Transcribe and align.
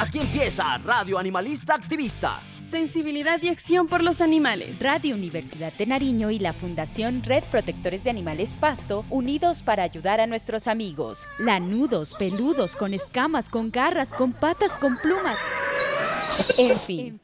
Aquí 0.00 0.20
empieza 0.20 0.78
Radio 0.78 1.18
Animalista 1.18 1.74
Activista. 1.74 2.40
Sensibilidad 2.70 3.42
y 3.42 3.48
acción 3.48 3.88
por 3.88 4.04
los 4.04 4.20
animales. 4.20 4.78
Radio 4.80 5.16
Universidad 5.16 5.72
de 5.72 5.86
Nariño 5.86 6.30
y 6.30 6.38
la 6.38 6.52
Fundación 6.52 7.22
Red 7.24 7.42
Protectores 7.50 8.04
de 8.04 8.10
Animales 8.10 8.56
Pasto, 8.60 9.04
unidos 9.10 9.62
para 9.62 9.82
ayudar 9.82 10.20
a 10.20 10.28
nuestros 10.28 10.68
amigos. 10.68 11.26
Lanudos, 11.40 12.14
peludos, 12.14 12.76
con 12.76 12.94
escamas, 12.94 13.48
con 13.48 13.70
garras, 13.72 14.12
con 14.12 14.32
patas, 14.38 14.76
con 14.76 14.98
plumas. 14.98 15.38
En 16.56 16.78
fin. 16.80 17.20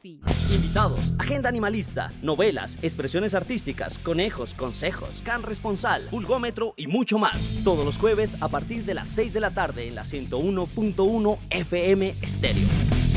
Invitados, 0.52 1.12
agenda 1.18 1.48
animalista, 1.48 2.12
novelas, 2.22 2.78
expresiones 2.82 3.34
artísticas, 3.34 3.98
conejos, 3.98 4.54
consejos, 4.54 5.22
can 5.24 5.42
responsal, 5.42 6.02
pulgómetro 6.10 6.74
y 6.76 6.86
mucho 6.86 7.18
más. 7.18 7.60
Todos 7.64 7.84
los 7.84 7.98
jueves 7.98 8.40
a 8.42 8.48
partir 8.48 8.84
de 8.84 8.94
las 8.94 9.08
6 9.08 9.34
de 9.34 9.40
la 9.40 9.50
tarde 9.50 9.88
en 9.88 9.94
la 9.94 10.04
101.1 10.04 11.38
FM 11.50 12.14
Estéreo. 12.22 13.13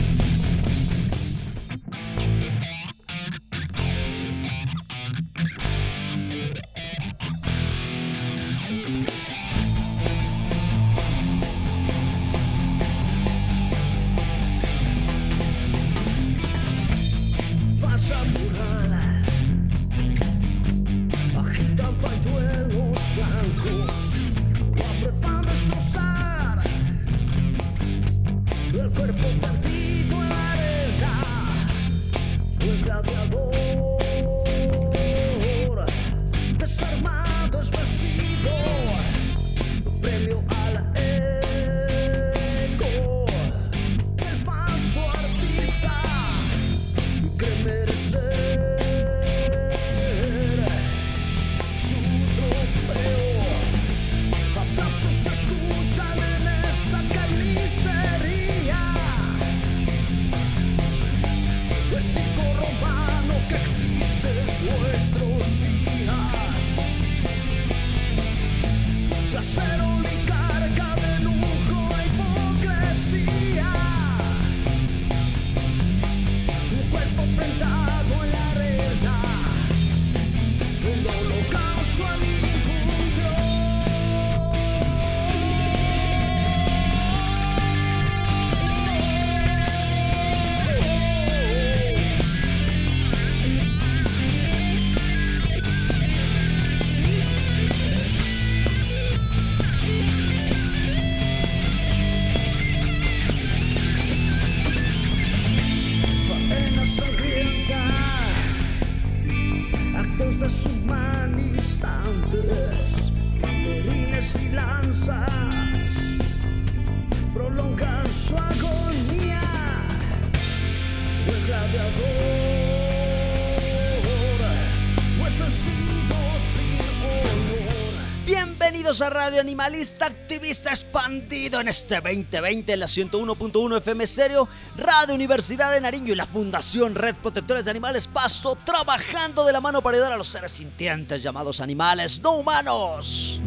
Radio 129.28 129.42
Animalista 129.42 130.06
Activista 130.06 130.70
Expandido 130.70 131.60
en 131.60 131.68
este 131.68 131.96
2020 131.96 132.72
en 132.72 132.80
la 132.80 132.86
101.1 132.86 133.78
FM 133.80 134.08
Serio, 134.08 134.48
Radio 134.78 135.16
Universidad 135.16 135.74
de 135.74 135.82
Nariño 135.82 136.14
y 136.14 136.16
la 136.16 136.26
Fundación 136.26 136.96
Red 136.96 137.16
Protectores 137.16 137.66
de 137.66 137.72
Animales 137.72 138.08
Paso, 138.08 138.58
trabajando 138.64 139.44
de 139.44 139.52
la 139.52 139.60
mano 139.60 139.82
para 139.82 139.98
ayudar 139.98 140.14
a 140.14 140.18
los 140.18 140.30
seres 140.30 140.54
sintientes 140.54 141.22
llamados 141.22 141.60
animales 141.60 142.22
no 142.22 142.38
humanos. 142.38 143.42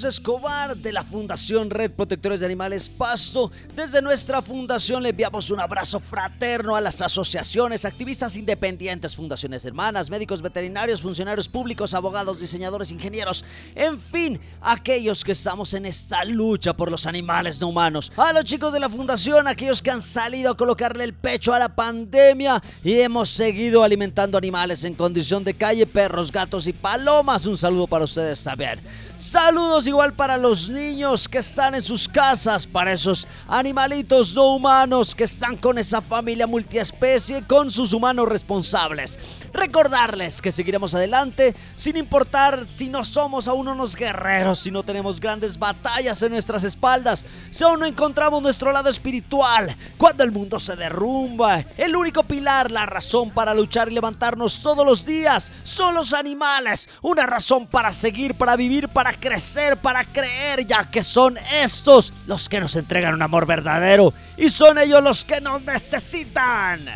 Cruz 0.00 0.14
Escobar 0.14 0.74
de 0.78 0.94
la 0.94 1.04
Fundación 1.04 1.68
Red 1.68 1.90
Protectores 1.90 2.40
de 2.40 2.46
Animales 2.46 2.88
Pasto. 2.88 3.52
Desde 3.76 4.00
nuestra 4.00 4.40
fundación 4.40 5.02
le 5.02 5.10
enviamos 5.10 5.50
un 5.50 5.60
abrazo 5.60 6.00
fraterno 6.00 6.74
a 6.74 6.80
las 6.80 7.02
asociaciones, 7.02 7.84
activistas 7.84 8.34
independientes, 8.36 9.14
fundaciones 9.14 9.62
hermanas, 9.66 10.08
médicos 10.08 10.40
veterinarios, 10.40 11.02
funcionarios 11.02 11.48
públicos, 11.48 11.92
abogados, 11.92 12.40
diseñadores, 12.40 12.92
ingenieros, 12.92 13.44
en 13.74 14.00
fin, 14.00 14.40
aquellos 14.62 15.22
que 15.22 15.32
estamos 15.32 15.74
en 15.74 15.84
esta 15.84 16.24
lucha 16.24 16.72
por 16.72 16.90
los 16.90 17.04
animales 17.04 17.60
no 17.60 17.68
humanos. 17.68 18.10
A 18.16 18.32
los 18.32 18.44
chicos 18.44 18.72
de 18.72 18.80
la 18.80 18.88
fundación, 18.88 19.48
aquellos 19.48 19.82
que 19.82 19.90
han 19.90 20.00
salido 20.00 20.52
a 20.52 20.56
colocarle 20.56 21.04
el 21.04 21.12
pecho 21.12 21.52
a 21.52 21.58
la 21.58 21.68
pandemia 21.68 22.62
y 22.82 22.98
hemos 23.00 23.28
seguido 23.28 23.82
alimentando 23.82 24.38
animales 24.38 24.82
en 24.84 24.94
condición 24.94 25.44
de 25.44 25.52
calle, 25.52 25.86
perros, 25.86 26.32
gatos 26.32 26.66
y 26.68 26.72
palomas. 26.72 27.44
Un 27.44 27.58
saludo 27.58 27.86
para 27.86 28.04
ustedes 28.04 28.42
también. 28.42 28.80
Saludos 29.18 29.86
igual 29.90 30.14
para 30.14 30.36
los 30.36 30.68
niños 30.68 31.28
que 31.28 31.38
están 31.38 31.74
en 31.74 31.82
sus 31.82 32.08
casas, 32.08 32.66
para 32.66 32.92
esos 32.92 33.26
animalitos 33.48 34.34
no 34.34 34.54
humanos 34.54 35.14
que 35.14 35.24
están 35.24 35.56
con 35.56 35.78
esa 35.78 36.00
familia 36.00 36.46
multiespecie, 36.46 37.42
con 37.42 37.70
sus 37.70 37.92
humanos 37.92 38.28
responsables. 38.28 39.18
Recordarles 39.52 40.40
que 40.40 40.52
seguiremos 40.52 40.94
adelante 40.94 41.56
sin 41.74 41.96
importar 41.96 42.66
si 42.66 42.88
no 42.88 43.04
somos 43.04 43.48
aún 43.48 43.66
unos 43.66 43.96
guerreros, 43.96 44.60
si 44.60 44.70
no 44.70 44.84
tenemos 44.84 45.18
grandes 45.18 45.58
batallas 45.58 46.22
en 46.22 46.32
nuestras 46.32 46.62
espaldas, 46.62 47.24
si 47.50 47.64
aún 47.64 47.80
no 47.80 47.86
encontramos 47.86 48.42
nuestro 48.42 48.70
lado 48.70 48.88
espiritual, 48.88 49.74
cuando 49.98 50.22
el 50.22 50.30
mundo 50.30 50.60
se 50.60 50.76
derrumba. 50.76 51.64
El 51.76 51.96
único 51.96 52.22
pilar, 52.22 52.70
la 52.70 52.86
razón 52.86 53.30
para 53.30 53.54
luchar 53.54 53.90
y 53.90 53.94
levantarnos 53.94 54.60
todos 54.62 54.86
los 54.86 55.04
días 55.04 55.50
son 55.64 55.94
los 55.94 56.14
animales. 56.14 56.88
Una 57.02 57.26
razón 57.26 57.66
para 57.66 57.92
seguir, 57.92 58.34
para 58.34 58.54
vivir, 58.54 58.88
para 58.88 59.12
crecer, 59.12 59.76
para 59.80 60.04
creer, 60.04 60.66
ya 60.66 60.90
que 60.90 61.02
son 61.02 61.38
estos 61.62 62.12
los 62.26 62.48
que 62.48 62.60
nos 62.60 62.76
entregan 62.76 63.14
un 63.14 63.22
amor 63.22 63.46
verdadero 63.46 64.12
y 64.36 64.50
son 64.50 64.78
ellos 64.78 65.02
los 65.02 65.24
que 65.24 65.40
nos 65.40 65.62
necesitan. 65.62 66.88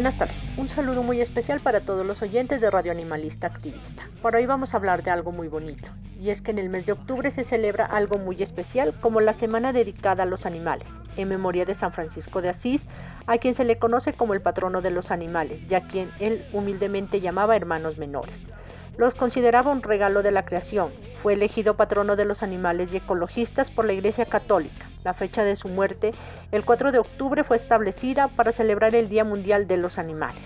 Buenas 0.00 0.16
tardes, 0.16 0.40
un 0.56 0.70
saludo 0.70 1.02
muy 1.02 1.20
especial 1.20 1.60
para 1.60 1.80
todos 1.80 2.06
los 2.06 2.22
oyentes 2.22 2.62
de 2.62 2.70
Radio 2.70 2.90
Animalista 2.90 3.48
Activista. 3.48 4.02
Por 4.22 4.34
hoy 4.34 4.46
vamos 4.46 4.72
a 4.72 4.78
hablar 4.78 5.02
de 5.02 5.10
algo 5.10 5.30
muy 5.30 5.46
bonito, 5.46 5.90
y 6.18 6.30
es 6.30 6.40
que 6.40 6.52
en 6.52 6.58
el 6.58 6.70
mes 6.70 6.86
de 6.86 6.92
octubre 6.92 7.30
se 7.30 7.44
celebra 7.44 7.84
algo 7.84 8.16
muy 8.16 8.42
especial 8.42 8.94
como 9.02 9.20
la 9.20 9.34
semana 9.34 9.74
dedicada 9.74 10.22
a 10.22 10.26
los 10.26 10.46
animales, 10.46 10.88
en 11.18 11.28
memoria 11.28 11.66
de 11.66 11.74
San 11.74 11.92
Francisco 11.92 12.40
de 12.40 12.48
Asís, 12.48 12.86
a 13.26 13.36
quien 13.36 13.52
se 13.52 13.64
le 13.64 13.78
conoce 13.78 14.14
como 14.14 14.32
el 14.32 14.40
patrono 14.40 14.80
de 14.80 14.90
los 14.90 15.10
animales, 15.10 15.68
ya 15.68 15.82
quien 15.82 16.10
él 16.18 16.42
humildemente 16.54 17.20
llamaba 17.20 17.54
hermanos 17.54 17.98
menores. 17.98 18.40
Los 18.96 19.14
consideraba 19.14 19.70
un 19.70 19.82
regalo 19.82 20.22
de 20.22 20.32
la 20.32 20.46
creación. 20.46 20.92
Fue 21.22 21.34
elegido 21.34 21.76
patrono 21.76 22.16
de 22.16 22.24
los 22.24 22.42
animales 22.42 22.94
y 22.94 22.96
ecologistas 22.96 23.70
por 23.70 23.84
la 23.84 23.92
Iglesia 23.92 24.24
Católica. 24.24 24.89
La 25.04 25.14
fecha 25.14 25.44
de 25.44 25.56
su 25.56 25.68
muerte, 25.68 26.12
el 26.52 26.64
4 26.64 26.92
de 26.92 26.98
octubre, 26.98 27.44
fue 27.44 27.56
establecida 27.56 28.28
para 28.28 28.52
celebrar 28.52 28.94
el 28.94 29.08
Día 29.08 29.24
Mundial 29.24 29.66
de 29.66 29.76
los 29.76 29.98
Animales. 29.98 30.42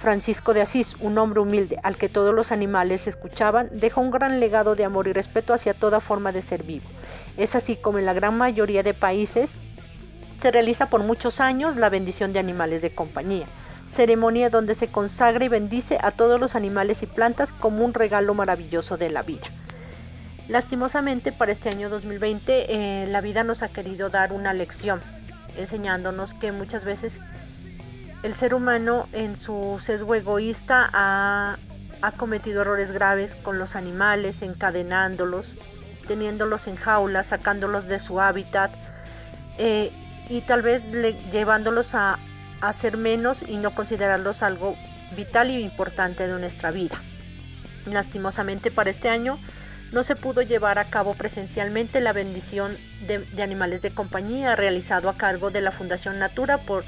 Francisco 0.00 0.54
de 0.54 0.62
Asís, 0.62 0.96
un 1.00 1.18
hombre 1.18 1.40
humilde 1.40 1.78
al 1.82 1.96
que 1.96 2.08
todos 2.08 2.34
los 2.34 2.52
animales 2.52 3.06
escuchaban, 3.06 3.68
dejó 3.72 4.00
un 4.00 4.10
gran 4.10 4.40
legado 4.40 4.74
de 4.74 4.84
amor 4.84 5.08
y 5.08 5.12
respeto 5.12 5.52
hacia 5.52 5.74
toda 5.74 6.00
forma 6.00 6.32
de 6.32 6.42
ser 6.42 6.62
vivo. 6.62 6.86
Es 7.36 7.54
así 7.54 7.76
como 7.76 7.98
en 7.98 8.06
la 8.06 8.14
gran 8.14 8.36
mayoría 8.36 8.82
de 8.82 8.94
países 8.94 9.54
se 10.40 10.50
realiza 10.50 10.86
por 10.86 11.02
muchos 11.02 11.38
años 11.40 11.76
la 11.76 11.90
bendición 11.90 12.32
de 12.32 12.38
animales 12.38 12.80
de 12.80 12.94
compañía 12.94 13.46
ceremonia 13.90 14.50
donde 14.50 14.76
se 14.76 14.86
consagra 14.86 15.44
y 15.44 15.48
bendice 15.48 15.98
a 16.00 16.12
todos 16.12 16.38
los 16.38 16.54
animales 16.54 17.02
y 17.02 17.06
plantas 17.06 17.52
como 17.52 17.84
un 17.84 17.92
regalo 17.92 18.34
maravilloso 18.34 18.96
de 18.96 19.10
la 19.10 19.22
vida. 19.22 19.48
Lastimosamente 20.50 21.30
para 21.30 21.52
este 21.52 21.68
año 21.68 21.88
2020 21.88 23.02
eh, 23.02 23.06
la 23.06 23.20
vida 23.20 23.44
nos 23.44 23.62
ha 23.62 23.68
querido 23.68 24.10
dar 24.10 24.32
una 24.32 24.52
lección, 24.52 25.00
enseñándonos 25.56 26.34
que 26.34 26.50
muchas 26.50 26.84
veces 26.84 27.20
el 28.24 28.34
ser 28.34 28.54
humano 28.54 29.08
en 29.12 29.36
su 29.36 29.78
sesgo 29.80 30.16
egoísta 30.16 30.90
ha, 30.92 31.56
cometido 32.16 32.62
errores 32.62 32.90
graves 32.90 33.36
con 33.36 33.58
los 33.58 33.76
animales, 33.76 34.42
encadenándolos, 34.42 35.54
teniéndolos 36.08 36.66
en 36.66 36.74
jaulas, 36.74 37.28
sacándolos 37.28 37.86
de 37.86 38.00
su 38.00 38.20
hábitat 38.20 38.72
eh, 39.56 39.92
y 40.28 40.40
tal 40.40 40.62
vez 40.62 40.84
llevándolos 41.30 41.94
a, 41.94 42.18
hacer 42.60 42.96
menos 42.96 43.42
y 43.46 43.56
no 43.56 43.70
considerarlos 43.70 44.42
algo 44.42 44.76
vital 45.16 45.48
y 45.48 45.62
importante 45.62 46.26
de 46.26 46.38
nuestra 46.40 46.72
vida. 46.72 47.00
Lastimosamente 47.86 48.70
para 48.72 48.90
este 48.90 49.08
año 49.08 49.38
no 49.92 50.02
se 50.02 50.16
pudo 50.16 50.42
llevar 50.42 50.78
a 50.78 50.84
cabo 50.86 51.14
presencialmente 51.14 52.00
la 52.00 52.12
bendición 52.12 52.76
de, 53.06 53.42
animales 53.42 53.82
de 53.82 53.92
compañía 53.92 54.56
realizado 54.56 55.08
a 55.08 55.16
cargo 55.16 55.50
de 55.50 55.60
la 55.60 55.72
Fundación 55.72 56.18
Natura 56.18 56.58
por 56.58 56.84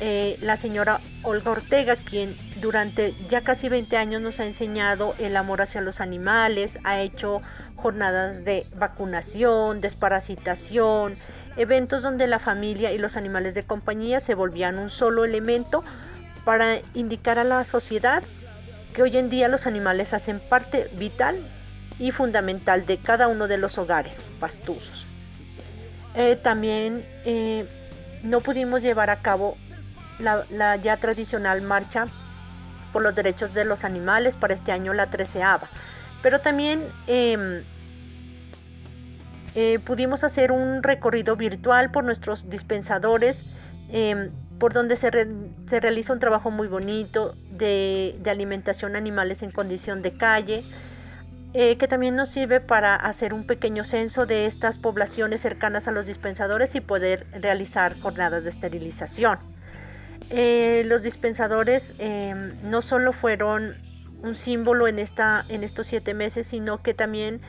eh, 0.00 0.38
la 0.40 0.56
señora 0.56 1.00
Olga 1.22 1.50
Ortega, 1.50 1.96
quien 1.96 2.36
durante 2.60 3.14
ya 3.28 3.42
casi 3.42 3.68
20 3.68 3.96
años 3.96 4.22
nos 4.22 4.40
ha 4.40 4.46
enseñado 4.46 5.14
el 5.18 5.36
amor 5.36 5.62
hacia 5.62 5.80
los 5.80 6.00
animales, 6.00 6.78
ha 6.84 7.00
hecho 7.00 7.40
jornadas 7.76 8.44
de 8.44 8.64
vacunación, 8.76 9.80
desparasitación, 9.80 11.14
eventos 11.56 12.02
donde 12.02 12.26
la 12.26 12.38
familia 12.38 12.92
y 12.92 12.98
los 12.98 13.16
animales 13.16 13.54
de 13.54 13.64
compañía 13.64 14.20
se 14.20 14.34
volvían 14.34 14.78
un 14.78 14.90
solo 14.90 15.24
elemento 15.24 15.84
para 16.44 16.78
indicar 16.94 17.38
a 17.38 17.44
la 17.44 17.64
sociedad 17.64 18.22
que 18.94 19.02
hoy 19.02 19.16
en 19.16 19.30
día 19.30 19.48
los 19.48 19.66
animales 19.66 20.12
hacen 20.14 20.40
parte 20.40 20.88
vital 20.94 21.36
y 22.02 22.10
fundamental 22.10 22.84
de 22.84 22.98
cada 22.98 23.28
uno 23.28 23.46
de 23.46 23.58
los 23.58 23.78
hogares 23.78 24.24
pastusos. 24.40 25.06
Eh, 26.16 26.34
también 26.34 27.00
eh, 27.24 27.64
no 28.24 28.40
pudimos 28.40 28.82
llevar 28.82 29.08
a 29.08 29.20
cabo 29.20 29.56
la, 30.18 30.76
ya 30.76 30.96
tradicional 30.96 31.62
marcha 31.62 32.08
por 32.92 33.02
los 33.02 33.14
derechos 33.14 33.54
de 33.54 33.64
los 33.64 33.84
animales 33.84 34.34
para 34.34 34.52
este 34.52 34.72
año 34.72 34.92
la 34.94 35.06
treceava, 35.06 35.68
pero 36.24 36.40
también 36.40 36.82
em, 37.06 37.62
eh, 39.54 39.78
pudimos 39.86 40.24
hacer 40.24 40.50
un 40.50 40.82
recorrido 40.82 41.36
virtual 41.36 41.92
por 41.92 42.02
nuestros 42.02 42.50
dispensadores, 42.50 43.44
em, 43.92 44.30
por 44.58 44.72
donde 44.72 44.96
se, 44.96 45.10
realiza 45.80 46.12
un 46.12 46.18
trabajo 46.18 46.50
muy 46.50 46.66
bonito 46.66 47.36
de, 47.52 48.18
alimentación 48.26 48.96
animales 48.96 49.44
en 49.44 49.52
condición 49.52 50.02
de 50.02 50.12
calle, 50.12 50.64
eh, 51.54 51.76
que 51.76 51.86
también 51.86 52.16
nos 52.16 52.30
sirve 52.30 52.60
para 52.60 52.94
hacer 52.94 53.34
un 53.34 53.44
pequeño 53.44 53.84
censo 53.84 54.24
de 54.24 54.46
estas 54.46 54.78
poblaciones 54.78 55.42
cercanas 55.42 55.86
a 55.86 55.92
los 55.92 56.06
dispensadores 56.06 56.74
y 56.74 56.80
poder 56.80 57.26
realizar 57.32 57.98
jornadas 58.00 58.44
de 58.44 58.48
esterilización. 58.48 59.38
Eh, 60.30 60.82
los 60.86 61.02
dispensadores 61.02 61.94
em, 61.98 62.52
no 62.62 62.80
solo 62.80 63.12
fueron 63.12 63.76
un 64.22 64.34
símbolo 64.34 64.88
en, 64.88 64.98
esta, 64.98 65.44
en 65.50 65.62
estos 65.62 65.88
siete 65.88 66.14
meses, 66.14 66.46
sino 66.46 66.82
que 66.82 66.94
también 66.94 67.42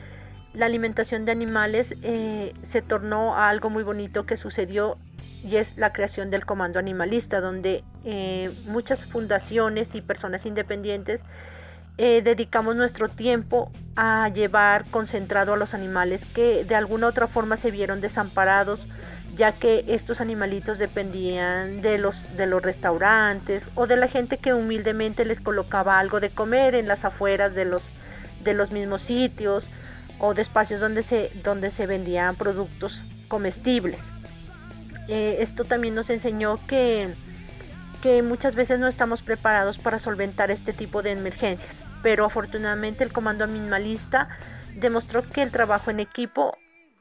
la 0.52 0.66
alimentación 0.66 1.24
de 1.24 1.32
animales 1.32 1.94
eh, 2.02 2.52
se 2.60 2.82
tornó 2.82 3.34
a 3.36 3.48
algo 3.48 3.70
muy 3.70 3.84
bonito 3.84 4.26
que 4.26 4.36
sucedió 4.36 4.98
y 5.42 5.56
es 5.56 5.78
la 5.78 5.94
creación 5.94 6.30
del 6.30 6.44
Comando 6.44 6.78
Animalista, 6.78 7.40
donde 7.40 7.84
muchas 8.66 9.06
fundaciones 9.06 9.94
y 9.94 10.02
personas 10.02 10.44
independientes 10.44 11.24
eh, 11.96 12.22
dedicamos 12.22 12.76
nuestro 12.76 13.08
tiempo 13.08 13.70
a 13.96 14.28
llevar 14.28 14.84
concentrado 14.86 15.52
a 15.52 15.56
los 15.56 15.74
animales 15.74 16.24
que 16.24 16.64
de 16.64 16.74
alguna 16.74 17.06
u 17.06 17.10
otra 17.10 17.28
forma 17.28 17.56
se 17.56 17.70
vieron 17.70 18.00
desamparados, 18.00 18.86
ya 19.36 19.52
que 19.52 19.84
estos 19.88 20.20
animalitos 20.20 20.78
dependían 20.78 21.82
de 21.82 21.98
los, 21.98 22.36
de 22.36 22.46
los 22.46 22.62
restaurantes 22.62 23.70
o 23.74 23.86
de 23.86 23.96
la 23.96 24.08
gente 24.08 24.38
que 24.38 24.54
humildemente 24.54 25.24
les 25.24 25.40
colocaba 25.40 25.98
algo 25.98 26.20
de 26.20 26.30
comer 26.30 26.74
en 26.74 26.88
las 26.88 27.04
afueras 27.04 27.54
de 27.54 27.64
los, 27.64 27.88
de 28.42 28.54
los 28.54 28.72
mismos 28.72 29.02
sitios 29.02 29.68
o 30.18 30.34
de 30.34 30.42
espacios 30.42 30.80
donde 30.80 31.02
se, 31.02 31.30
donde 31.42 31.70
se 31.70 31.86
vendían 31.86 32.36
productos 32.36 33.02
comestibles. 33.28 34.02
Eh, 35.08 35.38
esto 35.40 35.64
también 35.64 35.94
nos 35.94 36.10
enseñó 36.10 36.58
que, 36.66 37.08
que 38.02 38.22
muchas 38.22 38.54
veces 38.54 38.78
no 38.78 38.86
estamos 38.88 39.22
preparados 39.22 39.78
para 39.78 39.98
solventar 39.98 40.50
este 40.50 40.72
tipo 40.72 41.02
de 41.02 41.12
emergencias, 41.12 41.76
pero 42.04 42.26
afortunadamente 42.26 43.02
el 43.02 43.12
Comando 43.12 43.44
Animalista 43.44 44.28
demostró 44.74 45.22
que 45.22 45.42
el 45.42 45.50
trabajo 45.50 45.90
en 45.90 46.00
equipo 46.00 46.54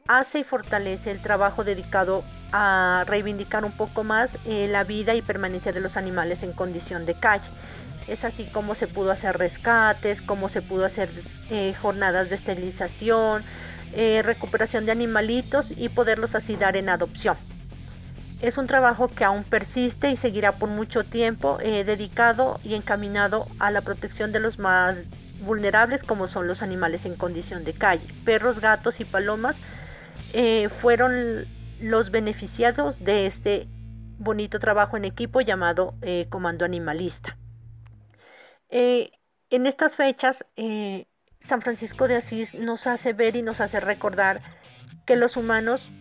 hace 0.08 0.40
y 0.40 0.44
fortalece 0.46 1.12
el 1.12 1.22
trabajo 1.22 1.66
dedicado 1.66 2.24
a 2.54 3.04
reivindicar 3.06 3.66
un 3.66 3.74
poco 3.74 4.06
más 4.06 4.38
eh, 4.46 4.70
la 4.72 4.86
vida 4.86 5.13
y 5.13 5.22
permanencia 5.22 5.74
de 5.74 5.82
los 5.82 5.98
animales 5.98 6.42
en 6.42 6.54
condición 6.54 7.06
de 7.06 7.16
calle. 7.16 7.44
Es 8.08 8.24
así 8.24 8.46
como 8.46 8.75
se 8.75 8.88
pudo 8.88 9.12
hacer 9.12 9.38
rescates, 9.38 10.22
como 10.22 10.48
se 10.48 10.62
pudo 10.62 10.86
hacer 10.86 11.10
eh, 11.50 11.75
jornadas 11.82 12.30
de 12.30 12.36
esterilización, 12.36 13.44
eh, 13.92 14.22
recuperación 14.24 14.86
de 14.86 14.94
animalitos 14.94 15.72
y 15.72 15.89
poderlos 15.89 16.34
así 16.34 16.56
dar 16.56 16.77
en 16.77 16.88
adopción. 16.88 17.36
Es 18.44 18.60
un 18.60 18.68
trabajo 18.68 19.08
que 19.08 19.24
aún 19.24 19.44
persiste 19.44 20.12
y 20.12 20.16
seguirá 20.16 20.52
por 20.52 20.70
mucho 20.70 21.04
tiempo 21.04 21.58
eh, 21.62 21.84
dedicado 21.84 22.60
y 22.64 22.76
encaminado 22.76 23.48
a 23.58 23.72
la 23.72 23.82
protección 23.82 24.32
de 24.32 24.40
los 24.40 24.60
más 24.60 25.02
vulnerables 25.42 26.04
como 26.04 26.28
son 26.28 26.46
los 26.48 26.62
animales 26.62 27.06
en 27.06 27.16
condición 27.16 27.64
de 27.64 27.74
calle. 27.74 28.06
Perros, 28.24 28.60
gatos 28.60 29.00
y 29.00 29.06
palomas 29.06 29.60
fueron 30.82 31.48
los 31.80 32.12
beneficiados 32.12 33.04
de 33.04 33.26
este 33.26 33.68
bonito 34.20 34.60
trabajo 34.60 34.96
en 34.98 35.06
equipo 35.06 35.42
llamado 35.42 35.96
Comando 36.30 36.66
Animalista. 36.66 37.38
Eh, 38.76 39.12
en 39.52 39.68
estas 39.68 39.96
fechas, 39.96 40.48
eh, 40.56 41.06
San 41.40 41.62
Francisco 41.62 42.08
de 42.08 42.16
Asís 42.16 42.56
nos 42.56 42.88
hace 42.88 43.14
ver 43.14 43.36
y 43.36 43.44
nos 43.44 43.62
hace 43.62 43.80
recordar 43.80 44.42
que 45.06 45.16
los 45.16 45.38
humanos 45.38 45.92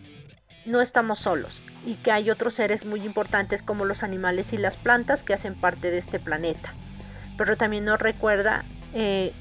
no 0.65 0.81
estamos 0.81 1.19
solos 1.19 1.63
y 1.85 1.95
que 1.95 2.11
hay 2.11 2.29
otros 2.29 2.53
seres 2.53 2.85
muy 2.85 3.05
importantes 3.05 3.61
como 3.61 3.85
los 3.85 4.03
animales 4.03 4.53
y 4.53 4.57
las 4.57 4.77
plantas 4.77 5.23
que 5.23 5.33
hacen 5.33 5.55
parte 5.55 5.91
de 5.91 5.97
este 5.97 6.19
planeta. 6.19 6.73
Pero 7.37 7.57
también 7.57 7.85
nos 7.85 7.99
recuerda 7.99 8.63
eh, 8.93 9.33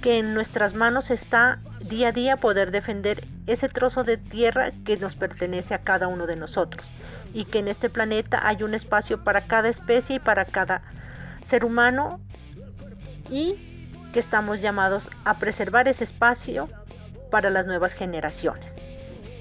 que 0.00 0.18
en 0.18 0.34
nuestras 0.34 0.74
manos 0.74 1.10
está 1.10 1.58
día 1.88 2.08
a 2.08 2.12
día 2.12 2.36
poder 2.36 2.70
defender 2.70 3.26
ese 3.46 3.68
trozo 3.68 4.04
de 4.04 4.16
tierra 4.16 4.72
que 4.84 4.96
nos 4.96 5.16
pertenece 5.16 5.74
a 5.74 5.78
cada 5.78 6.08
uno 6.08 6.26
de 6.26 6.36
nosotros 6.36 6.90
y 7.34 7.44
que 7.44 7.58
en 7.58 7.68
este 7.68 7.88
planeta 7.88 8.40
hay 8.46 8.62
un 8.62 8.74
espacio 8.74 9.22
para 9.22 9.40
cada 9.40 9.68
especie 9.68 10.16
y 10.16 10.20
para 10.20 10.44
cada 10.44 10.82
ser 11.42 11.64
humano 11.64 12.20
y 13.30 13.54
que 14.12 14.20
estamos 14.20 14.60
llamados 14.60 15.10
a 15.24 15.38
preservar 15.38 15.88
ese 15.88 16.04
espacio 16.04 16.68
para 17.30 17.50
las 17.50 17.66
nuevas 17.66 17.94
generaciones. 17.94 18.76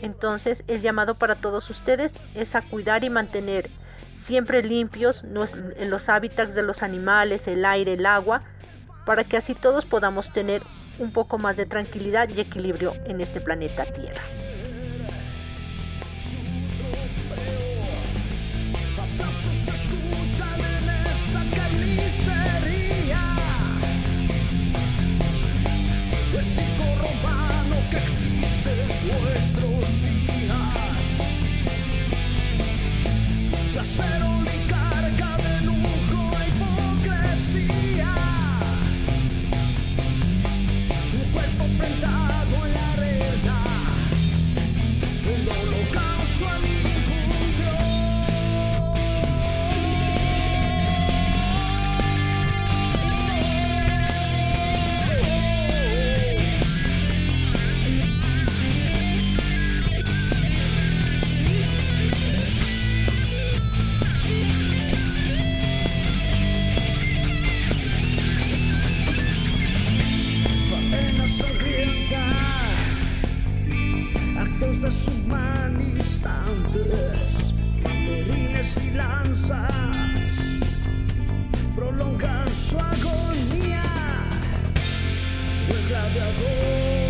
Entonces 0.02 0.64
el 0.68 0.82
llamado 0.82 1.16
para 1.16 1.36
todos 1.36 1.70
ustedes 1.70 2.14
es 2.36 2.56
a 2.56 2.62
cuidar 2.62 3.04
y 3.04 3.10
mantener 3.10 3.70
siempre 4.16 4.64
limpios 4.64 5.24
los, 5.24 5.54
en 5.54 5.90
los 5.90 6.10
hábitats 6.10 6.56
de 6.56 6.64
los 6.64 6.84
animales, 6.84 7.48
el 7.48 7.66
aire, 7.66 7.94
el 7.94 8.06
agua, 8.06 8.44
para 9.06 9.24
que 9.24 9.38
así 9.38 9.56
todos 9.56 9.86
podamos 9.86 10.32
tener 10.32 10.62
un 11.00 11.12
poco 11.12 11.38
más 11.38 11.58
de 11.58 11.66
tranquilidad 11.66 12.30
y 12.30 12.40
equilibrio 12.40 12.94
en 13.08 13.22
este 13.22 13.42
planeta 13.42 13.86
Tierra 13.86 14.22
que 27.92 27.98
existe 27.98 28.72
en 28.84 28.88
nuestros 29.08 30.02
días. 30.02 30.72
deshumanizantes, 74.92 77.54
derrines 77.84 78.78
y 78.84 78.92
lanzas 78.92 79.72
prolongan 81.74 82.50
su 82.50 82.78
agonía. 82.78 83.84
El 85.70 85.88
gladiador. 85.88 87.01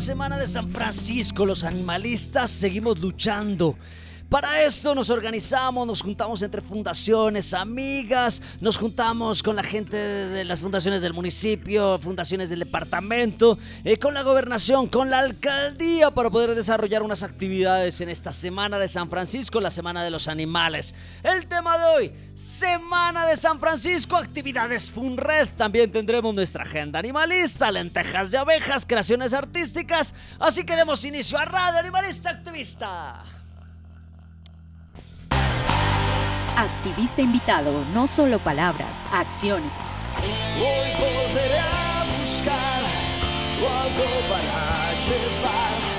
Semana 0.00 0.38
de 0.38 0.46
San 0.46 0.70
Francisco, 0.70 1.44
los 1.44 1.64
animalistas 1.64 2.50
seguimos 2.50 3.00
luchando. 3.00 3.76
Para 4.32 4.62
esto 4.62 4.94
nos 4.94 5.10
organizamos, 5.10 5.86
nos 5.86 6.00
juntamos 6.00 6.40
entre 6.40 6.62
fundaciones, 6.62 7.52
amigas, 7.52 8.40
nos 8.62 8.78
juntamos 8.78 9.42
con 9.42 9.56
la 9.56 9.62
gente 9.62 9.94
de 9.94 10.42
las 10.46 10.60
fundaciones 10.60 11.02
del 11.02 11.12
municipio, 11.12 11.98
fundaciones 11.98 12.48
del 12.48 12.60
departamento, 12.60 13.58
eh, 13.84 13.98
con 13.98 14.14
la 14.14 14.22
gobernación, 14.22 14.88
con 14.88 15.10
la 15.10 15.18
alcaldía 15.18 16.12
para 16.12 16.30
poder 16.30 16.54
desarrollar 16.54 17.02
unas 17.02 17.22
actividades 17.22 18.00
en 18.00 18.08
esta 18.08 18.32
semana 18.32 18.78
de 18.78 18.88
San 18.88 19.10
Francisco, 19.10 19.60
la 19.60 19.70
semana 19.70 20.02
de 20.02 20.10
los 20.10 20.28
animales. 20.28 20.94
El 21.22 21.46
tema 21.46 21.76
de 21.76 21.84
hoy, 21.84 22.12
Semana 22.34 23.26
de 23.26 23.36
San 23.36 23.60
Francisco, 23.60 24.16
actividades 24.16 24.90
FUNRED. 24.90 25.50
También 25.58 25.92
tendremos 25.92 26.34
nuestra 26.34 26.62
agenda 26.62 26.98
animalista, 26.98 27.70
lentejas 27.70 28.30
de 28.30 28.38
abejas, 28.38 28.86
creaciones 28.86 29.34
artísticas. 29.34 30.14
Así 30.38 30.64
que 30.64 30.74
demos 30.74 31.04
inicio 31.04 31.36
a 31.36 31.44
Radio 31.44 31.80
Animalista 31.80 32.30
Activista. 32.30 33.31
Activista 36.56 37.22
invitado, 37.22 37.82
no 37.94 38.06
solo 38.06 38.38
palabras, 38.38 38.94
acciones. 39.10 39.72
Hoy 40.58 40.92
buscar 42.20 42.82
algo 43.58 44.04
para 44.28 44.92
llevar 45.00 45.91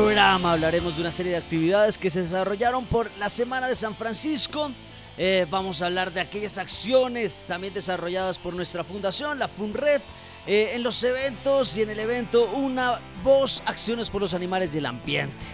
programa 0.00 0.54
hablaremos 0.54 0.96
de 0.96 1.02
una 1.02 1.12
serie 1.12 1.30
de 1.30 1.38
actividades 1.38 1.96
que 1.96 2.10
se 2.10 2.20
desarrollaron 2.20 2.84
por 2.84 3.08
la 3.16 3.28
Semana 3.28 3.68
de 3.68 3.76
San 3.76 3.94
Francisco. 3.94 4.72
Eh, 5.16 5.46
vamos 5.48 5.82
a 5.82 5.86
hablar 5.86 6.12
de 6.12 6.20
aquellas 6.20 6.58
acciones 6.58 7.44
también 7.46 7.72
desarrolladas 7.72 8.36
por 8.36 8.54
nuestra 8.54 8.82
fundación, 8.82 9.38
la 9.38 9.46
FUNRED, 9.46 10.00
eh, 10.48 10.72
en 10.74 10.82
los 10.82 11.04
eventos 11.04 11.76
y 11.76 11.82
en 11.82 11.90
el 11.90 12.00
evento 12.00 12.50
Una 12.54 12.98
Voz, 13.22 13.62
Acciones 13.66 14.10
por 14.10 14.20
los 14.20 14.34
Animales 14.34 14.74
y 14.74 14.78
el 14.78 14.86
Ambiente. 14.86 15.46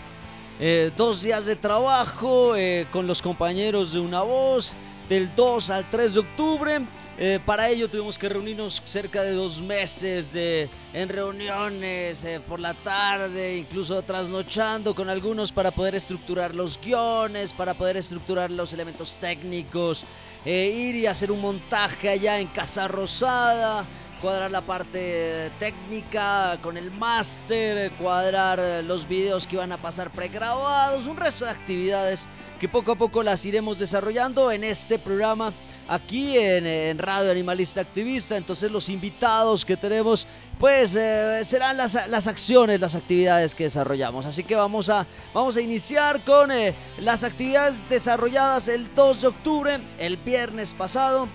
Eh, 0.58 0.90
dos 0.96 1.20
días 1.20 1.44
de 1.44 1.56
trabajo 1.56 2.54
con 2.90 3.06
los 3.06 3.20
compañeros 3.20 3.92
de 3.92 4.00
Una 4.00 4.22
Voz, 4.22 4.74
del 5.10 5.28
2 5.36 5.68
al 5.68 5.84
3 5.90 6.14
de 6.14 6.20
octubre. 6.20 6.80
Eh, 7.22 7.38
para 7.44 7.68
ello 7.68 7.86
tuvimos 7.86 8.16
que 8.16 8.30
reunirnos 8.30 8.80
cerca 8.86 9.22
de 9.22 9.32
dos 9.32 9.60
meses 9.60 10.34
en 10.34 11.06
reuniones 11.10 12.24
eh, 12.24 12.40
por 12.40 12.58
la 12.58 12.72
tarde, 12.72 13.58
incluso 13.58 14.00
trasnochando 14.00 14.94
con 14.94 15.10
algunos 15.10 15.52
para 15.52 15.70
poder 15.70 15.94
estructurar 15.94 16.54
los 16.54 16.80
guiones, 16.80 17.52
para 17.52 17.74
poder 17.74 17.98
estructurar 17.98 18.50
los 18.50 18.72
elementos 18.72 19.16
técnicos, 19.20 20.02
eh, 20.46 20.72
ir 20.74 20.96
y 20.96 21.06
hacer 21.06 21.30
un 21.30 21.42
montaje 21.42 22.08
allá 22.08 22.40
en 22.40 22.46
Casa 22.46 22.88
Rosada, 22.88 23.84
cuadrar 24.22 24.50
la 24.50 24.62
parte 24.62 25.50
técnica 25.58 26.56
con 26.62 26.78
el 26.78 26.90
máster, 26.90 27.90
cuadrar 28.00 28.82
los 28.84 29.06
videos 29.06 29.46
que 29.46 29.56
iban 29.56 29.72
a 29.72 29.76
pasar 29.76 30.08
pregrabados, 30.08 31.06
un 31.06 31.18
resto 31.18 31.44
de 31.44 31.50
actividades 31.50 32.26
que 32.58 32.68
poco 32.68 32.92
a 32.92 32.96
poco 32.96 33.22
las 33.22 33.44
iremos 33.46 33.78
desarrollando 33.78 34.50
en 34.50 34.64
este 34.64 34.98
programa 34.98 35.52
aquí 35.90 36.38
en, 36.38 36.98
Radio 36.98 37.32
Animalista 37.32 37.80
Activista. 37.80 38.36
Entonces 38.36 38.70
los 38.70 38.88
invitados 38.88 39.64
que 39.64 39.76
tenemos 39.76 40.26
pues 40.58 40.94
eh, 40.94 41.40
serán 41.44 41.76
las, 41.76 41.96
acciones, 41.96 42.80
las 42.80 42.94
actividades 42.94 43.54
que 43.54 43.64
desarrollamos. 43.64 44.24
Así 44.24 44.44
que 44.44 44.54
vamos 44.54 44.88
a, 44.88 45.06
vamos 45.34 45.56
a 45.56 45.60
iniciar 45.60 46.24
con 46.24 46.52
eh, 46.52 46.74
las 47.00 47.24
actividades 47.24 47.88
desarrolladas 47.88 48.68
el 48.68 48.94
2 48.94 49.22
de 49.22 49.28
octubre, 49.28 49.78
el 49.98 50.16
viernes 50.16 50.72
pasado, 50.72 51.28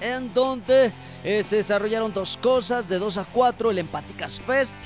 en 0.00 0.32
donde 0.32 0.92
eh, 1.24 1.42
se 1.42 1.56
desarrollaron 1.56 2.12
dos 2.12 2.36
cosas, 2.36 2.88
de 2.88 2.98
2 2.98 3.18
a 3.18 3.24
4 3.24 3.70
el 3.70 3.78
Empáticas 3.78 4.40
Fest 4.40 4.76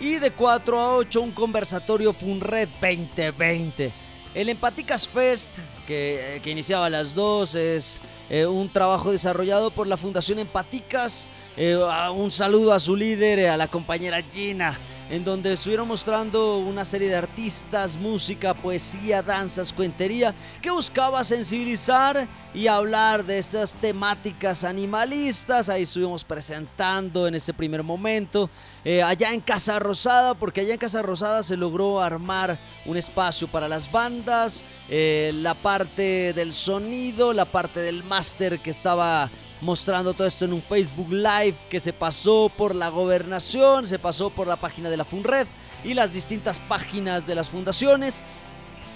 y 0.00 0.14
de 0.14 0.30
4 0.30 0.78
a 0.78 0.96
8 0.96 1.20
un 1.20 1.32
conversatorio 1.32 2.12
FUNRED 2.12 2.68
2020. 2.80 4.06
El 4.36 4.50
Empaticas 4.50 5.08
Fest, 5.08 5.50
que, 5.86 6.42
iniciaba 6.44 6.86
a 6.86 6.90
las 6.90 7.14
2, 7.14 7.54
es 7.54 8.00
eh, 8.30 8.46
un 8.46 8.68
trabajo 8.68 9.12
desarrollado 9.12 9.70
por 9.70 9.86
la 9.86 9.96
Fundación 9.96 10.38
Empaticas. 10.38 11.30
Eh, 11.56 11.76
un 12.14 12.30
saludo 12.30 12.72
a 12.72 12.80
su 12.80 12.96
líder, 12.96 13.48
a 13.48 13.56
la 13.56 13.68
compañera 13.68 14.22
Gina 14.22 14.78
en 15.08 15.24
donde 15.24 15.52
estuvieron 15.52 15.86
mostrando 15.86 16.58
una 16.58 16.84
serie 16.84 17.08
de 17.08 17.14
artistas, 17.14 17.96
música, 17.96 18.54
poesía, 18.54 19.22
danzas, 19.22 19.72
cuentería, 19.72 20.34
que 20.60 20.70
buscaba 20.70 21.22
sensibilizar 21.22 22.26
y 22.52 22.66
hablar 22.66 23.24
de 23.24 23.38
esas 23.38 23.74
temáticas 23.74 24.64
animalistas. 24.64 25.68
Ahí 25.68 25.82
estuvimos 25.82 26.24
presentando 26.24 27.28
en 27.28 27.36
ese 27.36 27.54
primer 27.54 27.84
momento, 27.84 28.50
eh, 28.84 29.02
allá 29.02 29.32
en 29.32 29.40
Casa 29.40 29.78
Rosada, 29.78 30.34
porque 30.34 30.62
allá 30.62 30.72
en 30.72 30.78
Casa 30.78 31.02
Rosada 31.02 31.42
se 31.44 31.56
logró 31.56 32.00
armar 32.00 32.58
un 32.84 32.96
espacio 32.96 33.46
para 33.46 33.68
las 33.68 33.90
bandas, 33.92 34.64
eh, 34.88 35.30
la 35.34 35.54
parte 35.54 36.32
del 36.32 36.52
sonido, 36.52 37.32
la 37.32 37.44
parte 37.44 37.80
del 37.80 38.02
máster 38.02 38.60
que 38.60 38.70
estaba 38.70 39.30
mostrando 39.60 40.14
todo 40.14 40.26
esto 40.26 40.44
en 40.44 40.52
un 40.52 40.62
Facebook 40.62 41.10
Live 41.10 41.56
que 41.68 41.80
se 41.80 41.92
pasó 41.92 42.50
por 42.54 42.74
la 42.74 42.88
gobernación, 42.88 43.86
se 43.86 43.98
pasó 43.98 44.30
por 44.30 44.46
la 44.46 44.56
página 44.56 44.90
de 44.90 44.96
la 44.96 45.04
FUNRED 45.04 45.46
y 45.84 45.94
las 45.94 46.12
distintas 46.12 46.60
páginas 46.60 47.26
de 47.26 47.34
las 47.34 47.50
fundaciones. 47.50 48.22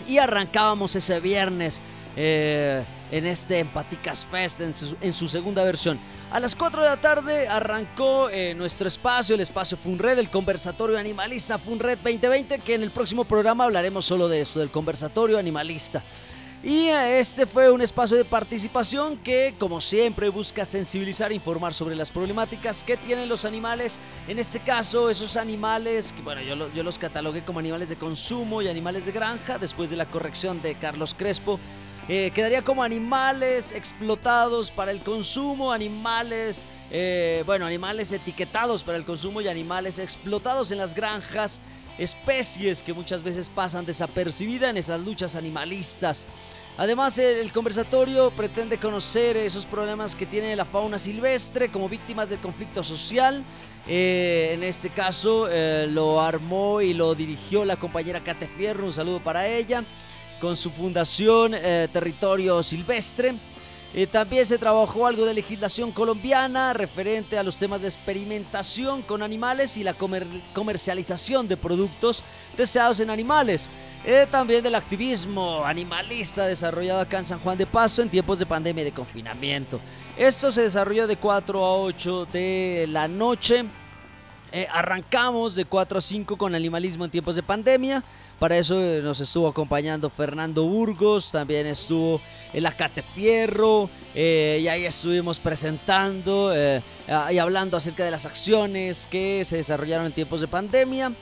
Y 0.09 0.19
arrancábamos 0.19 0.97
ese 0.97 1.21
viernes 1.21 1.81
eh, 2.17 2.83
en 3.13 3.27
este 3.27 3.59
Empaticas 3.59 4.27
Fest 4.27 4.61
en 4.61 5.13
su, 5.13 5.29
segunda 5.29 5.63
versión. 5.65 5.99
A 6.31 6.41
las 6.41 6.55
4 6.55 6.83
de 6.83 6.89
la 6.89 6.97
tarde 6.97 7.49
arrancó 7.49 8.31
eh, 8.31 8.55
nuestro 8.55 8.89
espacio, 8.89 9.35
el 9.35 9.41
espacio 9.41 9.77
FUNRED, 9.77 10.19
el 10.19 10.31
conversatorio 10.31 10.99
animalista 10.99 11.59
FUNRED 11.59 11.99
2020, 11.99 12.59
que 12.61 12.75
en 12.75 12.83
el 12.83 12.91
próximo 12.91 13.25
programa 13.25 13.65
hablaremos 13.65 14.05
solo 14.05 14.29
de 14.29 14.41
esto, 14.41 14.61
del 14.61 14.71
conversatorio 14.71 15.39
animalista. 15.39 16.03
Y 16.63 16.89
este 16.89 17.47
fue 17.47 17.71
un 17.71 17.81
espacio 17.81 18.19
de 18.19 18.25
participación 18.27 19.17
que, 19.17 19.55
como 19.59 19.81
siempre, 19.81 20.29
busca 20.29 20.67
sensibilizar 20.67 21.33
e 21.33 21.37
informar 21.37 21.73
sobre 21.73 21.97
las 21.97 22.11
problemáticas 22.11 22.83
que 22.83 22.99
tienen 22.99 23.31
los 23.31 23.47
animales. 23.47 23.99
En 24.29 24.39
este 24.39 24.61
caso, 24.61 25.09
esos 25.09 25.39
animales, 25.39 26.13
que 26.13 26.21
bueno, 26.21 26.43
yo, 26.43 26.71
yo 26.75 26.83
los 26.83 26.99
catalogué 26.99 27.43
como 27.43 27.61
animales 27.61 27.89
de 27.89 27.97
consumo 27.97 28.61
y 28.61 28.69
animales 28.69 29.07
de 29.07 29.13
granja, 29.13 29.57
después 29.57 29.89
de 29.89 29.97
la 29.97 30.05
corrección 30.05 30.61
de 30.61 30.75
Carlos 30.75 31.15
Crespo. 31.17 31.59
Eh, 32.09 32.31
quedaría 32.35 32.61
como 32.61 32.83
animales 32.83 33.73
explotados 33.73 34.71
para 34.71 34.91
el 34.91 35.01
consumo, 35.01 35.73
animales, 35.73 36.67
eh, 36.91 37.43
bueno, 37.47 37.65
animales 37.65 38.13
etiquetados 38.13 38.83
para 38.83 38.99
el 38.99 39.05
consumo 39.05 39.41
y 39.41 39.49
animales 39.49 39.99
explotados 39.99 40.73
en 40.73 40.79
las 40.79 40.95
granjas 40.95 41.61
especies 42.01 42.83
que 42.83 42.93
muchas 42.93 43.23
veces 43.23 43.49
pasan 43.49 43.87
desapercibidas 43.87 44.71
en 44.71 44.79
esas 44.79 45.03
luchas 45.03 45.37
animalistas. 45.37 46.27
Además, 46.77 47.19
el 47.19 47.53
conversatorio 47.53 48.31
pretende 48.31 48.79
conocer 48.79 49.37
esos 49.37 49.67
problemas 49.67 50.15
que 50.15 50.25
tiene 50.25 50.57
la 50.57 50.65
fauna 50.65 50.99
silvestre 50.99 51.69
como 51.69 51.91
víctimas 51.91 52.31
del 52.31 52.39
conflicto 52.39 52.83
social. 52.83 53.45
Eh, 53.87 54.53
en 54.55 54.63
este 54.63 54.89
caso 54.89 55.47
eh, 55.51 55.87
lo 55.91 56.21
armó 56.21 56.81
y 56.81 56.95
lo 56.95 57.15
dirigió 57.15 57.65
la 57.65 57.77
compañera 57.77 58.21
Cate 58.21 58.47
Fierro, 58.47 58.87
un 58.87 58.93
saludo 58.93 59.21
para 59.21 59.47
ella, 59.47 59.85
con 60.41 60.57
su 60.57 60.71
fundación 60.71 61.55
eh, 61.55 61.89
Territorio 61.93 62.63
Silvestre. 62.63 63.35
Eh, 63.93 64.07
también 64.07 64.47
se 64.47 64.57
trabajó 64.57 65.07
algo 65.07 65.27
de 65.27 65.35
legislación 65.35 65.91
colombiana 65.91 66.73
referente 66.73 67.37
a 67.37 67.43
los 67.43 67.57
temas 67.57 67.83
de 67.83 67.89
experimentación 67.89 69.03
con 69.03 69.23
animales 69.23 69.77
y 69.77 69.83
la 69.83 69.95
comercialización 69.95 71.49
de 71.49 71.57
productos 71.57 72.23
deseados 72.57 73.01
en 73.01 73.11
animales. 73.11 73.69
Eh, 74.05 74.27
también 74.31 74.63
del 74.63 74.77
activismo 74.77 75.65
animalista 75.65 76.47
desarrollado 76.47 77.01
acá 77.01 77.19
en 77.19 77.25
San 77.25 77.41
Juan 77.41 77.59
de 77.59 77.67
Pasto 77.67 78.01
en 78.01 78.09
tiempos 78.09 78.39
de 78.39 78.47
pandemia 78.47 78.83
y 78.83 78.85
de 78.87 78.93
confinamiento. 78.93 79.81
Esto 80.17 80.53
se 80.53 80.63
desarrolló 80.63 81.07
de 81.07 81.17
4 81.17 81.65
a 81.65 81.77
8 81.77 82.27
de 82.33 82.87
la 82.89 83.09
noche 83.09 83.65
Eh, 84.53 84.67
arrancamos 84.73 85.55
de 85.55 85.65
4 85.65 85.99
a 85.99 86.01
5 86.01 86.37
con 86.37 86.57
animalismo 86.57 87.05
en 87.05 87.11
tiempos 87.11 87.37
de 87.37 87.43
pandemia. 87.43 88.03
Para 88.41 88.57
eso 88.57 88.83
eh, 88.83 89.03
nos 89.03 89.21
estuvo 89.21 89.47
acompañando 89.47 90.09
Fernando 90.09 90.65
Burgos, 90.65 91.31
también 91.31 91.67
estuvo 91.67 92.23
el 92.55 92.65
Acate 92.65 93.03
Fierro, 93.03 93.91
eh, 94.15 94.61
y 94.63 94.67
ahí 94.67 94.87
estuvimos 94.87 95.39
presentando 95.39 96.51
y 97.31 97.39
hablando 97.39 97.77
acerca 97.77 98.03
de 98.03 98.11
las 98.11 98.25
acciones 98.25 99.07
que 99.09 99.45
se 99.45 99.59
desarrollaron 99.59 100.07
en 100.07 100.13
tiempos 100.13 100.41
de 100.41 100.49
pandemia. 100.49 101.13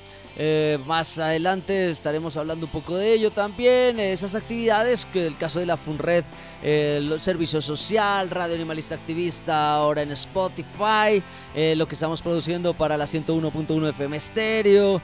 Eh, 0.40 0.78
más 0.86 1.18
adelante 1.18 1.90
estaremos 1.90 2.36
hablando 2.36 2.66
un 2.66 2.72
poco 2.72 2.96
de 2.96 3.12
ello 3.12 3.32
también. 3.32 3.98
Esas 3.98 4.36
actividades, 4.36 5.04
que 5.04 5.26
el 5.26 5.36
caso 5.36 5.58
de 5.58 5.66
la 5.66 5.76
FUNRED, 5.76 6.24
eh, 6.62 6.98
el 6.98 7.20
servicio 7.20 7.60
social, 7.60 8.30
Radio 8.30 8.54
Animalista 8.54 8.94
Activista, 8.94 9.74
ahora 9.74 10.02
en 10.02 10.12
Spotify, 10.12 11.20
eh, 11.56 11.74
lo 11.76 11.88
que 11.88 11.94
estamos 11.94 12.22
produciendo 12.22 12.72
para 12.72 12.96
la 12.96 13.06
101.1 13.06 13.88
FM 13.88 14.16
Estéreo, 14.16 15.02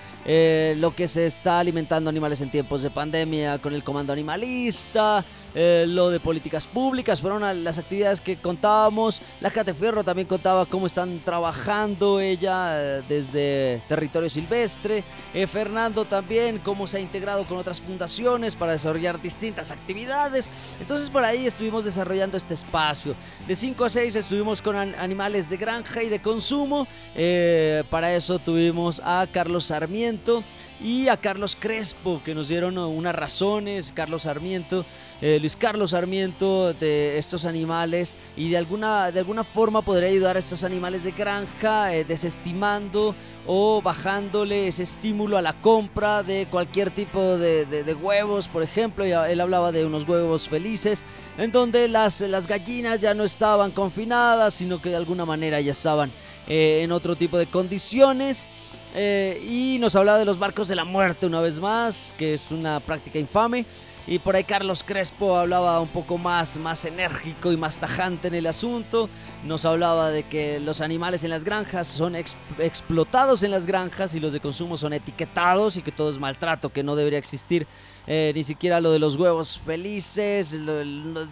lo 0.76 0.94
que 0.94 1.08
se 1.08 1.26
está 1.26 1.58
alimentando 1.58 2.03
animales 2.10 2.40
en 2.40 2.50
tiempos 2.50 2.82
de 2.82 2.90
pandemia 2.90 3.58
con 3.58 3.74
el 3.74 3.84
Comando 3.84 4.12
Animalista, 4.12 5.24
lo 5.54 6.10
de 6.10 6.20
políticas 6.20 6.66
públicas, 6.66 7.20
fueron 7.20 7.64
las 7.64 7.78
actividades 7.78 8.20
que 8.20 8.36
contábamos. 8.36 9.20
La 9.40 9.50
Catefierro 9.50 10.04
también 10.04 10.28
contaba 10.28 10.66
cómo 10.66 10.86
están 10.86 11.20
trabajando 11.24 12.20
ella 12.20 13.02
desde 13.08 13.82
territorio 13.88 14.30
silvestre. 14.30 15.04
Eh, 15.32 15.46
Fernando 15.46 16.04
también, 16.04 16.58
cómo 16.58 16.86
se 16.86 16.98
ha 16.98 17.00
integrado 17.00 17.44
con 17.44 17.58
otras 17.58 17.80
fundaciones 17.80 18.56
para 18.56 18.72
desarrollar 18.72 19.20
distintas 19.20 19.70
actividades. 19.70 20.50
Entonces 20.80 21.10
por 21.10 21.24
ahí 21.24 21.46
estuvimos 21.46 21.84
desarrollando 21.84 22.36
este 22.36 22.54
espacio. 22.54 23.14
De 23.46 23.56
5 23.56 23.84
a 23.84 23.88
6 23.88 24.16
estuvimos 24.16 24.62
con 24.62 24.76
animales 24.76 25.50
de 25.50 25.56
granja 25.56 26.02
y 26.02 26.08
de 26.08 26.20
consumo. 26.20 26.86
Eh, 27.14 27.84
para 27.90 28.14
eso 28.14 28.38
tuvimos 28.38 29.00
a 29.04 29.26
Carlos 29.32 29.66
Sarmiento 29.66 30.42
y 30.84 31.08
a 31.08 31.16
Carlos 31.16 31.56
Crespo 31.58 32.20
que 32.24 32.34
nos 32.34 32.46
dieron 32.46 32.78
unas 32.78 33.16
razones. 33.16 33.90
Carlos 33.92 34.22
Sarmiento 34.22 34.84
eh, 35.26 35.38
Luis 35.40 35.56
Carlos 35.56 35.92
Sarmiento 35.92 36.74
de 36.74 37.16
estos 37.16 37.46
animales 37.46 38.18
y 38.36 38.50
de 38.50 38.58
alguna, 38.58 39.10
de 39.10 39.20
alguna 39.20 39.42
forma 39.42 39.80
podría 39.80 40.10
ayudar 40.10 40.36
a 40.36 40.38
estos 40.38 40.64
animales 40.64 41.02
de 41.02 41.12
granja 41.12 41.94
eh, 41.94 42.04
desestimando 42.04 43.14
o 43.46 43.80
bajándole 43.80 44.68
ese 44.68 44.82
estímulo 44.82 45.38
a 45.38 45.42
la 45.42 45.54
compra 45.54 46.22
de 46.22 46.46
cualquier 46.50 46.90
tipo 46.90 47.38
de, 47.38 47.96
huevos, 48.02 48.48
por 48.48 48.62
ejemplo, 48.62 49.04
él 49.04 49.40
hablaba 49.40 49.72
de 49.72 49.86
unos 49.86 50.06
huevos 50.06 50.46
felices, 50.46 51.04
en 51.38 51.52
donde 51.52 51.88
las, 51.88 52.20
las 52.20 52.46
gallinas 52.46 53.00
ya 53.00 53.14
no 53.14 53.24
estaban 53.24 53.70
confinadas, 53.70 54.52
sino 54.52 54.82
que 54.82 54.90
de 54.90 54.96
alguna 54.96 55.24
manera 55.24 55.58
ya 55.60 55.72
estaban 55.72 56.12
eh, 56.48 56.80
en 56.82 56.92
otro 56.92 57.16
tipo 57.16 57.38
de 57.38 57.46
condiciones. 57.46 58.46
Y 58.94 59.78
nos 59.80 59.96
hablaba 59.96 60.18
de 60.18 60.24
los 60.24 60.38
barcos 60.38 60.68
de 60.68 60.76
la 60.76 60.84
muerte 60.84 61.26
una 61.26 61.40
vez 61.40 61.58
más, 61.58 62.14
que 62.16 62.34
es 62.34 62.50
una 62.50 62.80
práctica 62.80 63.18
infame. 63.18 63.66
Y 64.06 64.18
por 64.18 64.36
ahí 64.36 64.44
Carlos 64.44 64.82
Crespo 64.82 65.38
hablaba 65.38 65.80
un 65.80 65.88
poco 65.88 66.18
más, 66.18 66.58
más 66.58 66.84
enérgico 66.84 67.50
y 67.52 67.56
más 67.56 67.78
tajante 67.78 68.28
en 68.28 68.34
el 68.34 68.46
asunto. 68.46 69.08
Nos 69.44 69.64
hablaba 69.64 70.10
de 70.10 70.24
que 70.24 70.60
los 70.60 70.82
animales 70.82 71.24
en 71.24 71.30
las 71.30 71.42
granjas 71.42 71.86
son 71.86 72.14
explotados 72.14 73.42
en 73.42 73.50
las 73.50 73.64
granjas 73.64 74.14
y 74.14 74.20
los 74.20 74.34
de 74.34 74.40
consumo 74.40 74.76
son 74.76 74.92
etiquetados 74.92 75.78
y 75.78 75.82
que 75.82 75.90
todo 75.90 76.10
es 76.10 76.18
maltrato, 76.18 76.68
que 76.68 76.82
no 76.82 76.96
debería 76.96 77.18
existir 77.18 77.66
eh, 78.06 78.32
ni 78.34 78.44
siquiera 78.44 78.82
lo 78.82 78.92
de 78.92 78.98
los 78.98 79.16
huevos 79.16 79.58
felices. 79.58 80.50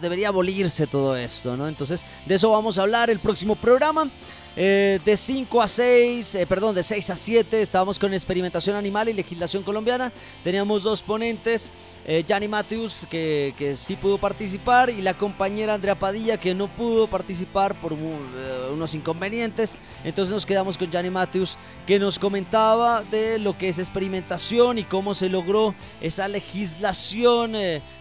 debería 0.01 0.29
abolirse 0.29 0.87
todo 0.87 1.15
esto, 1.15 1.55
¿no? 1.55 1.67
Entonces, 1.67 2.03
de 2.25 2.33
eso 2.33 2.49
vamos 2.49 2.79
a 2.79 2.81
hablar 2.81 3.11
el 3.11 3.19
próximo 3.19 3.55
programa. 3.55 4.09
Eh, 4.55 4.99
de 5.03 5.17
5 5.17 5.61
a 5.63 5.67
6, 5.67 6.35
eh, 6.35 6.45
perdón, 6.45 6.75
de 6.75 6.83
6 6.83 7.09
a 7.09 7.15
7 7.15 7.63
estábamos 7.63 7.97
con 7.97 8.13
experimentación 8.13 8.75
animal 8.75 9.09
y 9.09 9.13
legislación 9.13 9.63
colombiana. 9.63 10.11
Teníamos 10.43 10.83
dos 10.83 11.01
ponentes, 11.01 11.71
eh, 12.05 12.23
Matthews, 12.47 13.07
que, 13.09 13.55
que, 13.57 13.75
sí 13.75 13.95
pudo 13.95 14.19
participar, 14.19 14.91
y 14.91 15.01
la 15.01 15.15
compañera 15.15 15.73
Andrea 15.73 15.95
Padilla, 15.95 16.37
que 16.37 16.53
no 16.53 16.67
pudo 16.67 17.07
participar 17.07 17.73
por 17.73 17.93
unos 17.93 18.93
inconvenientes. 18.93 19.75
Entonces 20.03 20.31
nos 20.31 20.45
quedamos 20.45 20.77
con 20.77 20.91
Gianni 20.91 21.09
Matthews, 21.09 21.57
que 21.87 21.97
nos 21.97 22.19
comentaba 22.19 23.01
de 23.09 23.39
lo 23.39 23.57
que 23.57 23.69
es 23.69 23.79
experimentación 23.79 24.77
y 24.77 24.83
cómo 24.83 25.15
se 25.15 25.29
logró 25.29 25.73
esa 25.99 26.27
legislación 26.27 27.53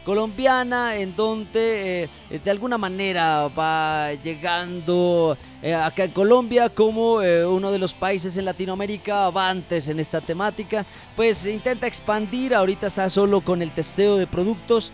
colombiana, 0.05 0.97
en 0.97 1.17
donde 1.17 2.11
de 2.29 2.51
alguna 2.51 2.77
manera 2.77 3.49
va 3.49 4.13
llegando 4.15 5.39
acá 5.71 6.05
en 6.05 6.11
Colombia 6.11 6.69
como 6.69 7.23
eh, 7.23 7.47
uno 7.47 7.71
de 7.71 7.79
los 7.79 7.95
países 7.95 8.37
en 8.37 8.45
Latinoamérica 8.45 9.27
avantes 9.27 9.87
en 9.87 10.01
esta 10.01 10.21
temática, 10.21 10.85
pues 11.15 11.47
intenta 11.47 11.87
expandir, 11.87 12.55
ahorita 12.55 12.89
está 12.89 13.09
solo 13.09 13.41
con 13.41 13.63
el 13.63 13.71
testeo 13.71 14.17
de 14.17 14.27
productos. 14.27 14.93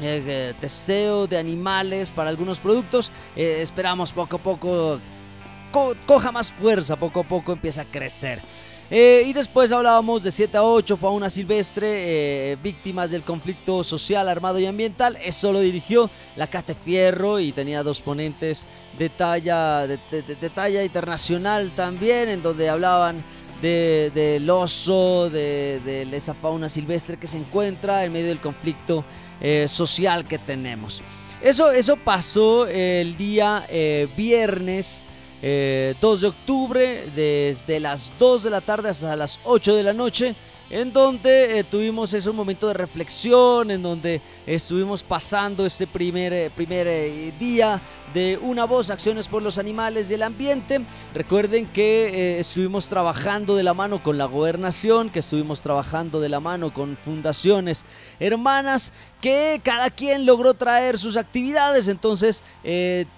Eh, 0.00 0.22
eh, 0.26 0.54
testeo 0.60 1.28
de 1.28 1.38
animales 1.38 2.10
para 2.10 2.28
algunos 2.28 2.58
productos 2.58 3.12
esperamos 3.36 4.12
poco 4.12 4.34
a 4.34 4.38
poco 4.40 4.98
coja 6.04 6.32
más 6.32 6.50
fuerza 6.50 6.96
poco 6.96 7.20
a 7.20 7.22
poco 7.22 7.52
empieza 7.52 7.82
a 7.82 7.84
crecer 7.84 8.42
y 8.96 9.32
después 9.32 9.72
hablábamos 9.72 10.22
de 10.22 10.30
7 10.30 10.56
a 10.56 10.62
8, 10.62 10.96
fauna 10.96 11.28
silvestre, 11.28 12.56
víctimas 12.62 13.10
del 13.10 13.22
conflicto 13.22 13.82
social, 13.82 14.28
armado 14.28 14.60
y 14.60 14.66
ambiental. 14.66 15.18
Eso 15.24 15.50
lo 15.50 15.58
dirigió 15.58 16.08
la 16.36 16.46
Cate 16.46 16.76
Fierro 16.76 17.40
y 17.40 17.50
tenía 17.50 17.82
dos 17.82 18.00
ponentes 18.00 18.66
de 18.96 19.08
talla, 19.08 19.88
de, 19.88 19.98
talla 20.54 20.84
internacional 20.84 21.72
también, 21.72 22.28
en 22.28 22.40
donde 22.40 22.68
hablaban 22.68 23.24
del 23.60 24.48
oso, 24.48 25.28
de, 25.28 26.06
esa 26.12 26.34
fauna 26.34 26.68
silvestre 26.68 27.16
que 27.16 27.26
se 27.26 27.38
encuentra 27.38 28.04
en 28.04 28.12
medio 28.12 28.28
del 28.28 28.40
conflicto 28.40 29.04
eh, 29.40 29.66
social 29.66 30.24
que 30.24 30.38
tenemos. 30.38 31.02
Eso, 31.42 31.72
eso 31.72 31.96
pasó 31.96 32.68
el 32.68 33.16
día 33.16 33.66
eh, 35.46 35.94
viernes 35.94 36.00
2 36.00 36.18
eh, 36.18 36.20
de 36.22 36.26
octubre, 36.28 37.06
desde 37.14 37.78
las 37.78 38.12
2 38.18 38.44
de 38.44 38.50
la 38.50 38.60
tarde 38.62 38.88
hasta 38.88 39.14
las 39.14 39.38
8 39.44 39.76
de 39.76 39.82
la 39.82 39.92
noche 39.92 40.34
en 40.70 40.92
donde 40.92 41.58
eh, 41.58 41.64
tuvimos 41.64 42.12
ese 42.14 42.30
momento 42.30 42.68
de 42.68 42.74
reflexión, 42.74 43.70
en 43.70 43.82
donde 43.82 44.20
estuvimos 44.46 45.02
pasando 45.02 45.66
este 45.66 45.86
primer, 45.86 46.32
eh, 46.32 46.50
primer 46.54 46.86
eh, 46.86 47.32
día 47.38 47.80
de 48.12 48.38
Una 48.40 48.64
Voz, 48.64 48.90
Acciones 48.90 49.28
por 49.28 49.42
los 49.42 49.58
Animales 49.58 50.10
y 50.10 50.14
el 50.14 50.22
Ambiente. 50.22 50.80
Recuerden 51.14 51.66
que 51.66 52.38
estuvimos 52.38 52.88
trabajando 52.88 53.56
de 53.56 53.64
la 53.64 53.74
mano 53.74 54.02
con 54.02 54.18
la 54.18 54.26
gobernación, 54.26 55.10
que 55.10 55.18
estuvimos 55.18 55.60
trabajando 55.60 56.20
de 56.20 56.28
la 56.28 56.38
mano 56.38 56.72
con 56.72 56.96
fundaciones 56.96 57.84
hermanas, 58.20 58.92
que 59.20 59.60
cada 59.64 59.90
quien 59.90 60.26
logró 60.26 60.54
traer 60.54 60.96
sus 60.96 61.16
actividades. 61.16 61.88
Entonces, 61.88 62.44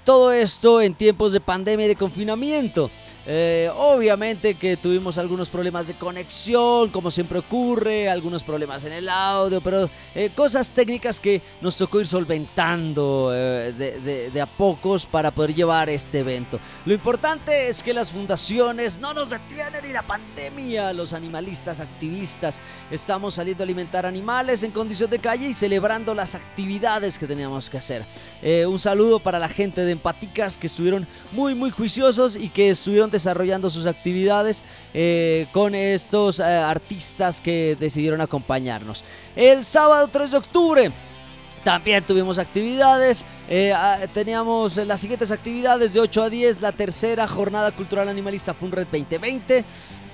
todo 0.04 0.32
esto 0.32 0.80
en 0.80 0.94
tiempos 0.94 1.32
de 1.32 1.40
pandemia 1.40 1.84
y 1.84 1.88
de 1.90 1.96
confinamiento. 1.96 2.90
Eh, 3.28 3.68
obviamente 3.74 4.54
que 4.54 4.76
tuvimos 4.76 5.18
algunos 5.18 5.50
problemas 5.50 5.88
de 5.88 5.94
conexión, 5.94 6.90
como 6.90 7.10
siempre 7.10 7.40
ocurre, 7.40 8.08
algunos 8.08 8.44
problemas 8.44 8.84
en 8.84 8.92
el 8.92 9.08
audio, 9.08 9.60
pero 9.60 9.90
eh, 10.14 10.30
cosas 10.32 10.70
técnicas 10.70 11.18
que 11.18 11.42
nos 11.60 11.76
tocó 11.76 11.98
ir 11.98 12.06
solventando 12.06 13.32
eh, 13.34 14.30
de, 14.32 14.40
a 14.40 14.46
pocos 14.46 15.06
para 15.06 15.32
poder 15.32 15.54
llevar 15.56 15.88
este 15.88 16.20
evento. 16.20 16.60
Lo 16.84 16.94
importante 16.94 17.68
es 17.68 17.82
que 17.82 17.92
las 17.92 18.12
fundaciones 18.12 19.00
no 19.00 19.12
nos 19.12 19.30
detienen 19.30 19.84
ni 19.84 19.92
la 19.92 20.02
pandemia, 20.02 20.92
los 20.92 21.12
animalistas 21.12 21.80
activistas 21.80 22.58
estamos 22.92 23.34
saliendo 23.34 23.64
a 23.64 23.64
alimentar 23.64 24.06
animales 24.06 24.62
en 24.62 24.70
condición 24.70 25.10
de 25.10 25.18
calle 25.18 25.48
y 25.48 25.54
celebrando 25.54 26.14
las 26.14 26.36
actividades 26.36 27.18
que 27.18 27.26
teníamos 27.26 27.68
que 27.68 27.78
hacer. 27.78 28.06
un 28.68 28.78
saludo 28.78 29.18
para 29.18 29.40
la 29.40 29.48
gente 29.48 29.84
de 29.84 29.90
Empaticas 29.90 30.56
que 30.56 30.68
estuvieron 30.68 31.08
muy 31.32 31.56
muy 31.56 31.70
juiciosos 31.70 32.36
y 32.36 32.48
que 32.50 32.70
estuvieron 32.70 33.10
desarrollando 33.16 33.70
sus 33.70 33.86
actividades 33.86 34.62
eh, 34.94 35.46
con 35.52 35.74
estos 35.74 36.40
eh, 36.40 36.44
artistas 36.44 37.40
que 37.40 37.76
decidieron 37.78 38.20
acompañarnos. 38.20 39.04
El 39.34 39.64
sábado 39.64 40.08
3 40.08 40.30
de 40.30 40.36
octubre 40.36 40.92
también 41.66 42.04
tuvimos 42.04 42.38
actividades. 42.38 43.24
Eh, 43.48 43.72
ah, 43.74 43.98
teníamos 44.14 44.76
las 44.76 45.00
siguientes 45.00 45.32
actividades 45.32 45.94
de 45.94 46.00
8 46.00 46.22
a 46.22 46.30
10, 46.30 46.60
la 46.60 46.70
tercera 46.70 47.26
jornada 47.26 47.72
cultural 47.72 48.08
animalista 48.08 48.54
FUNRED 48.54 48.86
2020. 48.86 49.64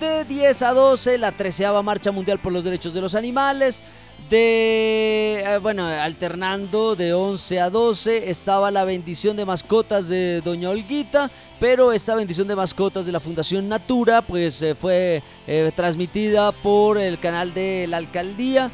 De 0.00 0.24
10 0.24 0.62
a 0.62 0.72
12, 0.72 1.18
la 1.18 1.30
treceava 1.30 1.82
marcha 1.82 2.10
mundial 2.10 2.38
por 2.38 2.52
los 2.52 2.64
derechos 2.64 2.94
de 2.94 3.02
los 3.02 3.14
animales 3.14 3.82
de, 4.28 5.42
eh, 5.44 5.58
bueno, 5.58 5.86
alternando 5.86 6.96
de 6.96 7.12
11 7.12 7.60
a 7.60 7.70
12 7.70 8.30
estaba 8.30 8.70
la 8.70 8.84
bendición 8.84 9.36
de 9.36 9.44
mascotas 9.44 10.08
de 10.08 10.40
Doña 10.40 10.70
Olguita, 10.70 11.30
pero 11.60 11.92
esta 11.92 12.14
bendición 12.14 12.48
de 12.48 12.56
mascotas 12.56 13.06
de 13.06 13.12
la 13.12 13.20
Fundación 13.20 13.68
Natura 13.68 14.22
pues 14.22 14.60
eh, 14.62 14.74
fue 14.74 15.22
eh, 15.46 15.70
transmitida 15.76 16.52
por 16.52 16.98
el 16.98 17.18
canal 17.18 17.54
de 17.54 17.86
la 17.88 17.98
alcaldía. 17.98 18.70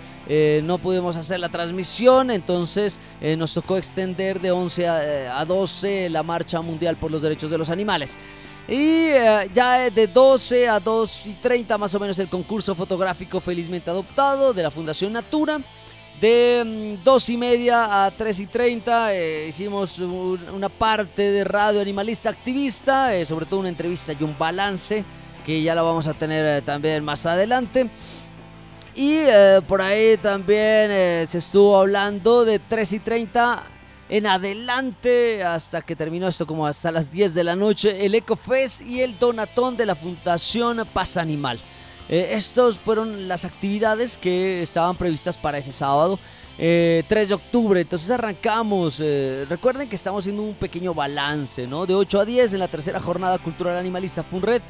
no 0.62 0.78
pudimos 0.78 1.16
hacer 1.16 1.40
la 1.40 1.48
transmisión, 1.48 2.30
entonces 2.30 3.00
nos 3.38 3.54
tocó 3.54 3.78
extender 3.78 4.40
de 4.40 4.50
11 4.50 4.86
a, 4.86 5.40
a 5.40 5.44
12 5.46 6.10
la 6.10 6.22
marcha 6.22 6.60
mundial 6.60 6.96
por 6.96 7.10
los 7.10 7.22
derechos 7.22 7.50
de 7.50 7.56
los 7.56 7.70
animales. 7.70 8.18
Y 8.68 9.08
eh, 9.08 9.48
ya 9.54 9.88
de 9.88 10.06
12 10.06 10.68
a 10.68 10.78
2 10.78 11.26
y 11.28 11.32
30 11.34 11.78
más 11.78 11.94
o 11.94 11.98
menos 11.98 12.18
el 12.18 12.28
concurso 12.28 12.74
fotográfico 12.74 13.40
felizmente 13.40 13.88
adoptado 13.88 14.52
de 14.52 14.62
la 14.62 14.70
Fundación 14.70 15.14
Natura. 15.14 15.58
De 16.20 16.98
2 17.02 17.28
mm, 17.28 17.32
y 17.32 17.36
media 17.38 18.04
a 18.04 18.10
3 18.10 18.40
y 18.40 18.46
30 18.46 19.14
eh, 19.14 19.46
hicimos 19.48 19.98
una 20.00 20.68
parte 20.68 21.30
de 21.30 21.44
radio 21.44 21.80
animalista 21.80 22.28
activista, 22.28 23.14
eh, 23.14 23.24
sobre 23.24 23.46
todo 23.46 23.60
una 23.60 23.70
entrevista 23.70 24.12
y 24.12 24.22
un 24.22 24.36
balance 24.36 25.02
que 25.46 25.62
ya 25.62 25.74
la 25.74 25.82
vamos 25.82 26.06
a 26.06 26.12
tener 26.12 26.60
también 26.62 27.02
más 27.02 27.24
adelante. 27.24 27.88
Y 28.94 29.20
por 29.68 29.80
ahí 29.80 30.16
también 30.16 30.90
se 31.28 31.38
estuvo 31.38 31.78
hablando 31.78 32.44
de 32.44 32.58
3 32.58 32.94
y 32.94 32.98
30 32.98 33.62
en 34.08 34.26
adelante 34.26 35.42
hasta 35.42 35.82
que 35.82 35.94
terminó 35.94 36.28
esto 36.28 36.46
como 36.46 36.66
hasta 36.66 36.90
las 36.90 37.10
10 37.10 37.34
de 37.34 37.44
la 37.44 37.56
noche, 37.56 38.04
el 38.04 38.14
EcoFest 38.14 38.82
y 38.82 39.00
el 39.00 39.18
Donatón 39.18 39.76
de 39.76 39.86
la 39.86 39.94
Fundación 39.94 40.86
Paz 40.92 41.16
Animal. 41.16 41.60
Eh, 42.08 42.30
estos 42.32 42.78
fueron 42.78 43.28
las 43.28 43.44
actividades 43.44 44.16
que 44.16 44.62
estaban 44.62 44.96
previstas 44.96 45.36
para 45.36 45.58
ese 45.58 45.72
sábado. 45.72 46.18
3 46.56 46.64
eh, 46.66 47.04
de 47.08 47.34
octubre, 47.34 47.80
entonces 47.80 48.10
arrancamos. 48.10 48.98
Eh, 49.00 49.46
recuerden 49.48 49.88
que 49.88 49.96
estamos 49.96 50.24
haciendo 50.24 50.42
un 50.42 50.54
pequeño 50.54 50.94
balance, 50.94 51.66
¿no? 51.66 51.86
De 51.86 51.94
8 51.94 52.20
a 52.20 52.24
10 52.24 52.54
en 52.54 52.58
la 52.58 52.68
tercera 52.68 52.98
jornada 52.98 53.38
cultural 53.38 53.76
animalista 53.76 54.22
FUNRED. 54.22 54.62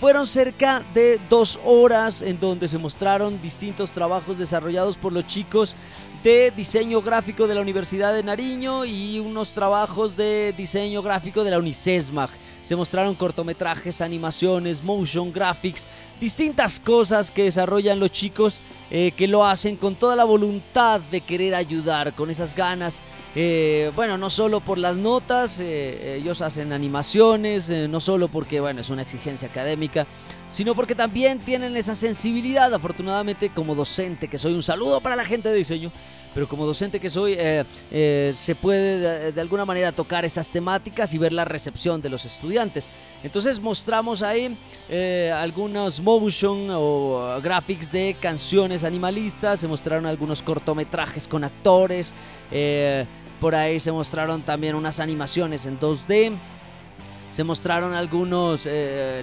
Fueron 0.00 0.26
cerca 0.26 0.82
de 0.94 1.20
dos 1.28 1.60
horas 1.64 2.22
en 2.22 2.40
donde 2.40 2.66
se 2.66 2.78
mostraron 2.78 3.40
distintos 3.42 3.90
trabajos 3.90 4.38
desarrollados 4.38 4.96
por 4.96 5.12
los 5.12 5.26
chicos 5.26 5.76
de 6.22 6.52
diseño 6.54 7.00
gráfico 7.00 7.46
de 7.46 7.54
la 7.54 7.62
Universidad 7.62 8.12
de 8.12 8.22
Nariño 8.22 8.84
y 8.84 9.18
unos 9.18 9.54
trabajos 9.54 10.16
de 10.16 10.52
diseño 10.54 11.00
gráfico 11.00 11.44
de 11.44 11.50
la 11.50 11.58
UNICESMAG. 11.58 12.28
Se 12.60 12.76
mostraron 12.76 13.14
cortometrajes, 13.14 14.02
animaciones, 14.02 14.82
motion 14.82 15.32
graphics, 15.32 15.88
distintas 16.20 16.78
cosas 16.78 17.30
que 17.30 17.44
desarrollan 17.44 17.98
los 17.98 18.12
chicos 18.12 18.60
eh, 18.90 19.12
que 19.16 19.26
lo 19.26 19.46
hacen 19.46 19.76
con 19.76 19.94
toda 19.94 20.14
la 20.14 20.24
voluntad 20.24 21.00
de 21.00 21.22
querer 21.22 21.54
ayudar, 21.54 22.12
con 22.12 22.28
esas 22.28 22.54
ganas. 22.54 23.00
Eh, 23.36 23.92
bueno, 23.94 24.18
no 24.18 24.28
solo 24.28 24.60
por 24.60 24.78
las 24.78 24.96
notas, 24.96 25.60
eh, 25.60 26.16
ellos 26.16 26.42
hacen 26.42 26.72
animaciones, 26.72 27.70
no 27.70 28.00
solo 28.00 28.28
porque 28.28 28.60
bueno, 28.60 28.80
es 28.80 28.90
una 28.90 29.02
exigencia 29.02 29.48
académica, 29.48 30.06
sino 30.50 30.74
porque 30.74 30.94
también 30.94 31.38
tienen 31.38 31.76
esa 31.76 31.94
sensibilidad, 31.94 32.74
afortunadamente 32.74 33.50
como 33.50 33.74
docente, 33.74 34.28
que 34.28 34.36
soy 34.36 34.52
un 34.52 34.62
saludo 34.62 35.00
para 35.00 35.14
la 35.14 35.24
gente 35.24 35.48
de 35.48 35.54
diseño, 35.54 35.92
pero 36.34 36.48
como 36.48 36.66
docente 36.66 37.00
que 37.00 37.10
soy, 37.10 37.34
eh, 37.38 37.64
eh, 37.90 38.34
se 38.36 38.54
puede 38.54 39.32
de, 39.32 39.40
alguna 39.40 39.64
manera 39.64 39.92
tocar 39.92 40.24
esas 40.24 40.48
temáticas 40.48 41.12
y 41.14 41.18
ver 41.18 41.32
la 41.32 41.44
recepción 41.44 42.00
de 42.00 42.08
los 42.08 42.24
estudiantes. 42.24 42.88
Entonces 43.22 43.60
mostramos 43.60 44.22
ahí 44.22 44.56
eh, 44.88 45.32
algunos 45.34 46.00
motion 46.00 46.68
o 46.70 47.40
graphics 47.42 47.92
de 47.92 48.16
canciones 48.20 48.84
animalistas, 48.84 49.60
se 49.60 49.68
mostraron 49.68 50.06
algunos 50.06 50.42
cortometrajes 50.42 51.26
con 51.26 51.44
actores, 51.44 52.12
por 53.40 53.54
ahí 53.54 53.80
se 53.80 53.90
mostraron 53.90 54.42
también 54.42 54.74
unas 54.74 55.00
animaciones 55.00 55.66
en 55.66 55.80
2D. 55.80 56.36
Se 57.32 57.44
mostraron 57.44 57.94
algunos, 57.94 58.68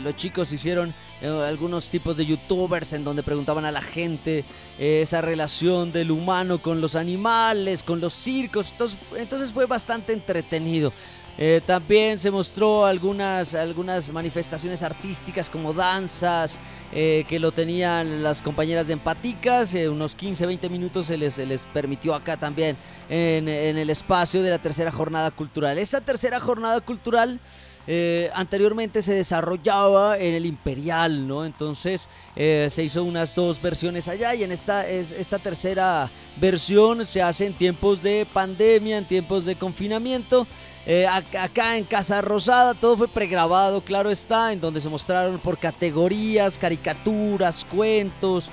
los 0.02 0.16
chicos 0.16 0.52
hicieron 0.52 0.94
eh, 1.20 1.28
algunos 1.28 1.88
tipos 1.88 2.16
de 2.18 2.28
youtubers 2.28 2.94
en 2.94 3.04
donde 3.04 3.24
preguntaban 3.24 3.66
a 3.66 3.72
la 3.72 3.82
gente 3.82 4.46
eh, 4.78 5.02
esa 5.02 5.20
relación 5.20 5.92
del 5.92 6.12
humano 6.12 6.62
con 6.62 6.80
los 6.80 6.96
animales, 6.96 7.82
con 7.82 8.00
los 8.00 8.14
circos. 8.14 8.74
Entonces, 9.16 9.52
fue 9.52 9.66
bastante 9.66 10.14
entretenido. 10.14 10.94
Eh, 11.38 11.62
también 11.66 12.20
se 12.20 12.32
mostró 12.32 12.86
algunas, 12.86 13.54
algunas 13.54 14.10
manifestaciones 14.10 14.82
artísticas 14.82 15.50
como 15.50 15.74
danzas 15.74 16.58
que 16.90 17.38
lo 17.40 17.52
tenían 17.52 18.24
las 18.24 18.42
compañeras 18.42 18.88
de 18.88 18.94
Empaticas. 18.94 19.74
unos 19.74 20.18
15-20 20.18 20.70
minutos 20.70 21.08
se 21.08 21.18
les, 21.18 21.34
se 21.34 21.46
les 21.46 21.66
permitió 21.66 22.16
acá 22.16 22.38
también 22.38 22.78
en, 23.10 23.50
en 23.50 23.78
el 23.78 23.90
espacio 23.90 24.42
de 24.42 24.50
la 24.50 24.58
tercera 24.58 24.90
jornada 24.90 25.30
cultural. 25.32 25.78
Esa 25.78 26.00
tercera 26.00 26.40
jornada 26.40 26.80
cultural 26.80 27.42
eh, 27.90 28.30
anteriormente 28.34 29.02
se 29.02 29.14
desarrollaba 29.14 30.18
en 30.18 30.36
el 30.36 30.46
Imperial, 30.46 31.26
¿no? 31.26 31.46
Entonces 31.46 32.10
eh, 32.36 32.68
se 32.70 32.84
hizo 32.84 33.02
unas 33.06 33.34
dos 33.34 33.62
versiones 33.62 34.10
allá 34.10 34.36
y 34.36 34.44
en 34.44 34.52
esta, 34.52 34.86
esta 34.86 35.40
tercera 35.40 36.12
versión 36.36 37.06
se 37.06 37.22
hace 37.22 37.46
en 37.46 37.54
tiempos 37.54 38.04
de 38.04 38.28
pandemia, 38.34 38.98
en 38.98 39.08
tiempos 39.08 39.46
de 39.46 39.56
confinamiento. 39.56 40.46
Eh, 40.90 41.06
acá 41.06 41.76
en 41.76 41.84
Casa 41.84 42.22
Rosada 42.22 42.74
todo 42.74 42.96
fue 42.96 43.10
pregrabado, 43.10 43.82
claro 43.82 44.10
está, 44.10 44.54
en 44.54 44.62
donde 44.62 44.80
se 44.80 44.88
mostraron 44.88 45.38
por 45.38 45.58
categorías, 45.58 46.58
caricaturas, 46.58 47.66
cuentos, 47.66 48.50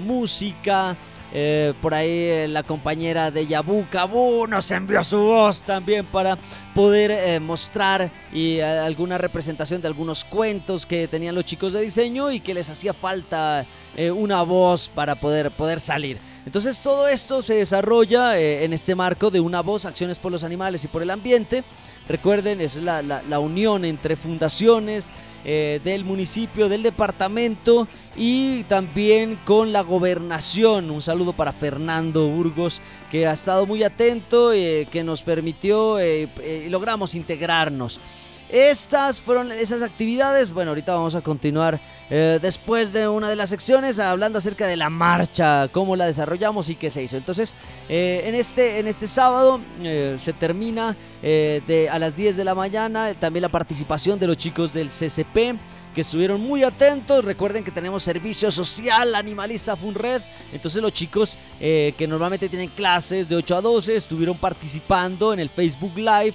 música. 0.00 0.96
Eh, 1.32 1.74
por 1.82 1.92
ahí 1.92 2.08
eh, 2.08 2.48
la 2.48 2.62
compañera 2.62 3.30
de 3.30 3.46
Yabu 3.46 3.84
Kabu 3.90 4.46
nos 4.46 4.70
envió 4.70 5.04
su 5.04 5.18
voz 5.18 5.60
también 5.60 6.06
para 6.06 6.38
poder 6.74 7.10
eh, 7.10 7.38
mostrar 7.38 8.10
y 8.32 8.60
alguna 8.60 9.18
representación 9.18 9.82
de 9.82 9.88
algunos 9.88 10.24
cuentos 10.24 10.86
que 10.86 11.06
tenían 11.06 11.34
los 11.34 11.44
chicos 11.44 11.74
de 11.74 11.82
diseño 11.82 12.30
y 12.30 12.40
que 12.40 12.54
les 12.54 12.70
hacía 12.70 12.94
falta 12.94 13.66
una 14.14 14.42
voz 14.42 14.88
para 14.88 15.16
poder, 15.16 15.50
poder 15.50 15.80
salir. 15.80 16.20
Entonces 16.46 16.78
todo 16.80 17.08
esto 17.08 17.42
se 17.42 17.54
desarrolla 17.54 18.38
en 18.38 18.72
este 18.72 18.94
marco 18.94 19.28
de 19.28 19.40
una 19.40 19.60
voz, 19.60 19.86
acciones 19.86 20.20
por 20.20 20.30
los 20.30 20.44
animales 20.44 20.84
y 20.84 20.88
por 20.88 21.02
el 21.02 21.10
ambiente. 21.10 21.64
Recuerden, 22.08 22.62
es 22.62 22.76
la, 22.76 23.02
la, 23.02 23.38
unión 23.38 23.84
entre 23.84 24.16
fundaciones 24.16 25.12
eh, 25.44 25.78
del 25.84 26.04
municipio, 26.04 26.70
del 26.70 26.82
departamento 26.82 27.86
y 28.16 28.62
también 28.62 29.38
con 29.44 29.74
la 29.74 29.82
gobernación. 29.82 30.90
Un 30.90 31.02
saludo 31.02 31.34
para 31.34 31.52
Fernando 31.52 32.26
Burgos, 32.26 32.80
que 33.10 33.26
ha 33.26 33.32
estado 33.32 33.66
muy 33.66 33.84
atento, 33.84 34.54
y 34.54 34.60
eh, 34.60 34.88
que 34.90 35.04
nos 35.04 35.20
permitió 35.20 36.00
eh, 36.00 36.30
y 36.66 36.70
logramos 36.70 37.14
integrarnos. 37.14 38.00
Estas 38.48 39.20
fueron 39.20 39.52
esas 39.52 39.82
actividades. 39.82 40.52
Bueno, 40.52 40.70
ahorita 40.70 40.94
vamos 40.94 41.14
a 41.14 41.20
continuar 41.20 41.78
eh, 42.08 42.38
después 42.40 42.94
de 42.94 43.06
una 43.06 43.28
de 43.28 43.36
las 43.36 43.50
secciones 43.50 43.98
hablando 44.00 44.38
acerca 44.38 44.66
de 44.66 44.76
la 44.76 44.88
marcha, 44.88 45.68
cómo 45.68 45.96
la 45.96 46.06
desarrollamos 46.06 46.70
y 46.70 46.76
qué 46.76 46.88
se 46.88 47.02
hizo. 47.02 47.18
Entonces, 47.18 47.54
eh, 47.90 48.22
en, 48.24 48.34
este, 48.34 48.78
en 48.78 48.86
este 48.86 49.06
sábado 49.06 49.60
eh, 49.82 50.16
se 50.18 50.32
termina 50.32 50.96
de, 51.20 51.88
a 51.90 51.98
las 51.98 52.16
10 52.16 52.36
de 52.36 52.44
la 52.44 52.54
mañana 52.54 53.12
también 53.14 53.42
la 53.42 53.48
participación 53.48 54.18
de 54.18 54.28
los 54.28 54.38
chicos 54.38 54.72
del 54.72 54.88
CCP 54.88 55.58
que 55.94 56.00
estuvieron 56.00 56.40
muy 56.40 56.62
atentos. 56.62 57.24
Recuerden 57.24 57.64
que 57.64 57.72
tenemos 57.72 58.02
servicio 58.02 58.50
social 58.50 59.14
animalista 59.14 59.76
Funred. 59.76 60.22
Entonces 60.52 60.80
los 60.80 60.92
chicos 60.92 61.36
que 61.58 62.06
normalmente 62.08 62.48
tienen 62.48 62.70
clases 62.70 63.28
de 63.28 63.36
8 63.36 63.56
a 63.56 63.60
12 63.60 63.96
estuvieron 63.96 64.38
participando 64.38 65.32
en 65.34 65.40
el 65.40 65.50
Facebook 65.50 65.96
Live 65.96 66.34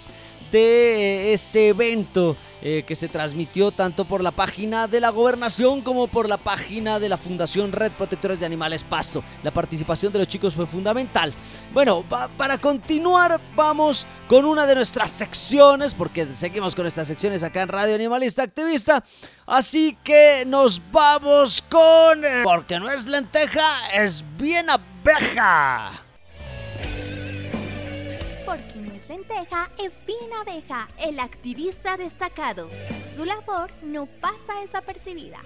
este 0.53 1.69
evento 1.69 2.37
eh, 2.61 2.83
que 2.87 2.95
se 2.95 3.09
transmitió 3.09 3.71
tanto 3.71 4.05
por 4.05 4.23
la 4.23 4.31
página 4.31 4.87
de 4.87 5.01
la 5.01 5.09
gobernación 5.09 5.81
como 5.81 6.07
por 6.07 6.29
la 6.29 6.37
página 6.37 6.99
de 6.99 7.09
la 7.09 7.17
Fundación 7.17 7.71
Red 7.71 7.91
Protectores 7.93 8.39
de 8.39 8.45
Animales 8.45 8.83
Pasto. 8.83 9.23
La 9.43 9.51
participación 9.51 10.13
de 10.13 10.19
los 10.19 10.27
chicos 10.27 10.53
fue 10.53 10.65
fundamental. 10.65 11.33
Bueno, 11.73 12.03
para 12.37 12.57
continuar 12.57 13.39
vamos 13.55 14.07
con 14.27 14.45
una 14.45 14.65
de 14.65 14.75
nuestras 14.75 15.11
secciones, 15.11 15.93
porque 15.93 16.25
seguimos 16.33 16.75
con 16.75 16.85
estas 16.85 17.07
secciones 17.07 17.43
acá 17.43 17.63
en 17.63 17.69
Radio 17.69 17.95
Animalista 17.95 18.43
Activista. 18.43 19.03
Así 19.45 19.97
que 20.03 20.43
nos 20.47 20.81
vamos 20.91 21.61
con... 21.63 22.21
Porque 22.43 22.79
no 22.79 22.89
es 22.89 23.05
lenteja, 23.07 23.91
es 23.93 24.23
bien 24.37 24.67
abeja. 24.69 26.02
Lenteja 29.23 29.69
es 29.81 30.01
abeja, 30.41 30.87
el 30.99 31.19
activista 31.19 31.97
destacado. 31.97 32.69
Su 33.15 33.25
labor 33.25 33.71
no 33.81 34.05
pasa 34.05 34.59
desapercibida. 34.61 35.39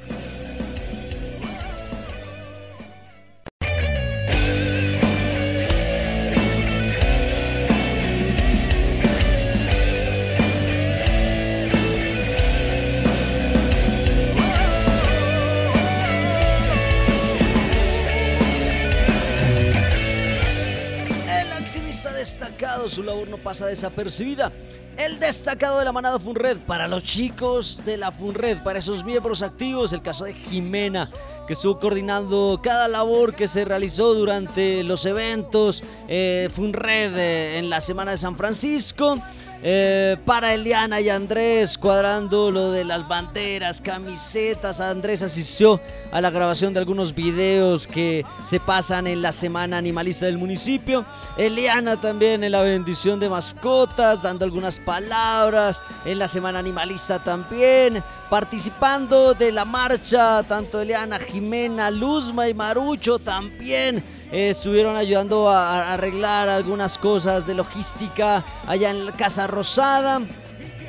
No 23.26 23.38
pasa 23.38 23.68
desapercibida. 23.68 24.52
El 24.98 25.20
destacado 25.20 25.78
de 25.78 25.86
la 25.86 25.92
manada 25.92 26.18
Funred 26.18 26.58
para 26.58 26.88
los 26.88 27.04
chicos 27.04 27.82
de 27.86 27.98
la 27.98 28.12
Funred, 28.12 28.58
para 28.64 28.80
esos 28.80 29.06
miembros 29.06 29.44
activos, 29.44 29.94
el 29.94 30.02
caso 30.02 30.26
de 30.26 30.34
Jimena, 30.34 31.08
que 31.46 31.54
estuvo 31.54 31.80
coordinando 31.80 32.60
cada 32.64 32.88
labor 32.88 33.36
que 33.36 33.48
se 33.48 33.64
realizó 33.64 34.16
durante 34.16 34.84
los 34.84 35.06
eventos 35.06 35.84
eh, 36.08 36.50
Funred 36.52 37.16
eh, 37.16 37.60
en 37.60 37.70
la 37.70 37.80
Semana 37.80 38.12
de 38.12 38.18
San 38.18 38.36
Francisco. 38.36 39.18
Eh, 39.64 40.18
para 40.24 40.54
Eliana 40.54 41.02
y 41.02 41.10
Andrés, 41.10 41.78
cuadrando 41.78 42.52
lo 42.52 42.72
de 42.72 42.86
las 42.86 43.08
banderas, 43.08 43.82
camisetas. 43.82 44.80
Andrés 44.80 45.24
asistió 45.24 45.82
a 46.12 46.22
la 46.22 46.30
grabación 46.30 46.74
de 46.74 46.80
algunos 46.80 47.16
videos 47.16 47.88
que 47.88 48.24
se 48.44 48.60
pasan 48.60 49.08
en 49.08 49.22
la 49.22 49.32
Semana 49.32 49.78
Animalista 49.78 50.28
del 50.28 50.38
municipio. 50.38 51.06
Eliana 51.38 52.00
también 52.00 52.44
en 52.44 52.52
la 52.52 52.62
bendición 52.62 53.20
de 53.20 53.30
mascotas, 53.30 54.22
dando 54.22 54.46
algunas 54.46 54.80
palabras. 54.80 55.82
En 56.06 56.20
la 56.20 56.28
Semana 56.28 56.60
Animalista 56.60 57.24
también, 57.24 58.04
participando 58.30 59.34
de 59.34 59.52
la 59.52 59.66
marcha, 59.66 60.44
tanto 60.44 60.82
Eliana, 60.82 61.18
Jimena, 61.18 61.90
Luzma 61.90 62.48
y 62.48 62.54
Marucho 62.54 63.18
también 63.18 64.04
eh, 64.32 64.50
estuvieron 64.50 64.98
ayudando 64.98 65.50
a, 65.50 65.94
arreglar 65.94 66.50
algunas 66.50 66.98
cosas 66.98 67.48
de 67.48 67.54
logística 67.54 68.44
allá 68.68 68.90
en 68.90 69.06
la 69.06 69.12
Casa 69.14 69.48
Rosada 69.48 70.22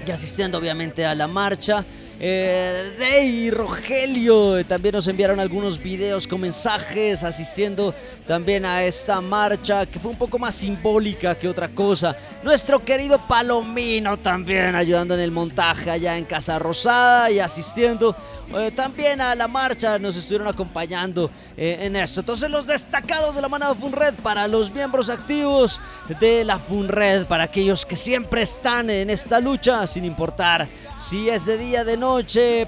y 0.06 0.10
asistiendo 0.10 0.58
obviamente 0.58 1.06
a 1.06 1.14
la 1.14 1.28
marcha. 1.28 1.84
Eh, 2.20 2.96
Dey 2.98 3.46
y 3.46 3.50
Rogelio 3.52 4.64
también 4.66 4.96
nos 4.96 5.06
enviaron 5.06 5.38
algunos 5.38 5.80
videos 5.80 6.26
con 6.26 6.40
mensajes 6.40 7.22
asistiendo 7.22 7.94
también 8.26 8.64
a 8.64 8.82
esta 8.82 9.20
marcha 9.20 9.86
que 9.86 10.00
fue 10.00 10.10
un 10.10 10.18
poco 10.18 10.36
más 10.36 10.56
simbólica 10.56 11.36
que 11.36 11.46
otra 11.46 11.68
cosa. 11.68 12.16
Nuestro 12.42 12.84
querido 12.84 13.18
Palomino 13.18 14.16
también 14.16 14.74
ayudando 14.74 15.14
en 15.14 15.20
el 15.20 15.30
montaje 15.30 15.92
allá 15.92 16.18
en 16.18 16.24
Casa 16.24 16.58
Rosada 16.58 17.30
y 17.30 17.38
asistiendo 17.38 18.16
eh, 18.54 18.72
también 18.74 19.20
a 19.20 19.34
la 19.34 19.46
marcha 19.46 19.98
nos 19.98 20.16
estuvieron 20.16 20.48
acompañando 20.48 21.30
eh, 21.56 21.78
en 21.82 21.94
eso. 21.94 22.20
Entonces 22.20 22.50
los 22.50 22.66
destacados 22.66 23.36
de 23.36 23.42
la 23.42 23.48
manada 23.48 23.74
Funred 23.76 24.14
para 24.14 24.48
los 24.48 24.72
miembros 24.72 25.08
activos 25.08 25.80
de 26.18 26.44
la 26.44 26.58
Funred, 26.58 27.26
para 27.26 27.44
aquellos 27.44 27.86
que 27.86 27.94
siempre 27.94 28.42
están 28.42 28.90
en 28.90 29.08
esta 29.08 29.38
lucha, 29.38 29.86
sin 29.86 30.04
importar 30.04 30.66
si 30.96 31.28
es 31.28 31.46
de 31.46 31.58
día, 31.58 31.84
de 31.84 31.96
noche, 31.96 32.07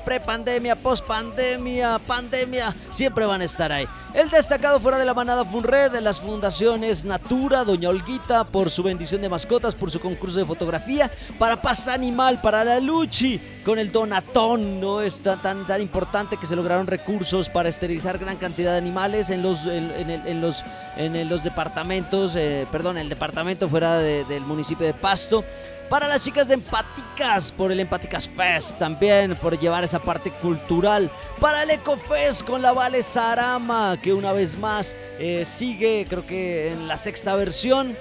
prepandemia, 0.05 0.77
pospandemia, 0.77 1.99
pandemia, 1.99 2.75
siempre 2.91 3.27
van 3.27 3.41
a 3.41 3.45
estar 3.45 3.73
ahí. 3.73 3.87
El 4.13 4.29
destacado 4.29 4.81
fuera 4.81 4.99
de 4.99 5.05
la 5.05 5.15
manada 5.15 5.45
Funred 5.45 5.93
de 5.93 6.01
las 6.01 6.21
fundaciones 6.21 7.05
Natura, 7.05 7.65
Doña 7.65 7.89
Olguita, 7.89 8.45
por 8.45 8.71
su 8.71 8.83
bendición 8.83 9.23
de 9.23 9.29
mascotas, 9.29 9.75
por 9.75 9.91
su 9.91 10.01
concurso 10.01 10.39
de 10.39 10.45
fotografía, 10.45 11.11
para 11.39 11.61
Paz 11.61 11.89
Animal, 11.89 12.41
para 12.41 12.65
la 12.65 12.81
Luchi, 12.81 13.41
con 13.65 13.79
el 13.79 13.93
Donatón, 13.93 14.81
¿no? 14.81 15.01
Es 15.01 15.21
tan 15.21 15.41
tan 15.67 15.81
importante 15.81 16.37
que 16.37 16.47
se 16.47 16.57
lograron 16.57 16.87
recursos 16.87 17.49
para 17.49 17.69
esterilizar 17.69 18.19
gran 18.19 18.37
cantidad 18.37 18.73
de 18.73 18.79
animales 18.79 19.31
en 19.31 19.43
los, 19.43 19.67
en, 19.67 20.41
los, 20.41 20.65
en 20.97 21.29
los 21.29 21.45
departamentos, 21.45 22.35
eh, 22.37 22.67
perdón, 22.73 22.99
el 22.99 23.09
departamento 23.09 23.69
fuera 23.69 23.99
del 23.99 24.43
municipio 24.43 24.87
de 24.87 24.95
Pasto. 24.95 25.45
Para 25.91 26.07
las 26.07 26.23
chicas 26.23 26.47
de 26.47 26.55
Empáticas, 26.55 27.51
por 27.51 27.73
el 27.73 27.81
Empáticas 27.81 28.29
Fest 28.29 28.79
también, 28.79 29.35
por 29.35 29.59
llevar 29.59 29.83
esa 29.83 29.99
parte 29.99 30.31
cultural. 30.31 31.11
Para 31.41 31.65
el 31.65 31.71
Ecofest 31.71 32.47
con 32.47 32.63
la 32.63 32.71
Vale 32.73 33.03
Sarama, 33.03 33.99
que 34.01 34.13
una 34.13 34.31
vez 34.31 34.57
más 34.57 34.95
eh, 35.19 35.45
sigue, 35.45 36.07
creo 36.09 36.25
que 36.25 36.71
en 36.71 36.87
la 36.87 36.97
sexta 36.97 37.35
versión 37.35 37.97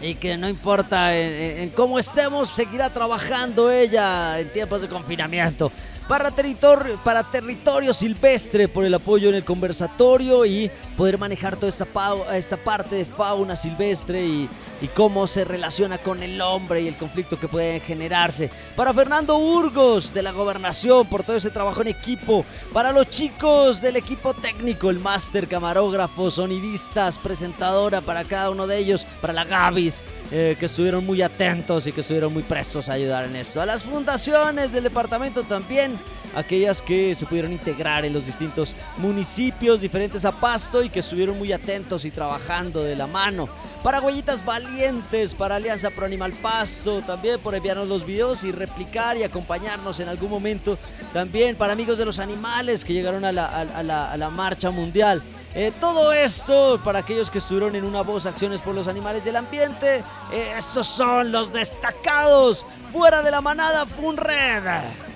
y 0.00 0.14
que 0.14 0.38
no 0.38 0.48
importa 0.48 1.14
en, 1.14 1.68
cómo 1.68 1.98
estemos, 1.98 2.48
seguirá 2.48 2.88
trabajando 2.88 3.70
ella 3.70 4.40
en 4.40 4.50
tiempos 4.50 4.80
de 4.80 4.88
confinamiento 4.88 5.70
para 6.08 6.30
territorio, 6.30 6.98
para 7.04 7.22
territorio 7.22 7.92
silvestre 7.92 8.66
por 8.66 8.84
el 8.84 8.94
apoyo 8.94 9.28
en 9.28 9.34
el 9.34 9.44
conversatorio 9.44 10.46
y 10.46 10.70
poder 10.96 11.18
manejar 11.18 11.56
toda 11.56 11.68
esta, 11.68 11.86
esta 12.34 12.56
parte 12.56 12.96
de 12.96 13.04
fauna 13.04 13.54
silvestre 13.54 14.24
y, 14.24 14.48
y 14.80 14.88
cómo 14.88 15.26
se 15.26 15.44
relaciona 15.44 15.98
con 15.98 16.22
el 16.22 16.40
hombre 16.40 16.82
y 16.82 16.88
el 16.88 16.96
conflicto 16.96 17.38
que 17.38 17.48
puede 17.48 17.80
generarse. 17.80 18.50
Para 18.76 18.94
Fernando 18.94 19.38
Burgos 19.38 20.14
de 20.14 20.22
la 20.22 20.32
gobernación 20.32 21.06
por 21.06 21.22
todo 21.22 21.36
ese 21.36 21.50
trabajo 21.50 21.82
en 21.82 21.88
equipo. 21.88 22.44
Para 22.72 22.92
los 22.92 23.10
chicos 23.10 23.80
del 23.80 23.96
equipo 23.96 24.34
técnico, 24.34 24.90
el 24.90 24.98
máster, 24.98 25.48
camarógrafo, 25.48 26.30
sonidistas, 26.30 27.18
presentadora 27.18 28.00
para 28.00 28.24
cada 28.24 28.50
uno 28.50 28.66
de 28.66 28.78
ellos. 28.78 29.06
Para 29.20 29.32
la 29.32 29.44
Gavis, 29.44 30.02
eh, 30.30 30.56
que 30.58 30.66
estuvieron 30.66 31.04
muy 31.04 31.22
atentos 31.22 31.86
y 31.86 31.92
que 31.92 32.00
estuvieron 32.00 32.32
muy 32.32 32.42
prestos 32.42 32.88
a 32.88 32.94
ayudar 32.94 33.24
en 33.24 33.36
esto. 33.36 33.60
A 33.60 33.66
las 33.66 33.84
fundaciones 33.84 34.72
del 34.72 34.84
departamento 34.84 35.42
también 35.42 35.97
aquellas 36.34 36.80
que 36.82 37.14
se 37.14 37.26
pudieron 37.26 37.52
integrar 37.52 38.04
en 38.04 38.12
los 38.12 38.26
distintos 38.26 38.74
municipios 38.96 39.80
diferentes 39.80 40.24
a 40.24 40.32
Pasto 40.32 40.82
y 40.82 40.90
que 40.90 41.00
estuvieron 41.00 41.38
muy 41.38 41.52
atentos 41.52 42.04
y 42.04 42.10
trabajando 42.10 42.82
de 42.82 42.96
la 42.96 43.06
mano. 43.06 43.48
Para 43.82 44.00
Huellitas 44.00 44.44
Valientes, 44.44 45.34
para 45.34 45.56
Alianza 45.56 45.90
Pro 45.90 46.06
Animal 46.06 46.32
Pasto, 46.32 47.00
también 47.02 47.40
por 47.40 47.54
enviarnos 47.54 47.88
los 47.88 48.04
videos 48.04 48.44
y 48.44 48.52
replicar 48.52 49.16
y 49.16 49.22
acompañarnos 49.22 50.00
en 50.00 50.08
algún 50.08 50.30
momento. 50.30 50.76
También 51.12 51.56
para 51.56 51.72
Amigos 51.72 51.98
de 51.98 52.04
los 52.04 52.18
Animales 52.18 52.84
que 52.84 52.92
llegaron 52.92 53.24
a 53.24 53.32
la, 53.32 54.30
marcha 54.30 54.70
mundial. 54.70 55.22
Eh, 55.54 55.72
todo 55.80 56.12
esto 56.12 56.78
para 56.84 57.00
aquellos 57.00 57.30
que 57.30 57.38
estuvieron 57.38 57.74
en 57.74 57.84
una 57.84 58.02
voz 58.02 58.26
Acciones 58.26 58.60
por 58.60 58.74
los 58.74 58.86
Animales 58.86 59.24
del 59.24 59.36
Ambiente. 59.36 60.04
Eh, 60.30 60.54
estos 60.56 60.86
son 60.86 61.32
los 61.32 61.52
destacados 61.52 62.66
fuera 62.92 63.22
de 63.22 63.30
la 63.30 63.40
manada 63.40 63.86
Funred. 63.86 65.07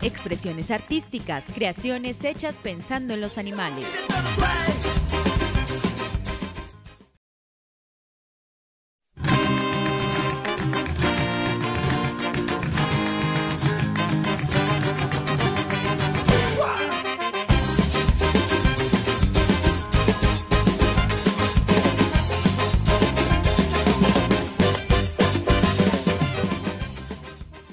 Expresiones 0.00 0.70
artísticas, 0.70 1.46
creaciones 1.52 2.22
hechas 2.22 2.56
pensando 2.62 3.14
en 3.14 3.20
los 3.20 3.36
animales. 3.36 3.86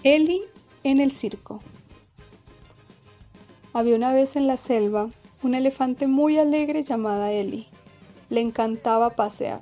Eli 0.03 0.41
en 0.83 0.99
el 0.99 1.11
circo. 1.11 1.61
Había 3.75 3.97
una 3.97 4.13
vez 4.13 4.37
en 4.37 4.47
la 4.47 4.55
selva 4.55 5.09
un 5.43 5.53
elefante 5.53 6.07
muy 6.07 6.39
alegre 6.39 6.81
llamada 6.83 7.33
Eli. 7.33 7.67
Le 8.29 8.39
encantaba 8.39 9.09
pasear, 9.09 9.59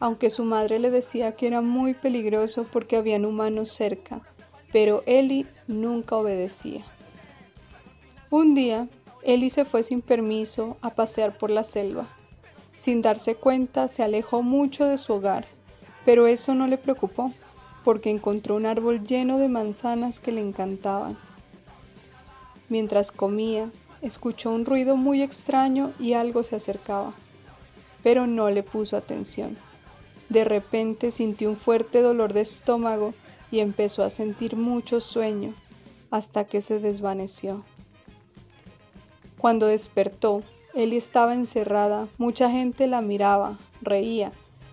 aunque 0.00 0.30
su 0.30 0.42
madre 0.44 0.78
le 0.78 0.88
decía 0.90 1.36
que 1.36 1.48
era 1.48 1.60
muy 1.60 1.92
peligroso 1.92 2.64
porque 2.72 2.96
habían 2.96 3.26
humanos 3.26 3.68
cerca, 3.68 4.22
pero 4.72 5.02
Eli 5.04 5.46
nunca 5.66 6.16
obedecía. 6.16 6.80
Un 8.30 8.54
día, 8.54 8.88
Eli 9.22 9.50
se 9.50 9.66
fue 9.66 9.82
sin 9.82 10.00
permiso 10.00 10.78
a 10.80 10.88
pasear 10.88 11.36
por 11.36 11.50
la 11.50 11.62
selva. 11.62 12.06
Sin 12.78 13.02
darse 13.02 13.34
cuenta, 13.34 13.88
se 13.88 14.02
alejó 14.02 14.42
mucho 14.42 14.86
de 14.86 14.96
su 14.96 15.12
hogar, 15.12 15.44
pero 16.06 16.26
eso 16.26 16.54
no 16.54 16.68
le 16.68 16.78
preocupó, 16.78 17.30
porque 17.84 18.08
encontró 18.08 18.56
un 18.56 18.64
árbol 18.64 19.04
lleno 19.04 19.36
de 19.36 19.48
manzanas 19.50 20.20
que 20.20 20.32
le 20.32 20.40
encantaban. 20.40 21.18
Mientras 22.72 23.12
comía, 23.12 23.70
escuchó 24.00 24.50
un 24.50 24.64
ruido 24.64 24.96
muy 24.96 25.20
extraño 25.20 25.92
y 26.00 26.14
algo 26.14 26.42
se 26.42 26.56
acercaba, 26.56 27.12
pero 28.02 28.26
no 28.26 28.48
le 28.48 28.62
puso 28.62 28.96
atención. 28.96 29.58
De 30.30 30.42
repente 30.44 31.10
sintió 31.10 31.50
un 31.50 31.58
fuerte 31.58 32.00
dolor 32.00 32.32
de 32.32 32.40
estómago 32.40 33.12
y 33.50 33.58
empezó 33.58 34.04
a 34.04 34.08
sentir 34.08 34.56
mucho 34.56 35.00
sueño 35.00 35.52
hasta 36.10 36.46
que 36.46 36.62
se 36.62 36.78
desvaneció. 36.78 37.62
Cuando 39.36 39.66
despertó, 39.66 40.42
Eli 40.72 40.96
estaba 40.96 41.34
encerrada, 41.34 42.08
mucha 42.16 42.48
gente 42.48 42.86
la 42.86 43.02
miraba, 43.02 43.58
reía. 43.82 44.32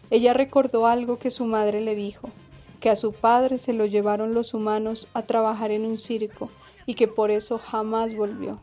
Ella 0.10 0.32
recordó 0.32 0.88
algo 0.88 1.20
que 1.20 1.32
su 1.32 1.44
madre 1.44 1.82
le 1.82 1.96
dijo, 1.96 2.30
que 2.80 2.90
a 2.90 2.96
su 2.96 3.12
padre 3.12 3.58
se 3.58 3.74
lo 3.74 3.86
llevaron 3.86 4.34
los 4.34 4.54
humanos 4.54 5.10
a 5.14 5.24
trabajar 5.24 5.72
en 5.72 5.86
un 5.86 5.98
circo 5.98 6.50
y 6.90 6.96
que 6.96 7.08
por 7.08 7.30
eso 7.30 7.60
jamás 7.60 8.16
volvió. 8.16 8.60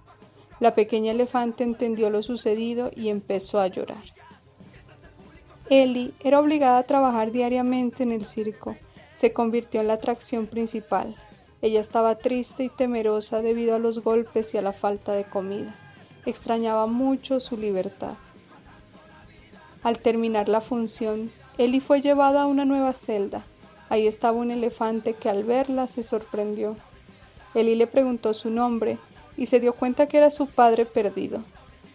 La 0.58 0.74
pequeña 0.74 1.12
elefante 1.12 1.62
entendió 1.62 2.10
lo 2.10 2.24
sucedido 2.24 2.90
y 2.92 3.08
empezó 3.08 3.60
a 3.60 3.68
llorar. 3.68 4.02
Ellie 5.70 6.12
era 6.18 6.40
obligada 6.40 6.78
a 6.78 6.82
trabajar 6.82 7.30
diariamente 7.30 8.02
en 8.02 8.10
el 8.10 8.24
circo. 8.24 8.76
Se 9.14 9.32
convirtió 9.32 9.80
en 9.80 9.86
la 9.86 9.92
atracción 9.92 10.48
principal. 10.48 11.14
Ella 11.62 11.78
estaba 11.78 12.16
triste 12.16 12.64
y 12.64 12.68
temerosa 12.68 13.42
debido 13.42 13.76
a 13.76 13.78
los 13.78 14.00
golpes 14.00 14.52
y 14.54 14.58
a 14.58 14.62
la 14.62 14.72
falta 14.72 15.12
de 15.12 15.22
comida. 15.22 15.76
Extrañaba 16.24 16.88
mucho 16.88 17.38
su 17.38 17.56
libertad. 17.56 18.14
Al 19.84 20.00
terminar 20.00 20.48
la 20.48 20.60
función, 20.60 21.30
Ellie 21.58 21.80
fue 21.80 22.00
llevada 22.00 22.42
a 22.42 22.46
una 22.46 22.64
nueva 22.64 22.92
celda. 22.92 23.44
Ahí 23.88 24.08
estaba 24.08 24.36
un 24.36 24.50
elefante 24.50 25.14
que 25.14 25.28
al 25.28 25.44
verla 25.44 25.86
se 25.86 26.02
sorprendió. 26.02 26.76
Eli 27.56 27.74
le 27.74 27.86
preguntó 27.86 28.34
su 28.34 28.50
nombre 28.50 28.98
y 29.38 29.46
se 29.46 29.60
dio 29.60 29.72
cuenta 29.72 30.08
que 30.08 30.18
era 30.18 30.30
su 30.30 30.46
padre 30.46 30.84
perdido. 30.84 31.42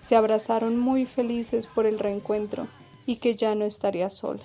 Se 0.02 0.16
abrazaron 0.16 0.80
muy 0.80 1.06
felices 1.06 1.68
por 1.68 1.86
el 1.86 2.00
reencuentro 2.00 2.68
y 3.06 3.18
que 3.18 3.36
ya 3.36 3.54
no 3.54 3.64
estaría 3.64 4.10
sola. 4.10 4.44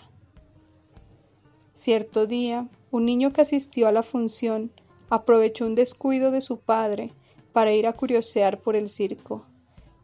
Cierto 1.74 2.26
día, 2.26 2.68
Un 2.90 3.04
niño 3.06 3.32
que 3.32 3.40
asistió 3.40 3.88
a 3.88 3.92
la 3.92 4.02
función 4.02 4.70
aprovechó 5.10 5.66
un 5.66 5.74
descuido 5.74 6.30
de 6.30 6.40
su 6.40 6.58
padre 6.58 7.12
para 7.52 7.72
ir 7.72 7.86
a 7.86 7.94
curiosear 7.94 8.60
por 8.60 8.76
el 8.76 8.88
circo. 8.88 9.46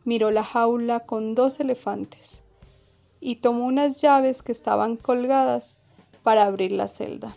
Miró 0.05 0.31
la 0.31 0.43
jaula 0.43 1.01
con 1.01 1.35
dos 1.35 1.61
elefantes 1.61 2.43
y 3.21 3.37
tomó 3.37 3.67
unas 3.67 4.01
llaves 4.01 4.43
que 4.43 4.53
estaban 4.53 4.97
colgadas 4.97 5.79
para 6.23 6.45
abrir 6.45 6.73
la 6.73 6.89
celda. 6.89 7.35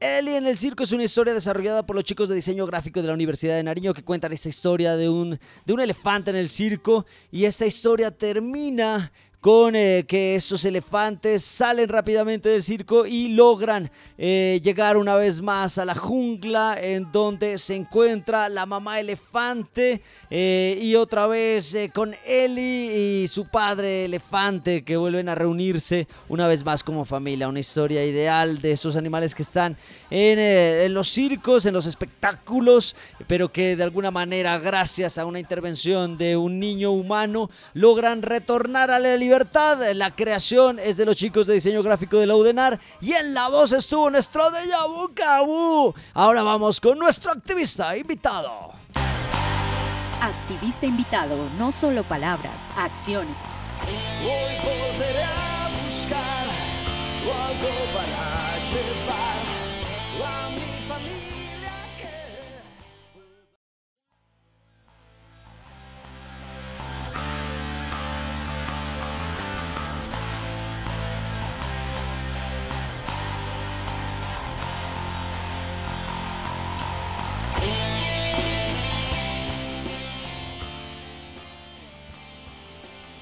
Eli 0.00 0.34
en 0.34 0.46
el 0.46 0.56
circo 0.56 0.82
es 0.82 0.92
una 0.92 1.04
historia 1.04 1.34
desarrollada 1.34 1.84
por 1.84 1.94
los 1.94 2.06
chicos 2.06 2.30
de 2.30 2.34
diseño 2.34 2.64
gráfico 2.64 3.02
de 3.02 3.08
la 3.08 3.12
Universidad 3.12 3.56
de 3.56 3.62
Nariño 3.62 3.92
que 3.92 4.02
cuentan 4.02 4.32
esta 4.32 4.48
historia 4.48 4.96
de 4.96 5.10
un, 5.10 5.38
de 5.66 5.72
un 5.74 5.80
elefante 5.80 6.30
en 6.30 6.36
el 6.36 6.48
circo 6.48 7.04
y 7.30 7.44
esta 7.44 7.66
historia 7.66 8.10
termina 8.10 9.12
con 9.40 9.74
eh, 9.74 10.04
que 10.06 10.34
esos 10.34 10.64
elefantes 10.66 11.42
salen 11.42 11.88
rápidamente 11.88 12.50
del 12.50 12.62
circo 12.62 13.06
y 13.06 13.28
logran 13.28 13.90
eh, 14.18 14.60
llegar 14.62 14.98
una 14.98 15.14
vez 15.14 15.40
más 15.40 15.78
a 15.78 15.86
la 15.86 15.94
jungla 15.94 16.76
en 16.78 17.10
donde 17.10 17.56
se 17.56 17.74
encuentra 17.74 18.50
la 18.50 18.66
mamá 18.66 19.00
elefante 19.00 20.02
eh, 20.28 20.78
y 20.80 20.94
otra 20.94 21.26
vez 21.26 21.74
con 21.94 22.14
Eli 22.26 23.22
y 23.22 23.28
su 23.28 23.46
padre 23.46 24.04
elefante 24.04 24.82
que 24.82 24.98
vuelven 24.98 25.30
a 25.30 25.34
reunirse 25.34 26.06
una 26.28 26.46
vez 26.46 26.62
más 26.62 26.84
como 26.84 27.06
familia. 27.06 27.48
Una 27.48 27.60
historia 27.60 28.04
ideal 28.04 28.60
de 28.60 28.72
esos 28.72 28.94
animales 28.96 29.34
que 29.34 29.42
están 29.42 29.76
en, 30.10 30.92
los 30.92 31.08
circos, 31.08 31.64
en 31.64 31.72
los 31.72 31.86
espectáculos, 31.86 32.94
pero 33.26 33.50
que 33.50 33.76
de 33.76 33.84
alguna 33.84 34.10
manera 34.10 34.58
gracias 34.58 35.16
a 35.16 35.24
una 35.24 35.40
intervención 35.40 36.18
de 36.18 36.36
un 36.36 36.58
niño 36.60 36.90
humano 36.92 37.48
logran 37.72 38.20
retornar 38.22 38.90
a 38.90 38.98
la 38.98 39.14
libertad 39.30 39.78
la 39.94 40.10
creación 40.10 40.80
es 40.80 40.96
de 40.96 41.06
los 41.06 41.14
chicos 41.14 41.46
de 41.46 41.54
diseño 41.54 41.84
gráfico 41.84 42.18
de 42.18 42.26
la 42.26 42.34
UDENAR 42.34 42.80
y 43.00 43.12
en 43.12 43.32
la 43.32 43.48
voz 43.48 43.72
estuvo 43.72 44.10
nuestro 44.10 44.50
de 44.50 44.58
Cabu. 45.14 45.94
Ahora 46.14 46.42
vamos 46.42 46.80
con 46.80 46.98
nuestro 46.98 47.30
activista 47.30 47.96
invitado. 47.96 48.72
Activista 50.20 50.84
invitado, 50.84 51.48
no 51.58 51.70
solo 51.70 52.02
palabras, 52.02 52.60
acciones. 52.76 53.36
Hoy 54.20 54.56
volveré 54.64 55.22
a 55.22 55.84
buscar 55.84 56.48
algo 57.22 57.68
para 57.94 58.58
llevar 58.64 59.09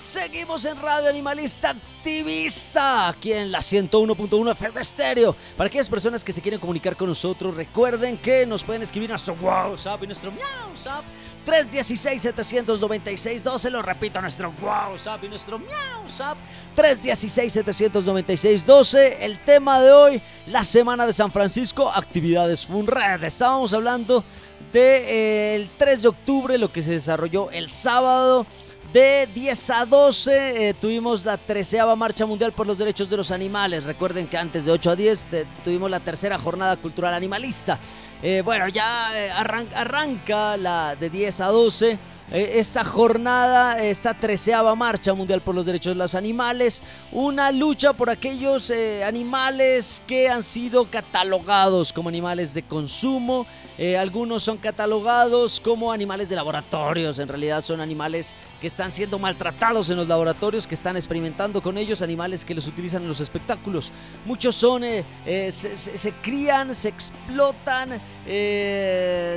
Seguimos 0.09 0.65
en 0.65 0.79
Radio 0.79 1.11
Animalista 1.11 1.69
Activista, 1.69 3.09
aquí 3.09 3.35
en 3.35 3.53
la 3.53 3.59
101.1 3.59 4.53
FM 4.53 4.81
Estéreo. 4.81 5.37
Para 5.55 5.69
aquellas 5.69 5.91
personas 5.91 6.25
que 6.25 6.33
se 6.33 6.41
quieren 6.41 6.59
comunicar 6.59 6.97
con 6.97 7.09
nosotros, 7.09 7.55
recuerden 7.55 8.17
que 8.17 8.47
nos 8.47 8.65
pueden 8.65 8.81
escribir 8.81 9.11
nuestro 9.11 9.35
WhatsApp 9.35 10.03
y 10.05 10.07
nuestro 10.07 10.31
WhatsApp 10.31 11.05
316-796-12. 11.47 13.69
Lo 13.69 13.83
repito, 13.83 14.19
nuestro 14.23 14.51
WhatsApp 14.63 15.25
y 15.25 15.29
nuestro 15.29 15.59
WhatsApp 15.59 16.39
316-796-12. 16.75 19.17
El 19.21 19.39
tema 19.45 19.79
de 19.79 19.93
hoy, 19.93 20.23
la 20.47 20.65
Semana 20.65 21.05
de 21.05 21.13
San 21.13 21.31
Francisco, 21.31 21.93
actividades 21.93 22.65
FUNRED. 22.65 23.25
Estábamos 23.25 23.75
hablando 23.75 24.25
del 24.73 25.67
de, 25.67 25.71
3 25.77 26.01
de 26.01 26.09
octubre, 26.09 26.57
lo 26.57 26.73
que 26.73 26.83
se 26.83 26.93
desarrolló 26.93 27.51
el 27.51 27.69
sábado. 27.69 28.47
De 28.93 29.29
10 29.35 29.71
a 29.71 29.85
12 29.85 30.69
eh, 30.69 30.73
tuvimos 30.73 31.27
la 31.27 31.37
treceava 31.37 31.95
Marcha 31.95 32.25
Mundial 32.25 32.53
por 32.53 32.67
los 32.67 32.79
Derechos 32.79 33.11
de 33.11 33.19
los 33.19 33.31
Animales. 33.31 33.85
Recuerden 33.85 34.27
que 34.27 34.39
antes 34.39 34.65
de 34.65 34.73
8 34.73 34.91
a 34.93 34.97
10 34.97 35.27
tuvimos 35.63 35.91
la 35.91 36.01
tercera 36.01 36.39
Jornada 36.39 36.75
Cultural 36.79 37.13
Animalista. 37.13 37.79
Eh, 38.23 38.41
bueno, 38.43 38.67
ya 38.69 39.11
eh, 39.15 39.31
arranca 39.31 40.57
la 40.57 40.97
de 40.97 41.11
10 41.11 41.41
a 41.43 41.47
12 41.49 41.99
esta 42.31 42.85
jornada, 42.85 43.83
esta 43.83 44.15
treceava 44.15 44.75
marcha 44.75 45.15
mundial 45.15 45.41
por 45.41 45.55
los 45.55 45.65
derechos 45.67 45.93
de 45.93 45.99
los 45.99 46.15
animales, 46.15 46.83
una 47.13 47.51
lucha 47.51 47.93
por 47.93 48.11
aquellos 48.11 48.73
animales 49.05 50.03
que 50.07 50.29
han 50.29 50.43
sido 50.43 50.91
catalogados 50.91 51.93
como 51.93 52.09
animales 52.09 52.55
de 52.55 52.63
consumo, 52.63 53.47
eh, 53.79 53.97
algunos 53.97 54.43
son 54.43 54.59
catalogados 54.59 55.61
como 55.61 55.93
animales 55.93 56.29
de 56.29 56.35
laboratorios. 56.35 57.21
En 57.21 57.29
realidad 57.29 57.63
son 57.63 57.81
animales 57.81 58.35
que 58.61 58.67
están 58.67 58.91
siendo 58.91 59.21
maltratados 59.21 59.89
en 59.89 59.97
los 59.97 60.09
laboratorios, 60.09 60.67
que 60.67 60.75
están 60.75 60.97
experimentando 60.97 61.63
con 61.63 61.79
ellos, 61.79 62.03
animales 62.03 62.45
que 62.45 62.57
los 62.57 62.67
utilizan 62.67 63.03
en 63.03 63.09
los 63.09 63.21
espectáculos. 63.21 63.93
Muchos 64.27 64.57
son, 64.57 64.83
eh, 64.83 65.05
eh, 65.25 65.53
se, 65.53 66.13
crían, 66.15 66.75
se 66.75 66.89
explotan, 66.89 68.01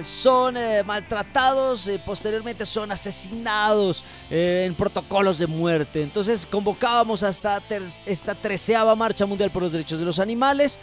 son 0.02 0.56
maltratados, 0.86 1.92
posteriormente 2.04 2.66
son 2.66 2.81
asesinados 2.90 4.06
en 4.30 4.74
protocolos 4.76 5.38
de 5.38 5.48
muerte. 5.48 6.02
Entonces 6.02 6.46
convocábamos 6.46 7.22
hasta 7.22 7.62
esta 8.06 8.34
treceava 8.34 8.96
Marcha 8.96 9.26
Mundial 9.26 9.52
por 9.52 9.64
los 9.64 9.74
Derechos 9.74 10.00
de 10.00 10.06
los 10.06 10.20
Animales 10.20 10.80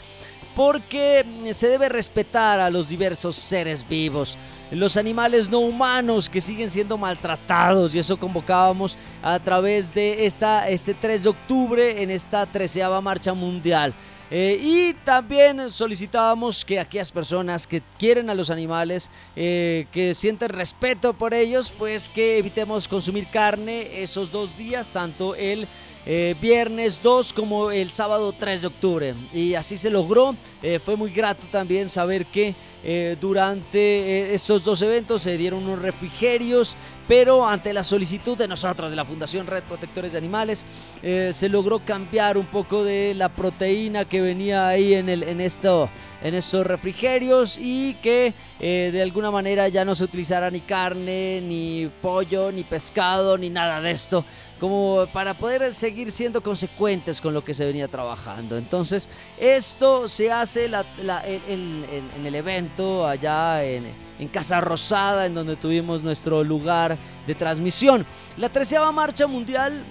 porque 0.54 1.24
se 1.52 1.68
debe 1.68 1.88
respetar 1.88 2.60
a 2.60 2.68
los 2.68 2.88
diversos 2.88 3.36
seres 3.36 3.88
vivos, 3.88 4.36
los 4.72 4.96
animales 4.96 5.48
no 5.48 5.60
humanos 5.60 6.28
que 6.28 6.40
siguen 6.40 6.68
siendo 6.68 6.98
maltratados 6.98 7.94
y 7.94 8.00
eso 8.00 8.18
convocábamos 8.18 8.96
a 9.22 9.38
través 9.38 9.94
de 9.94 10.26
esta, 10.26 10.68
este 10.68 10.94
3 10.94 11.22
de 11.22 11.28
octubre 11.28 12.02
en 12.02 12.10
esta 12.10 12.44
treceava 12.44 13.00
marcha 13.00 13.32
mundial. 13.32 13.94
Eh, 14.30 14.60
y 14.62 14.94
también 15.04 15.70
solicitábamos 15.70 16.64
que 16.64 16.78
aquellas 16.78 17.10
personas 17.10 17.66
que 17.66 17.82
quieren 17.98 18.28
a 18.28 18.34
los 18.34 18.50
animales, 18.50 19.10
eh, 19.34 19.86
que 19.90 20.12
sienten 20.12 20.50
respeto 20.50 21.14
por 21.14 21.32
ellos, 21.32 21.72
pues 21.76 22.08
que 22.08 22.36
evitemos 22.38 22.88
consumir 22.88 23.30
carne 23.30 24.02
esos 24.02 24.30
dos 24.30 24.56
días, 24.56 24.92
tanto 24.92 25.34
el 25.34 25.66
eh, 26.10 26.34
viernes 26.40 27.02
2 27.02 27.34
como 27.34 27.70
el 27.70 27.90
sábado 27.90 28.32
3 28.32 28.62
de 28.62 28.66
octubre. 28.66 29.14
Y 29.34 29.52
así 29.52 29.76
se 29.76 29.90
logró. 29.90 30.34
Eh, 30.62 30.80
fue 30.82 30.96
muy 30.96 31.10
grato 31.10 31.44
también 31.50 31.90
saber 31.90 32.24
que 32.24 32.54
eh, 32.82 33.14
durante 33.20 34.32
estos 34.32 34.64
dos 34.64 34.80
eventos 34.80 35.20
se 35.20 35.36
dieron 35.36 35.64
unos 35.64 35.82
refrigerios 35.82 36.74
pero 37.06 37.46
ante 37.46 37.72
la 37.72 37.84
solicitud 37.84 38.36
de 38.36 38.46
nosotros, 38.46 38.90
de 38.90 38.96
la 38.96 39.04
Fundación 39.06 39.46
Red 39.46 39.62
Protectores 39.62 40.12
de 40.12 40.18
Animales, 40.18 40.66
se 41.00 41.48
logró 41.48 41.78
cambiar 41.78 42.36
un 42.36 42.44
poco 42.44 42.84
de 42.84 43.14
la 43.14 43.30
proteína 43.30 44.04
que 44.04 44.20
venía 44.20 44.68
ahí 44.68 44.92
en, 44.92 45.08
el, 45.08 45.22
en, 45.22 45.40
esto, 45.40 45.88
en 46.22 46.34
estos 46.34 46.66
refrigerios 46.66 47.56
y 47.58 47.94
que 48.02 48.34
de 48.60 49.00
alguna 49.00 49.30
manera 49.30 49.68
ya 49.68 49.86
no 49.86 49.94
se 49.94 50.04
utilizara 50.04 50.50
ni 50.50 50.60
carne, 50.60 51.40
ni 51.40 51.90
pollo, 52.02 52.52
ni 52.52 52.62
pescado, 52.62 53.38
ni 53.38 53.48
nada 53.48 53.80
de 53.80 53.92
esto, 53.92 54.22
como 54.58 55.06
para 55.12 55.34
poder 55.34 55.72
seguir 55.72 56.10
siendo 56.10 56.42
consecuentes 56.42 57.20
con 57.20 57.34
lo 57.34 57.44
que 57.44 57.54
se 57.54 57.64
venía 57.64 57.88
trabajando. 57.88 58.56
Entonces, 58.56 59.08
esto 59.38 60.08
se 60.08 60.32
hace 60.32 60.66
en 60.66 62.26
el 62.26 62.34
evento 62.34 63.06
allá 63.06 63.64
en, 63.64 63.84
en, 64.18 64.28
Casa 64.28 64.60
Rosada, 64.60 65.26
en 65.26 65.34
donde 65.34 65.56
tuvimos 65.56 66.02
nuestro 66.02 66.42
lugar 66.42 66.96
de 67.26 67.34
transmisión. 67.34 68.04
La 68.36 68.48
treceava 68.48 68.90
marcha 68.92 69.26
mundial 69.26 69.82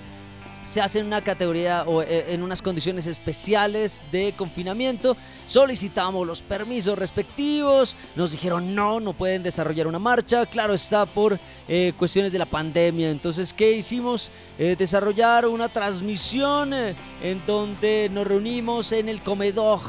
se 0.68 0.82
hace 0.82 1.00
en 1.00 1.06
una 1.06 1.22
categoría 1.22 1.84
o 1.88 2.02
eh, 2.02 2.26
en 2.34 2.44
unas 2.44 2.62
condiciones 2.62 3.08
especiales 3.08 4.04
de 4.12 4.34
confinamiento. 4.36 5.16
Solicitamos 5.46 6.28
los 6.28 6.42
permisos 6.42 7.00
respectivos. 7.00 7.96
Nos 8.16 8.34
dijeron 8.34 8.76
no, 8.76 9.00
no 9.00 9.14
pueden 9.14 9.44
desarrollar 9.44 9.88
una 9.88 9.98
marcha. 9.98 10.46
Claro 10.46 10.74
está 10.74 11.06
por 11.06 11.40
eh, 11.70 11.94
cuestiones 11.98 12.34
de 12.34 12.40
la 12.40 12.46
pandemia. 12.46 13.10
Entonces, 13.10 13.54
¿qué 13.54 13.72
hicimos? 13.72 14.30
Eh, 14.60 14.76
desarrollar 14.78 15.46
una 15.46 15.70
transmisión 15.70 16.74
en 16.74 17.42
donde 17.48 18.10
nos 18.12 18.28
reunimos 18.28 18.92
en 18.92 19.08
el 19.08 19.22
comedor 19.22 19.80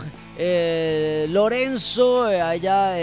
Lorenzo, 1.29 2.23
allá 2.23 2.95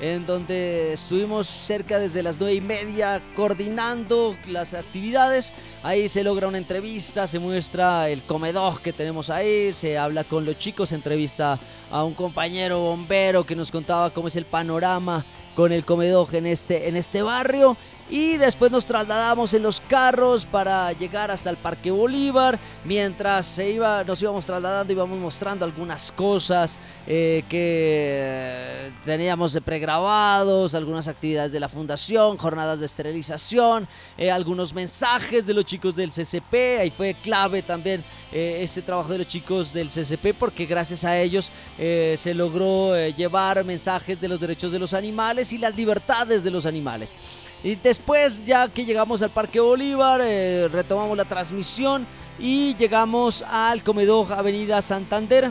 en 0.00 0.26
donde 0.26 0.92
estuvimos 0.92 1.46
cerca 1.46 1.98
desde 1.98 2.22
las 2.22 2.38
nueve 2.38 2.54
y 2.54 2.60
media 2.60 3.20
coordinando 3.34 4.36
las 4.48 4.74
actividades. 4.74 5.52
Ahí 5.82 6.08
se 6.08 6.22
logra 6.22 6.48
una 6.48 6.58
entrevista, 6.58 7.26
se 7.26 7.38
muestra 7.38 8.08
el 8.08 8.22
comedor 8.22 8.80
que 8.80 8.92
tenemos 8.92 9.30
ahí, 9.30 9.72
se 9.74 9.98
habla 9.98 10.24
con 10.24 10.44
los 10.44 10.58
chicos, 10.58 10.90
se 10.90 10.94
entrevista 10.94 11.58
a 11.90 12.04
un 12.04 12.14
compañero 12.14 12.80
bombero 12.80 13.44
que 13.44 13.56
nos 13.56 13.70
contaba 13.70 14.10
cómo 14.10 14.28
es 14.28 14.36
el 14.36 14.44
panorama 14.44 15.24
con 15.54 15.72
el 15.72 15.84
comedor 15.84 16.34
en 16.34 16.46
este, 16.46 16.88
en 16.88 16.96
este 16.96 17.22
barrio. 17.22 17.76
Y 18.10 18.36
después 18.38 18.72
nos 18.72 18.86
trasladamos 18.86 19.52
en 19.52 19.62
los 19.62 19.80
carros 19.80 20.46
para 20.46 20.92
llegar 20.92 21.30
hasta 21.30 21.50
el 21.50 21.56
Parque 21.56 21.90
Bolívar. 21.90 22.58
Mientras 22.84 23.46
se 23.46 23.70
iba, 23.70 24.02
nos 24.04 24.22
íbamos 24.22 24.46
trasladando, 24.46 24.92
íbamos 24.92 25.18
mostrando 25.18 25.64
algunas 25.64 26.10
cosas 26.12 26.78
eh, 27.06 27.44
que 27.48 28.90
teníamos 29.04 29.58
pregrabados, 29.64 30.74
algunas 30.74 31.06
actividades 31.06 31.52
de 31.52 31.60
la 31.60 31.68
fundación, 31.68 32.38
jornadas 32.38 32.80
de 32.80 32.86
esterilización, 32.86 33.86
eh, 34.16 34.30
algunos 34.30 34.72
mensajes 34.72 35.46
de 35.46 35.52
los 35.52 35.66
chicos 35.66 35.94
del 35.94 36.10
CCP. 36.10 36.80
Ahí 36.80 36.90
fue 36.90 37.14
clave 37.14 37.62
también 37.62 38.02
eh, 38.32 38.60
este 38.62 38.80
trabajo 38.80 39.12
de 39.12 39.18
los 39.18 39.26
chicos 39.26 39.72
del 39.72 39.88
CCP 39.88 40.34
porque 40.38 40.64
gracias 40.64 41.04
a 41.04 41.18
ellos 41.18 41.50
se 41.76 42.34
logró 42.34 42.94
llevar 43.08 43.64
mensajes 43.64 44.20
de 44.20 44.28
los 44.28 44.40
derechos 44.40 44.72
de 44.72 44.78
los 44.78 44.94
animales 44.94 45.52
y 45.52 45.58
las 45.58 45.76
libertades 45.76 46.42
de 46.42 46.50
los 46.50 46.66
animales. 46.66 47.14
Y 47.62 47.74
después, 47.74 47.97
ya 48.44 48.68
que 48.68 48.84
llegamos 48.84 49.22
al 49.22 49.30
Parque 49.30 49.60
Bolívar, 49.60 50.20
eh, 50.24 50.68
retomamos 50.68 51.16
la 51.16 51.24
transmisión 51.24 52.06
y 52.38 52.74
llegamos 52.76 53.42
al 53.42 53.82
comedor 53.82 54.32
Avenida 54.32 54.80
Santander. 54.82 55.50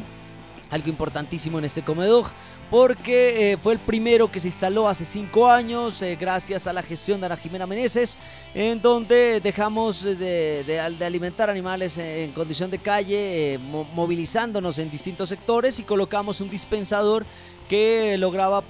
Algo 0.70 0.90
importantísimo 0.90 1.60
en 1.60 1.66
este 1.66 1.82
comedor 1.82 2.26
porque 2.70 3.54
eh, 3.54 3.58
fue 3.58 3.74
el 3.74 3.80
primero 3.80 4.30
que 4.30 4.42
se 4.42 4.50
instaló 4.50 4.90
hace 4.90 5.06
cinco 5.06 5.50
años 5.50 6.02
eh, 6.02 6.18
gracias 6.20 6.68
a 6.68 6.74
la 6.74 6.84
gestión 6.84 7.22
de 7.22 7.28
Ana 7.28 7.38
Jimena 7.38 7.66
Meneses, 7.66 8.18
en 8.54 8.82
donde 8.82 9.40
dejamos 9.40 10.04
de, 10.04 11.00
alimentar 11.02 11.50
animales 11.50 11.98
en 11.98 12.34
condición 12.34 12.70
de 12.70 12.80
calle, 12.80 13.60
movilizándonos 13.94 14.80
en 14.80 14.90
distintos 14.90 15.30
sectores 15.30 15.80
y 15.80 15.84
colocamos 15.84 16.42
un 16.42 16.50
dispensador 16.50 17.26
que 17.70 18.18
lograba 18.18 18.64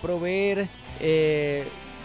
proveer 0.00 0.68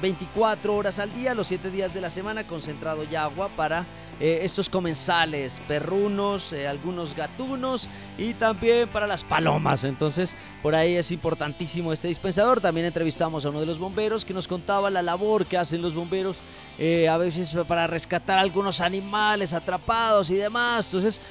24 0.01 0.75
horas 0.75 0.99
al 0.99 1.13
día, 1.13 1.35
los 1.35 1.47
7 1.47 1.69
días 1.69 1.93
de 1.93 2.01
la 2.01 2.09
semana, 2.09 2.47
concentrado 2.47 3.03
ya 3.03 3.23
agua 3.23 3.49
para 3.55 3.85
eh, 4.19 4.41
estos 4.43 4.69
comensales, 4.69 5.61
perrunos, 5.67 6.53
eh, 6.53 6.67
algunos 6.67 7.15
gatunos 7.15 7.87
y 8.17 8.33
también 8.33 8.87
para 8.87 9.07
las 9.07 9.23
palomas. 9.23 9.83
Entonces, 9.83 10.35
por 10.61 10.75
ahí 10.75 10.95
es 10.95 11.11
importantísimo 11.11 11.91
este 11.91 12.07
dispensador. 12.07 12.61
También 12.61 12.85
entrevistamos 12.85 13.45
a 13.45 13.49
uno 13.49 13.59
de 13.59 13.65
los 13.65 13.79
bomberos 13.79 14.23
que 14.23 14.33
nos 14.33 14.47
contaba 14.47 14.89
la 14.89 15.01
labor 15.01 15.45
que 15.47 15.57
hacen 15.57 15.81
los 15.81 15.95
bomberos 15.95 16.37
eh, 16.77 17.09
a 17.09 17.17
veces 17.17 17.55
para 17.67 17.87
rescatar 17.87 18.39
algunos 18.39 18.81
animales 18.81 19.53
atrapados 19.53 20.29
y 20.29 20.35
demás. 20.35 20.85
Entonces 20.85 21.21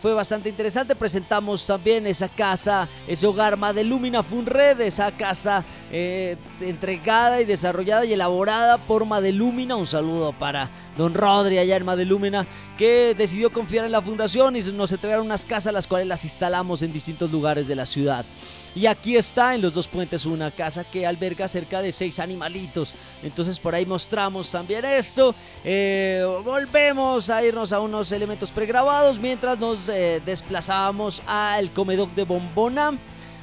fue 0.00 0.12
bastante 0.12 0.48
interesante. 0.48 0.96
Presentamos 0.96 1.64
también 1.66 2.06
esa 2.06 2.28
casa, 2.28 2.88
ese 3.06 3.26
hogar 3.26 3.56
Madelumina 3.56 4.22
Funred, 4.22 4.80
esa 4.80 5.12
casa 5.12 5.64
entregada 5.92 7.40
y 7.40 7.44
desarrollada 7.44 8.04
y 8.04 8.12
elaborada 8.12 8.78
por 8.78 9.04
Madelumina. 9.04 9.76
Un 9.76 9.86
saludo 9.86 10.32
para 10.32 10.68
don 10.96 11.14
Rodri 11.14 11.58
allá 11.58 11.76
en 11.76 11.84
Madelumina 11.84 12.27
que 12.76 13.14
decidió 13.16 13.50
confiar 13.50 13.84
en 13.84 13.92
la 13.92 14.02
fundación 14.02 14.56
y 14.56 14.60
nos 14.62 14.92
entregaron 14.92 15.26
unas 15.26 15.44
casas 15.44 15.72
las 15.72 15.86
cuales 15.86 16.06
las 16.06 16.24
instalamos 16.24 16.82
en 16.82 16.92
distintos 16.92 17.30
lugares 17.30 17.66
de 17.66 17.74
la 17.74 17.86
ciudad. 17.86 18.24
Y 18.74 18.86
aquí 18.86 19.16
está 19.16 19.54
en 19.54 19.62
los 19.62 19.74
dos 19.74 19.88
puentes 19.88 20.26
una 20.26 20.50
casa 20.50 20.84
que 20.84 21.06
alberga 21.06 21.48
cerca 21.48 21.82
de 21.82 21.92
seis 21.92 22.20
animalitos. 22.20 22.94
Entonces 23.22 23.58
por 23.58 23.74
ahí 23.74 23.86
mostramos 23.86 24.50
también 24.50 24.84
esto. 24.84 25.34
Eh, 25.64 26.24
volvemos 26.44 27.30
a 27.30 27.44
irnos 27.44 27.72
a 27.72 27.80
unos 27.80 28.12
elementos 28.12 28.50
pregrabados 28.50 29.18
mientras 29.18 29.58
nos 29.58 29.88
eh, 29.88 30.22
desplazábamos 30.24 31.22
al 31.26 31.70
comedor 31.72 32.14
de 32.14 32.24
Bombona. 32.24 32.92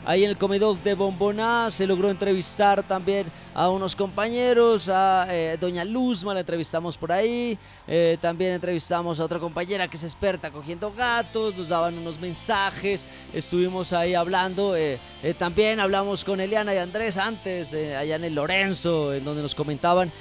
Ahí 0.07 0.23
en 0.23 0.29
el 0.29 0.37
comedor 0.37 0.77
de 0.83 0.93
Bombona 0.93 1.71
se 1.71 1.87
logró 1.87 2.11
entrevistar 2.11 2.83
también 2.83 3.25
a 3.55 3.69
unos 3.69 3.95
compañeros, 3.95 4.87
a 4.87 5.25
eh, 5.31 5.57
Doña 5.59 5.83
Luzma, 5.83 6.31
la 6.35 6.41
entrevistamos 6.41 6.95
por 6.95 7.11
ahí. 7.11 7.57
Eh, 7.87 8.15
también 8.21 8.53
entrevistamos 8.53 9.19
a 9.19 9.23
otra 9.23 9.39
compañera 9.39 9.87
que 9.87 9.97
es 9.97 10.03
experta 10.03 10.51
cogiendo 10.51 10.93
gatos, 10.93 11.57
nos 11.57 11.69
daban 11.69 11.97
unos 11.97 12.19
mensajes, 12.19 13.07
estuvimos 13.33 13.93
ahí 13.93 14.13
hablando. 14.13 14.75
Eh, 14.75 14.99
también 15.39 15.79
hablamos 15.79 16.23
con 16.23 16.39
Eliana 16.39 16.75
y 16.75 16.77
Andrés 16.77 17.17
antes, 17.17 17.73
allá 17.73 18.17
en 18.17 18.25
el 18.25 18.35
Lorenzo, 18.35 19.11
en 19.11 19.23
donde 19.25 19.41
nos 19.41 19.55
comentaban 19.55 20.11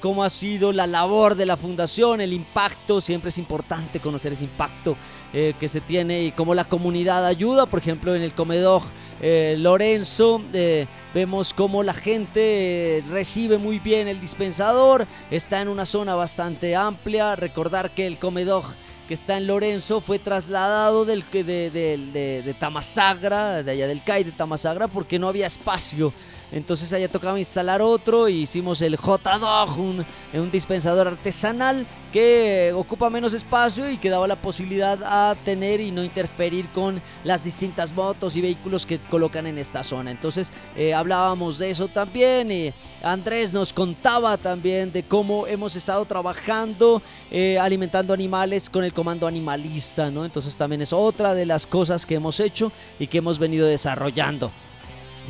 cómo 0.00 0.22
ha 0.22 0.30
sido 0.30 0.72
la 0.72 0.86
labor 0.86 1.34
de 1.34 1.46
la 1.46 1.56
fundación, 1.56 2.20
el 2.20 2.32
impacto. 2.32 3.00
Siempre 3.00 3.30
es 3.30 3.38
importante 3.38 3.98
conocer 3.98 4.34
ese 4.34 4.44
impacto 4.44 4.96
que 5.32 5.68
se 5.68 5.80
tiene 5.80 6.22
y 6.22 6.30
cómo 6.30 6.54
la 6.54 6.62
comunidad 6.62 7.26
ayuda, 7.26 7.66
por 7.66 7.80
ejemplo, 7.80 8.14
en 8.14 8.22
el 8.22 8.32
comedor. 8.32 8.82
Eh, 9.20 9.56
Lorenzo. 9.58 10.42
Eh, 10.52 10.86
vemos 11.14 11.52
cómo 11.52 11.82
la 11.82 11.94
gente 11.94 12.98
eh, 12.98 13.04
recibe 13.10 13.58
muy 13.58 13.78
bien 13.78 14.08
el 14.08 14.20
dispensador. 14.20 15.06
Está 15.30 15.60
en 15.60 15.68
una 15.68 15.86
zona 15.86 16.14
bastante 16.14 16.74
amplia. 16.74 17.36
Recordar 17.36 17.90
que 17.90 18.06
el 18.06 18.18
comedor 18.18 18.64
que 19.08 19.14
está 19.14 19.36
en 19.36 19.46
Lorenzo 19.46 20.00
fue 20.00 20.18
trasladado 20.18 21.04
del, 21.04 21.24
de, 21.30 21.42
de, 21.42 21.70
de, 21.70 22.42
de 22.42 22.54
Tamasagra, 22.54 23.62
de 23.62 23.70
allá 23.70 23.86
del 23.86 24.02
CAI 24.02 24.24
de 24.24 24.32
Tamasagra, 24.32 24.88
porque 24.88 25.18
no 25.18 25.28
había 25.28 25.46
espacio 25.46 26.12
entonces 26.52 26.92
allá 26.92 27.08
tocaba 27.08 27.38
instalar 27.38 27.80
otro 27.80 28.28
y 28.28 28.42
hicimos 28.42 28.82
el 28.82 28.96
J-Dog, 28.96 29.78
un, 29.78 30.04
un, 30.34 30.50
dispensador 30.50 31.08
artesanal 31.08 31.86
que 32.12 32.72
ocupa 32.74 33.08
menos 33.08 33.32
espacio 33.32 33.90
y 33.90 33.96
que 33.96 34.10
daba 34.10 34.28
la 34.28 34.36
posibilidad 34.36 34.98
a 35.02 35.34
tener 35.46 35.80
y 35.80 35.90
no 35.90 36.04
interferir 36.04 36.68
con 36.68 37.00
las 37.24 37.44
distintas 37.44 37.92
motos 37.92 38.36
y 38.36 38.42
vehículos 38.42 38.84
que 38.84 38.98
colocan 38.98 39.46
en 39.46 39.56
esta 39.56 39.82
zona. 39.82 40.10
Entonces 40.10 40.52
eh, 40.76 40.92
hablábamos 40.92 41.58
de 41.58 41.70
eso 41.70 41.88
también. 41.88 42.52
y 42.52 42.74
Andrés 43.02 43.52
nos 43.52 43.72
contaba 43.72 44.36
también 44.36 44.92
de 44.92 45.02
cómo 45.02 45.46
hemos 45.46 45.74
estado 45.74 46.04
trabajando 46.04 47.00
eh, 47.30 47.58
alimentando 47.58 48.12
animales 48.12 48.68
con 48.68 48.84
el 48.84 48.92
comando 48.92 49.26
animalista, 49.26 50.10
¿no? 50.10 50.26
Entonces 50.26 50.54
también 50.54 50.82
es 50.82 50.92
otra 50.92 51.34
de 51.34 51.46
las 51.46 51.66
cosas 51.66 52.04
que 52.04 52.16
hemos 52.16 52.40
hecho 52.40 52.70
y 52.98 53.06
que 53.06 53.18
hemos 53.18 53.38
venido 53.38 53.66
desarrollando. 53.66 54.50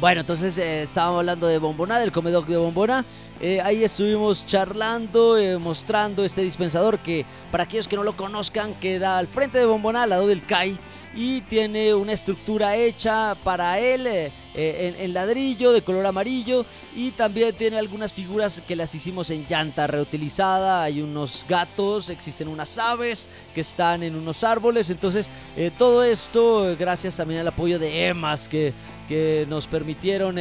Bueno, 0.01 0.23
entonces 0.23 0.57
eh, 0.59 0.83
estábamos 0.83 1.21
hablando 1.21 1.47
de 1.47 1.59
Bombona, 1.59 2.01
del 2.01 2.13
comedor 2.13 2.47
de 2.47 2.57
Bombona. 2.57 3.05
Eh, 3.41 3.61
ahí 3.61 3.85
estuvimos 3.85 4.47
charlando, 4.47 5.37
eh, 5.37 5.59
mostrando 5.59 6.25
este 6.25 6.43
dispensador 6.43 6.99
que 6.99 7.27
para 7.51 7.65
aquellos 7.65 7.87
que 7.89 7.97
no 7.97 8.03
lo 8.03 8.17
conozcan 8.17 8.75
queda 8.75 9.19
al 9.19 9.29
frente 9.29 9.59
de 9.59 9.67
Bombona, 9.67 10.05
al 10.05 10.11
lado 10.11 10.27
del 10.27 10.43
CAI 10.45 10.77
y 11.15 11.43
tiene 11.43 11.95
una 11.95 12.13
estructura 12.13 12.77
hecha 12.77 13.37
para 13.43 13.79
él 13.79 14.07
eh, 14.07 14.33
eh, 14.55 14.97
en, 14.99 15.13
ladrillo 15.15 15.73
de 15.73 15.83
color 15.83 16.07
amarillo 16.07 16.65
y 16.95 17.11
también 17.13 17.55
tiene 17.55 17.79
algunas 17.79 18.13
figuras 18.13 18.63
que 18.67 18.77
las 18.77 18.95
hicimos 18.95 19.31
en 19.31 19.47
llanta 19.47 19.87
reutilizada, 19.87 20.83
hay 20.83 21.01
unos 21.01 21.45
gatos, 21.49 22.09
existen 22.09 22.49
unas 22.49 22.79
aves 22.79 23.29
que 23.55 23.63
están 23.63 24.03
en 24.03 24.17
unos 24.17 24.45
árboles, 24.45 24.91
entonces 24.91 25.29
eh, 25.57 25.71
todo 25.77 26.05
esto 26.05 26.75
gracias 26.79 27.17
también 27.17 27.41
al 27.41 27.49
apoyo 27.49 27.79
de 27.79 28.07
EMAS 28.09 28.49
que, 28.49 28.73
que 29.09 29.47
nos 29.49 29.67
permitieron 29.67 30.37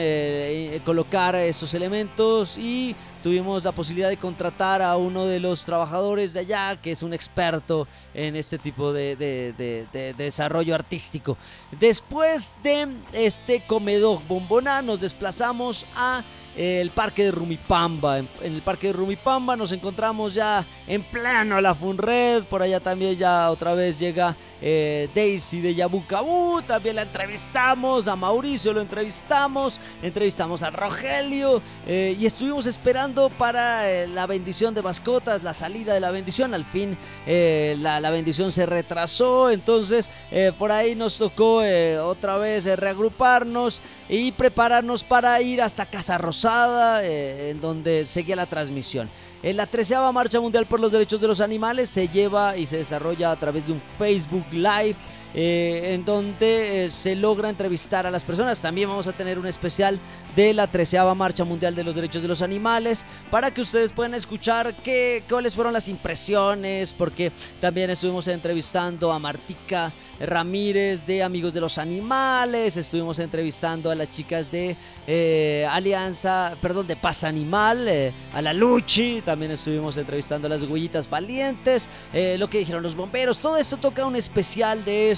colocar 0.85 1.35
esos 1.35 1.73
elementos 1.73 2.57
y 2.57 2.95
tuvimos 3.21 3.63
la 3.63 3.71
posibilidad 3.71 4.09
de 4.09 4.17
contratar 4.17 4.81
a 4.81 4.97
uno 4.97 5.25
de 5.25 5.39
los 5.39 5.63
trabajadores 5.65 6.33
de 6.33 6.41
allá, 6.41 6.75
que 6.81 6.91
es 6.91 7.03
un 7.03 7.13
experto 7.13 7.87
en 8.13 8.35
este 8.35 8.57
tipo 8.57 8.91
de, 8.93 10.13
desarrollo 10.17 10.75
artístico. 10.75 11.37
Después 11.79 12.53
de 12.63 12.87
este 13.13 13.63
comedor 13.65 14.21
bombona, 14.27 14.81
nos 14.81 15.01
desplazamos 15.01 15.85
a 15.95 16.23
el 16.55 16.89
parque 16.91 17.25
de 17.25 17.31
Rumipamba. 17.31 18.19
En, 18.19 18.27
el 18.41 18.61
parque 18.61 18.87
de 18.87 18.93
Rumipamba 18.93 19.55
nos 19.55 19.71
encontramos 19.71 20.33
ya 20.33 20.65
en 20.87 21.03
plano 21.03 21.59
la 21.61 21.73
Funred. 21.73 22.43
Por 22.43 22.61
allá 22.61 22.79
también 22.79 23.17
ya 23.17 23.49
otra 23.51 23.73
vez 23.73 23.99
llega 23.99 24.35
eh, 24.61 25.09
Daisy 25.15 25.61
de 25.61 25.73
Yabucabú. 25.75 26.61
También 26.61 26.95
la 26.95 27.03
entrevistamos. 27.03 28.07
A 28.07 28.15
Mauricio 28.15 28.73
lo 28.73 28.81
entrevistamos. 28.81 29.79
Entrevistamos 30.01 30.61
a 30.63 30.69
Rogelio. 30.69 31.61
Eh, 31.87 32.17
y 32.19 32.25
estuvimos 32.25 32.65
esperando 32.65 33.29
para 33.29 33.89
eh, 33.89 34.07
la 34.07 34.27
bendición 34.27 34.73
de 34.73 34.81
mascotas, 34.81 35.43
la 35.43 35.53
salida 35.53 35.93
de 35.93 35.99
la 35.99 36.11
bendición. 36.11 36.53
Al 36.53 36.65
fin 36.65 36.97
la, 37.25 37.99
la, 37.99 38.09
bendición 38.11 38.51
se 38.51 38.65
retrasó. 38.65 39.49
Entonces 39.49 40.09
por 40.57 40.71
ahí 40.71 40.95
nos 40.95 41.17
tocó 41.17 41.61
otra 42.03 42.37
vez 42.37 42.65
reagruparnos 42.65 43.81
y 44.09 44.31
prepararnos 44.31 45.03
para 45.03 45.41
ir 45.41 45.61
hasta 45.61 45.85
Casa 45.85 46.17
Eh, 46.43 47.51
en 47.51 47.61
donde 47.61 48.05
seguía 48.05 48.35
la 48.35 48.47
transmisión. 48.47 49.09
En 49.43 49.57
la 49.57 49.67
treceava 49.67 50.11
Marcha 50.11 50.39
Mundial 50.39 50.65
por 50.65 50.79
los 50.79 50.91
Derechos 50.91 51.21
de 51.21 51.27
los 51.27 51.39
Animales 51.39 51.89
se 51.89 52.07
lleva 52.07 52.57
y 52.57 52.65
se 52.65 52.77
desarrolla 52.77 53.31
a 53.31 53.35
través 53.35 53.67
de 53.67 53.73
un 53.73 53.81
Facebook 53.99 54.45
Live 54.51 54.95
eh, 55.33 55.93
en 55.93 56.03
donde 56.03 56.85
eh, 56.85 56.91
se 56.91 57.15
logra 57.15 57.49
entrevistar 57.49 58.05
a 58.05 58.11
las 58.11 58.23
personas. 58.23 58.59
También 58.59 58.89
vamos 58.89 59.07
a 59.07 59.13
tener 59.13 59.39
un 59.39 59.47
especial 59.47 59.97
de 60.35 60.53
la 60.53 60.67
treceava 60.67 61.15
Marcha 61.15 61.45
Mundial 61.45 61.73
de 61.73 61.83
los 61.83 61.95
Derechos 61.95 62.21
de 62.21 62.27
los 62.27 62.41
Animales 62.41 63.05
para 63.29 63.51
que 63.51 63.61
ustedes 63.61 63.93
puedan 63.93 64.13
escuchar 64.13 64.75
qué, 64.77 65.23
cuáles 65.29 65.55
fueron 65.55 65.71
las 65.73 65.87
impresiones, 65.87 66.93
porque 66.93 67.31
también 67.61 67.89
estuvimos 67.89 68.27
entrevistando 68.27 69.11
a 69.11 69.19
Martica 69.19 69.93
Ramírez 70.19 71.05
de 71.05 71.23
Amigos 71.23 71.53
de 71.53 71.61
los 71.61 71.77
Animales, 71.77 72.75
estuvimos 72.75 73.19
entrevistando 73.19 73.89
a 73.89 73.95
las 73.95 74.09
chicas 74.09 74.51
de 74.51 74.75
eh, 75.07 75.67
Alianza, 75.69 76.55
perdón, 76.61 76.87
de 76.87 76.95
Paz 76.95 77.23
Animal, 77.23 77.89
a 78.33 78.41
la 78.41 78.53
Luchi, 78.53 79.21
también 79.21 79.51
estuvimos 79.51 79.97
entrevistando 79.97 80.47
a 80.47 80.49
las 80.49 80.63
huellitas 80.63 81.09
valientes, 81.09 81.89
lo 82.37 82.49
que 82.49 82.59
dijeron 82.59 82.83
los 82.83 82.95
bomberos, 82.95 83.39
todo 83.39 83.57
esto 83.57 83.77
toca 83.77 84.05
un 84.05 84.15
especial 84.15 84.83
de 84.85 85.11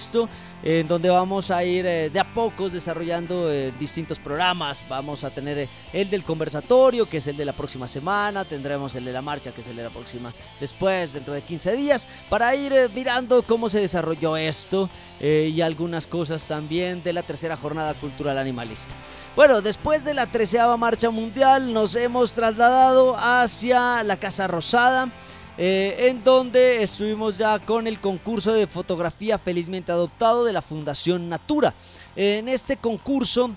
en 0.64 0.88
donde 0.88 1.10
vamos 1.10 1.52
a 1.52 1.64
ir 1.64 1.86
eh, 1.86 2.10
de 2.10 2.20
a 2.20 2.24
pocos 2.24 2.72
desarrollando 2.72 3.52
eh, 3.52 3.74
distintos 3.80 4.18
programas. 4.18 4.84
Vamos 4.88 5.24
a 5.24 5.30
tener 5.30 5.58
eh, 5.58 5.70
el 5.92 6.10
del 6.10 6.24
conversatorio, 6.24 7.08
que 7.10 7.18
es 7.18 7.28
el 7.28 7.36
de 7.36 7.46
la 7.46 7.54
próxima 7.54 7.88
semana, 7.88 8.46
tendremos 8.46 8.96
el 8.96 9.04
de 9.04 9.12
la 9.12 9.22
marcha, 9.22 9.52
que 9.52 9.62
es 9.62 9.68
el 9.68 9.76
de 9.76 9.84
la 9.84 9.90
próxima 9.90 10.34
después, 10.60 11.14
dentro 11.14 11.34
de 11.34 11.42
15 11.42 11.76
días, 11.76 12.08
para 12.30 12.56
ir 12.56 12.74
mirando 12.96 13.44
cómo 13.44 13.70
se 13.70 13.80
desarrolló 13.80 14.38
esto 14.38 14.90
y 15.20 15.62
algunas 15.62 16.06
cosas 16.06 16.44
también 16.44 17.02
de 17.02 17.14
la 17.14 17.24
tercera 17.24 17.56
jornada 17.56 17.94
cultural 17.94 18.38
animalista. 18.38 18.94
Bueno, 19.36 19.62
después 19.62 20.04
de 20.04 20.14
la 20.14 20.28
treceava 20.28 20.78
marcha 20.78 21.10
mundial 21.10 21.74
nos 21.74 21.96
hemos 21.96 22.34
trasladado 22.34 23.16
hacia 23.18 24.04
la 24.04 24.18
Casa 24.18 24.48
Rosada. 24.48 25.10
Eh, 25.58 26.08
en 26.10 26.24
donde 26.24 26.82
estuvimos 26.82 27.38
ya 27.38 27.60
con 27.60 27.86
el 27.86 28.00
concurso 28.00 28.54
de 28.54 28.66
fotografía 28.66 29.38
felizmente 29.38 29.92
adoptado 29.92 30.46
de 30.46 30.54
la 30.54 30.64
Fundación 30.64 31.30
Natura. 31.30 31.76
En 32.16 32.48
este 32.48 32.78
concurso 32.78 33.52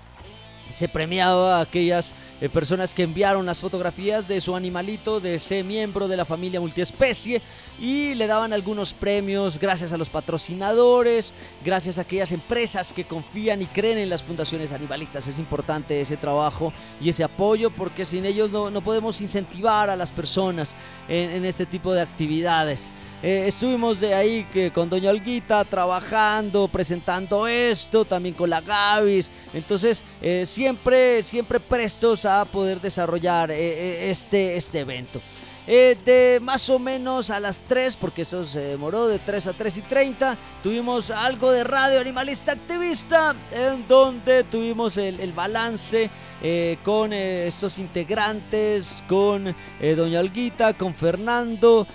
se 0.72 0.88
premiaba 0.88 1.61
aquellas 1.61 2.12
eh, 2.41 2.49
personas 2.49 2.95
que 2.95 3.03
enviaron 3.03 3.47
las 3.47 3.61
fotografías 3.61 4.28
de 4.28 4.41
su 4.41 4.55
animalito, 4.55 5.20
de 5.20 5.37
ese 5.37 5.62
miembro 5.62 6.07
de 6.09 6.16
la 6.16 6.24
familia 6.24 6.61
multiespecie, 6.61 7.41
y 7.80 8.14
le 8.14 8.26
daban 8.26 8.53
algunos 8.53 8.93
premios 8.93 9.59
gracias 9.59 9.93
a 9.93 9.97
los 9.97 10.09
patrocinadores, 10.09 11.34
gracias 11.64 11.99
a 11.99 12.03
aquellas 12.03 12.32
empresas 12.32 12.93
que 12.93 13.05
confían 13.05 13.62
y 13.62 13.66
creen 13.66 13.99
en 13.99 14.11
las 14.11 14.22
fundaciones 14.22 14.72
animalistas. 14.72 15.26
Es 15.26 15.39
importante 15.39 16.01
ese 16.01 16.16
trabajo 16.16 16.72
y 17.01 17.09
ese 17.09 17.24
apoyo 17.24 17.70
porque 17.70 18.05
sin 18.05 18.26
ellos 18.26 18.51
no, 18.51 18.70
no 18.70 18.80
podemos 18.80 19.20
incentivar 19.20 19.91
a 19.91 19.97
las 19.97 20.12
personas 20.12 20.74
en, 21.09 21.30
en 21.30 21.45
este 21.45 21.66
tipo 21.66 21.95
de 21.95 22.03
actividades. 22.03 22.91
Eh, 23.22 23.44
estuvimos 23.48 24.00
de 24.00 24.14
ahí 24.14 24.46
que 24.52 24.70
con 24.70 24.90
Doña 24.90 25.08
Olguita 25.08 25.64
trabajando, 25.64 26.68
presentando 26.68 27.48
esto, 27.48 28.04
también 28.04 28.34
con 28.34 28.50
la 28.50 28.60
Gavis. 28.60 29.30
Entonces, 29.54 30.04
eh, 30.20 30.44
siempre, 30.46 31.22
siempre 31.22 31.58
prestos 31.58 32.26
a 32.26 32.44
poder 32.44 32.80
desarrollar 32.80 33.50
eh, 33.50 34.10
este, 34.10 34.56
este 34.56 34.80
evento. 34.80 35.22
de 35.66 36.38
más 36.42 36.68
o 36.68 36.78
menos 36.78 37.30
a 37.30 37.40
las 37.40 37.62
3, 37.62 37.96
porque 37.96 38.22
eso 38.22 38.44
se 38.44 38.60
demoró 38.60 39.08
de 39.08 39.18
3 39.18 39.48
a 39.48 39.52
3 39.54 39.78
y 39.78 39.82
30, 39.82 40.36
tuvimos 40.62 41.10
algo 41.10 41.50
de 41.50 41.64
radio 41.64 42.00
animalista 42.00 42.52
activista, 42.52 43.34
en 43.50 43.88
donde 43.88 44.44
tuvimos 44.44 44.96
el, 44.98 45.18
el 45.18 45.32
balance 45.32 46.08
eh, 46.43 46.76
con 46.84 47.14
eh, 47.14 47.47
estos 47.47 47.78
integrantes, 47.78 49.03
con 49.09 49.55
eh, 49.80 49.95
Doña 49.95 50.20
Olguita, 50.20 50.74
con 50.74 50.95
Fernando, 50.95 51.87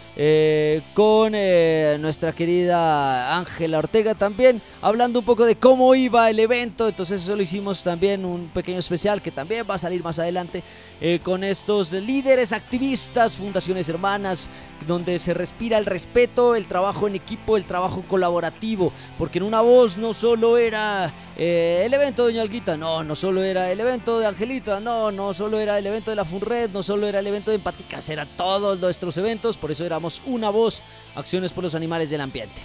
con 0.94 1.32
nuestra 2.02 2.34
querida 2.34 3.38
Ángela 3.38 3.80
Ortega 3.80 4.16
también, 4.16 4.62
hablando 4.82 5.20
un 5.20 5.26
poco 5.26 5.46
de 5.46 5.56
cómo 5.56 5.94
iba 5.96 6.30
el 6.30 6.40
evento. 6.40 6.88
Entonces 6.88 7.24
eso 7.24 7.36
lo 7.36 7.42
hicimos 7.42 7.84
también 7.84 8.26
un 8.26 8.48
pequeño 8.48 8.80
especial 8.80 9.22
que 9.22 9.32
también 9.32 9.66
va 9.70 9.76
a 9.76 9.80
salir 9.80 10.04
más 10.04 10.20
adelante 10.20 10.64
con 11.24 11.44
estos 11.44 11.92
líderes 11.92 12.54
activistas, 12.54 13.34
fundaciones 13.34 13.90
hermanas, 13.90 14.48
donde 14.88 15.18
se 15.20 15.34
respira 15.34 15.78
el 15.78 15.86
respeto, 15.86 16.56
el 16.56 16.66
trabajo 16.66 17.08
en 17.08 17.16
equipo, 17.16 17.58
el 17.58 17.64
trabajo 17.64 18.04
colaborativo, 18.08 18.92
porque 19.18 19.40
en 19.40 19.46
una 19.46 19.62
voz 19.62 19.98
no 19.98 20.14
solo 20.14 20.58
era 20.58 21.12
el 21.44 21.94
evento 21.94 22.26
de 22.28 22.34
Doña 22.34 22.44
Olguita, 22.44 22.78
no, 22.78 23.04
no 23.04 23.16
solo 23.16 23.44
era 23.44 23.72
el 23.72 23.80
evento 23.80 24.20
de 24.20 24.28
Angelita, 24.28 24.80
no, 24.80 25.12
no 25.12 25.34
solo 25.34 25.60
era 25.60 25.78
el 25.80 25.88
evento 25.88 26.12
de 26.12 26.16
la 26.16 26.26
Funred, 26.26 26.70
no 26.70 26.84
solo 26.84 27.08
era 27.08 27.20
el 27.20 27.26
evento 27.26 27.50
de 27.50 27.56
Empáticas, 27.56 28.08
eran 28.10 28.28
todos 28.38 28.80
nuestros 28.80 29.18
eventos, 29.18 29.58
por 29.58 29.72
eso 29.72 29.84
éramos 29.84 30.22
una 30.26 30.50
voz, 30.52 30.84
Acciones 31.16 31.52
por 31.52 31.64
los 31.64 31.74
Animales 31.74 32.10
del 32.12 32.22
Ambiente. 32.22 32.62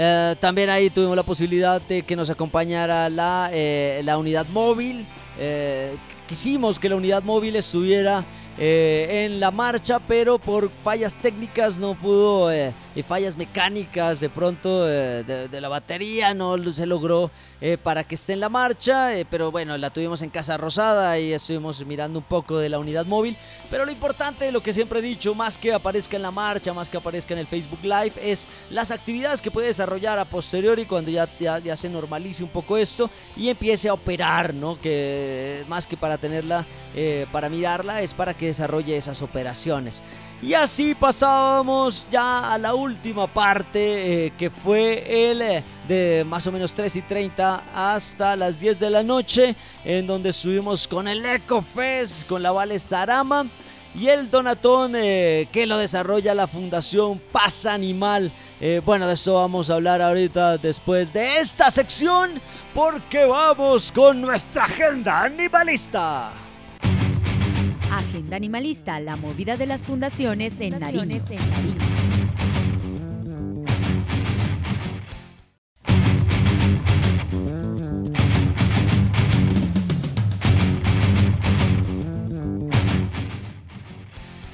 Eh, 0.00 0.36
también 0.38 0.70
ahí 0.70 0.90
tuvimos 0.90 1.16
la 1.16 1.24
posibilidad 1.24 1.82
de 1.82 2.04
que 2.04 2.14
nos 2.14 2.30
acompañara 2.30 3.08
la, 3.08 3.50
eh, 3.52 4.00
la 4.04 4.16
unidad 4.16 4.46
móvil. 4.46 5.04
Eh, 5.40 5.96
quisimos 6.28 6.78
que 6.78 6.88
la 6.88 6.94
unidad 6.94 7.24
móvil 7.24 7.56
estuviera 7.56 8.24
en 8.60 9.38
la 9.38 9.52
marcha, 9.52 10.00
pero 10.00 10.38
por 10.38 10.68
fallas 10.82 11.18
técnicas 11.18 11.78
no 11.78 11.94
pudo 11.94 12.50
fallas 13.02 13.36
mecánicas 13.36 14.20
de 14.20 14.28
pronto 14.28 14.88
eh, 14.88 15.22
de, 15.24 15.60
la 15.60 15.68
batería, 15.68 16.34
no 16.34 16.56
se 16.72 16.86
logró 16.86 17.30
eh, 17.60 17.76
para 17.76 18.04
que 18.04 18.14
esté 18.14 18.32
en 18.32 18.40
la 18.40 18.48
marcha, 18.48 19.16
eh, 19.16 19.26
pero 19.28 19.50
bueno, 19.50 19.76
la 19.76 19.90
tuvimos 19.90 20.22
en 20.22 20.30
Casa 20.30 20.56
Rosada 20.56 21.18
y 21.18 21.32
estuvimos 21.32 21.84
mirando 21.84 22.18
un 22.18 22.24
poco 22.24 22.58
de 22.58 22.68
la 22.68 22.78
unidad 22.78 23.06
móvil, 23.06 23.36
pero 23.70 23.84
lo 23.84 23.92
importante, 23.92 24.50
lo 24.50 24.62
que 24.62 24.72
siempre 24.72 24.98
he 25.00 25.02
dicho, 25.02 25.34
más 25.34 25.58
que 25.58 25.72
aparezca 25.72 26.16
en 26.16 26.22
la 26.22 26.30
marcha, 26.30 26.72
más 26.72 26.90
que 26.90 26.96
aparezca 26.96 27.34
en 27.34 27.40
el 27.40 27.46
Facebook 27.46 27.80
Live, 27.82 28.12
es 28.22 28.48
las 28.70 28.90
actividades 28.90 29.42
que 29.42 29.50
puede 29.50 29.68
desarrollar 29.68 30.18
a 30.18 30.24
posteriori 30.24 30.86
cuando 30.86 31.10
ya, 31.10 31.28
ya, 31.38 31.58
ya 31.58 31.76
se 31.76 31.88
normalice 31.88 32.42
un 32.42 32.50
poco 32.50 32.76
esto 32.76 33.10
y 33.36 33.48
empiece 33.48 33.88
a 33.88 33.94
operar, 33.94 34.54
¿no? 34.54 34.78
Que 34.80 35.62
más 35.68 35.86
que 35.86 35.96
para 35.96 36.18
tenerla, 36.18 36.64
para 37.30 37.48
mirarla, 37.48 38.02
es 38.02 38.14
para 38.14 38.34
que 38.34 38.46
desarrolle 38.46 38.96
esas 38.96 39.22
operaciones. 39.22 40.02
Y 40.40 40.54
así 40.54 40.94
pasábamos 40.94 42.06
ya 42.12 42.52
a 42.52 42.58
la 42.58 42.72
última 42.72 43.26
parte, 43.26 44.26
eh, 44.26 44.32
que 44.38 44.50
fue 44.50 45.30
el 45.30 45.42
eh, 45.42 45.64
de 45.88 46.24
más 46.28 46.46
o 46.46 46.52
menos 46.52 46.72
3 46.74 46.94
y 46.94 47.02
30 47.02 47.62
hasta 47.74 48.36
las 48.36 48.60
10 48.60 48.78
de 48.78 48.90
la 48.90 49.02
noche, 49.02 49.56
en 49.84 50.06
donde 50.06 50.30
estuvimos 50.30 50.86
con 50.86 51.08
el 51.08 51.26
EcoFest, 51.26 52.28
con 52.28 52.40
la 52.40 52.52
Vale 52.52 52.78
Sarama 52.78 53.48
y 53.96 54.06
el 54.06 54.30
donatón 54.30 54.92
eh, 54.94 55.48
que 55.50 55.66
lo 55.66 55.76
desarrolla 55.76 56.34
la 56.34 56.46
Fundación 56.46 57.20
Paz 57.32 57.66
Animal. 57.66 58.30
bueno, 58.84 59.08
de 59.08 59.14
eso 59.14 59.34
vamos 59.34 59.70
a 59.70 59.74
hablar 59.74 60.00
ahorita 60.00 60.58
después 60.58 61.12
de 61.12 61.38
esta 61.40 61.68
sección, 61.68 62.40
porque 62.72 63.24
vamos 63.24 63.90
con 63.90 64.20
nuestra 64.20 64.66
agenda 64.66 65.24
animalista. 65.24 66.30
Agenda 67.90 68.36
Animalista, 68.36 69.00
la 69.00 69.16
movida 69.16 69.56
de 69.56 69.66
las 69.66 69.82
fundaciones 69.82 70.60
en 70.60 70.78
Nariño. 70.78 71.22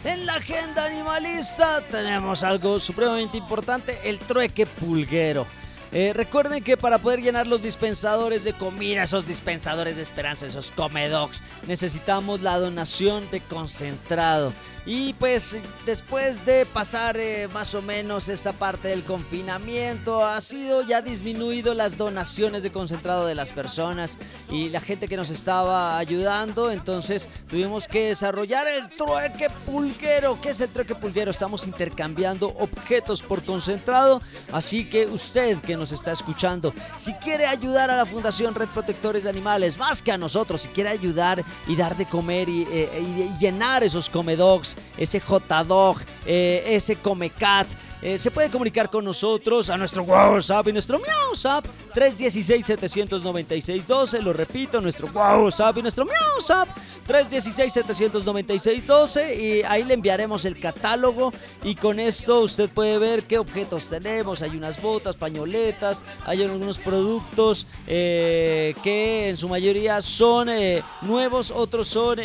En 0.04 0.26
la 0.26 0.34
agenda 0.34 0.84
animalista 0.84 1.80
tenemos 1.90 2.44
algo 2.44 2.78
supremamente 2.78 3.36
importante, 3.36 3.98
el 4.04 4.18
trueque 4.18 4.66
pulguero. 4.66 5.46
Eh, 5.94 6.12
recuerden 6.12 6.64
que 6.64 6.76
para 6.76 6.98
poder 6.98 7.22
llenar 7.22 7.46
los 7.46 7.62
dispensadores 7.62 8.42
de 8.42 8.52
comida, 8.52 9.04
esos 9.04 9.28
dispensadores 9.28 9.94
de 9.94 10.02
esperanza, 10.02 10.44
esos 10.44 10.72
comedogs, 10.72 11.40
necesitamos 11.68 12.40
la 12.40 12.58
donación 12.58 13.30
de 13.30 13.40
concentrado. 13.40 14.52
Y 14.86 15.14
pues 15.14 15.56
después 15.86 16.44
de 16.44 16.66
pasar 16.66 17.16
eh, 17.16 17.48
más 17.54 17.74
o 17.74 17.80
menos 17.80 18.28
esta 18.28 18.52
parte 18.52 18.88
del 18.88 19.02
confinamiento, 19.02 20.24
ha 20.24 20.38
sido 20.42 20.82
ya 20.82 21.00
disminuido 21.00 21.72
las 21.72 21.96
donaciones 21.96 22.62
de 22.62 22.70
concentrado 22.70 23.24
de 23.24 23.34
las 23.34 23.50
personas 23.50 24.18
y 24.50 24.68
la 24.68 24.80
gente 24.80 25.08
que 25.08 25.16
nos 25.16 25.30
estaba 25.30 25.96
ayudando. 25.96 26.70
Entonces 26.70 27.30
tuvimos 27.48 27.88
que 27.88 28.08
desarrollar 28.08 28.66
el 28.66 28.94
trueque 28.94 29.48
pulguero. 29.64 30.38
¿Qué 30.42 30.50
es 30.50 30.60
el 30.60 30.68
trueque 30.68 30.94
pulguero? 30.94 31.30
Estamos 31.30 31.66
intercambiando 31.66 32.48
objetos 32.48 33.22
por 33.22 33.42
concentrado. 33.42 34.20
Así 34.52 34.84
que 34.84 35.06
usted 35.06 35.58
que 35.62 35.76
nos 35.76 35.92
está 35.92 36.12
escuchando, 36.12 36.74
si 36.98 37.14
quiere 37.14 37.46
ayudar 37.46 37.90
a 37.90 37.96
la 37.96 38.04
Fundación 38.04 38.54
Red 38.54 38.68
Protectores 38.68 39.24
de 39.24 39.30
Animales, 39.30 39.78
más 39.78 40.02
que 40.02 40.12
a 40.12 40.18
nosotros, 40.18 40.60
si 40.60 40.68
quiere 40.68 40.90
ayudar 40.90 41.42
y 41.66 41.74
dar 41.74 41.96
de 41.96 42.04
comer 42.04 42.50
y, 42.50 42.66
eh, 42.70 43.00
y 43.00 43.38
llenar 43.38 43.82
esos 43.82 44.10
comedogs 44.10 44.73
ese 44.98 45.20
J-Dog, 45.20 45.98
eh, 46.26 46.62
ese 46.66 46.96
Comecat, 46.96 47.66
eh, 48.04 48.18
se 48.18 48.30
puede 48.30 48.50
comunicar 48.50 48.90
con 48.90 49.02
nosotros 49.02 49.70
a 49.70 49.78
nuestro 49.78 50.02
WhatsApp 50.02 50.68
y 50.68 50.74
nuestro 50.74 50.98
WhatsApp 50.98 51.64
316-796-12. 51.94 54.20
Lo 54.20 54.34
repito, 54.34 54.78
nuestro 54.82 55.06
WhatsApp 55.06 55.78
y 55.78 55.82
nuestro 55.82 56.04
WhatsApp 56.04 56.68
316-796-12. 57.08 59.40
Y 59.40 59.62
ahí 59.62 59.84
le 59.84 59.94
enviaremos 59.94 60.44
el 60.44 60.60
catálogo. 60.60 61.32
Y 61.62 61.76
con 61.76 61.98
esto 61.98 62.40
usted 62.40 62.68
puede 62.68 62.98
ver 62.98 63.22
qué 63.22 63.38
objetos 63.38 63.88
tenemos. 63.88 64.42
Hay 64.42 64.54
unas 64.54 64.82
botas, 64.82 65.16
pañoletas, 65.16 66.02
hay 66.26 66.42
algunos 66.42 66.78
productos 66.78 67.66
eh, 67.86 68.74
que 68.82 69.30
en 69.30 69.38
su 69.38 69.48
mayoría 69.48 70.02
son 70.02 70.50
eh, 70.50 70.82
nuevos, 71.00 71.50
otros 71.50 71.88
son, 71.88 72.18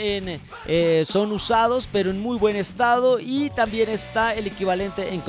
son 1.06 1.32
usados, 1.32 1.88
pero 1.90 2.10
en 2.10 2.20
muy 2.20 2.38
buen 2.38 2.58
estado. 2.58 3.18
Y 3.18 3.50
también 3.52 3.88
está 3.88 4.36
el 4.36 4.48
equivalente 4.48 5.14
en 5.14 5.22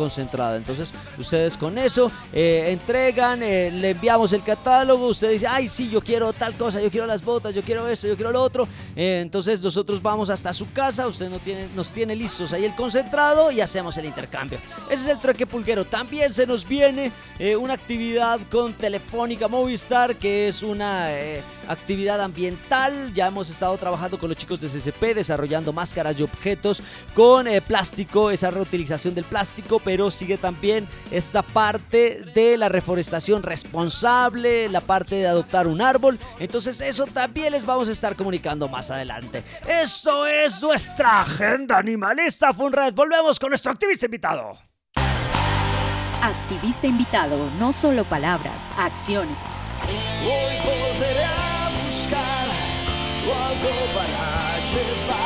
Entonces, 0.56 0.92
ustedes 1.18 1.56
con 1.56 1.78
eso 1.78 2.10
entregan, 2.32 3.40
le 3.40 3.90
enviamos 3.90 4.32
el 4.32 4.42
catálogo, 4.42 5.08
usted 5.08 5.30
dice, 5.32 5.46
ay, 5.46 5.68
sí, 5.68 5.90
yo 5.90 6.00
quiero 6.00 6.32
tal 6.32 6.54
cosa, 6.54 6.80
yo 6.80 6.90
quiero 6.90 7.06
las 7.06 7.22
botas, 7.24 7.54
yo 7.54 7.62
quiero 7.62 7.86
esto, 7.88 8.06
yo 8.06 8.16
quiero 8.16 8.32
lo 8.32 8.42
otro. 8.42 8.68
Eh, 8.96 9.20
entonces 9.20 9.62
nosotros 9.62 10.02
vamos 10.02 10.30
hasta 10.30 10.52
su 10.52 10.66
casa, 10.72 11.06
usted 11.06 11.28
no 11.28 11.38
tiene, 11.38 11.68
nos 11.74 11.90
tiene 11.90 12.16
listos 12.16 12.52
ahí 12.52 12.64
el 12.64 12.74
concentrado 12.74 13.50
y 13.50 13.60
hacemos 13.60 13.96
el 13.98 14.06
intercambio. 14.06 14.58
Ese 14.90 15.02
es 15.02 15.06
el 15.06 15.18
trueque 15.18 15.46
pulguero. 15.46 15.84
También 15.84 16.32
se 16.32 16.46
nos 16.46 16.66
viene 16.66 17.12
eh, 17.38 17.56
una 17.56 17.74
actividad 17.74 18.40
con 18.50 18.72
Telefónica 18.74 19.48
Movistar, 19.48 20.16
que 20.16 20.48
es 20.48 20.62
una 20.62 21.12
eh, 21.12 21.42
actividad 21.70 22.20
ambiental. 22.20 23.12
Ya 23.14 23.26
hemos 23.26 23.50
estado 23.50 23.76
trabajando 23.78 24.18
con 24.18 24.28
los 24.28 24.38
chicos 24.38 24.60
de 24.60 24.68
CCP, 24.68 25.14
desarrollando 25.14 25.72
máscaras 25.72 26.18
y 26.18 26.22
objetos 26.22 26.82
con 27.14 27.46
plástico, 27.66 28.30
esa 28.30 28.50
reutilización 28.50 29.14
del 29.14 29.24
plástico, 29.24 29.80
pero 29.80 30.10
sigue 30.10 30.38
también 30.38 30.86
esta 31.10 31.42
parte 31.42 32.22
de 32.34 32.56
la 32.56 32.68
reforestación 32.68 33.42
responsable, 33.42 34.68
la 34.68 34.80
parte 34.80 35.16
de 35.16 35.26
adoptar 35.26 35.66
un 35.66 35.80
árbol. 35.80 36.18
Entonces 36.38 36.80
eso 36.80 37.06
también 37.06 37.52
les 37.52 37.64
vamos 37.64 37.88
a 37.88 37.92
estar 37.92 38.16
comunicando 38.16 38.68
más 38.68 38.90
adelante. 38.90 39.42
Esto 39.66 40.26
es 40.26 40.60
nuestra 40.62 41.22
agenda 41.22 41.78
animalista 41.78 42.52
Funred. 42.52 42.94
Volvemos 42.94 43.38
con 43.38 43.50
nuestro 43.50 43.72
activista 43.72 44.06
invitado. 44.06 44.58
Activista 46.22 46.86
invitado, 46.86 47.50
no 47.58 47.72
solo 47.72 48.04
palabras, 48.04 48.62
acciones. 48.76 49.36
Hoy 50.22 50.58
volveré 50.62 50.79
a 51.90 51.92
buscar 51.92 52.70
algo 53.50 55.19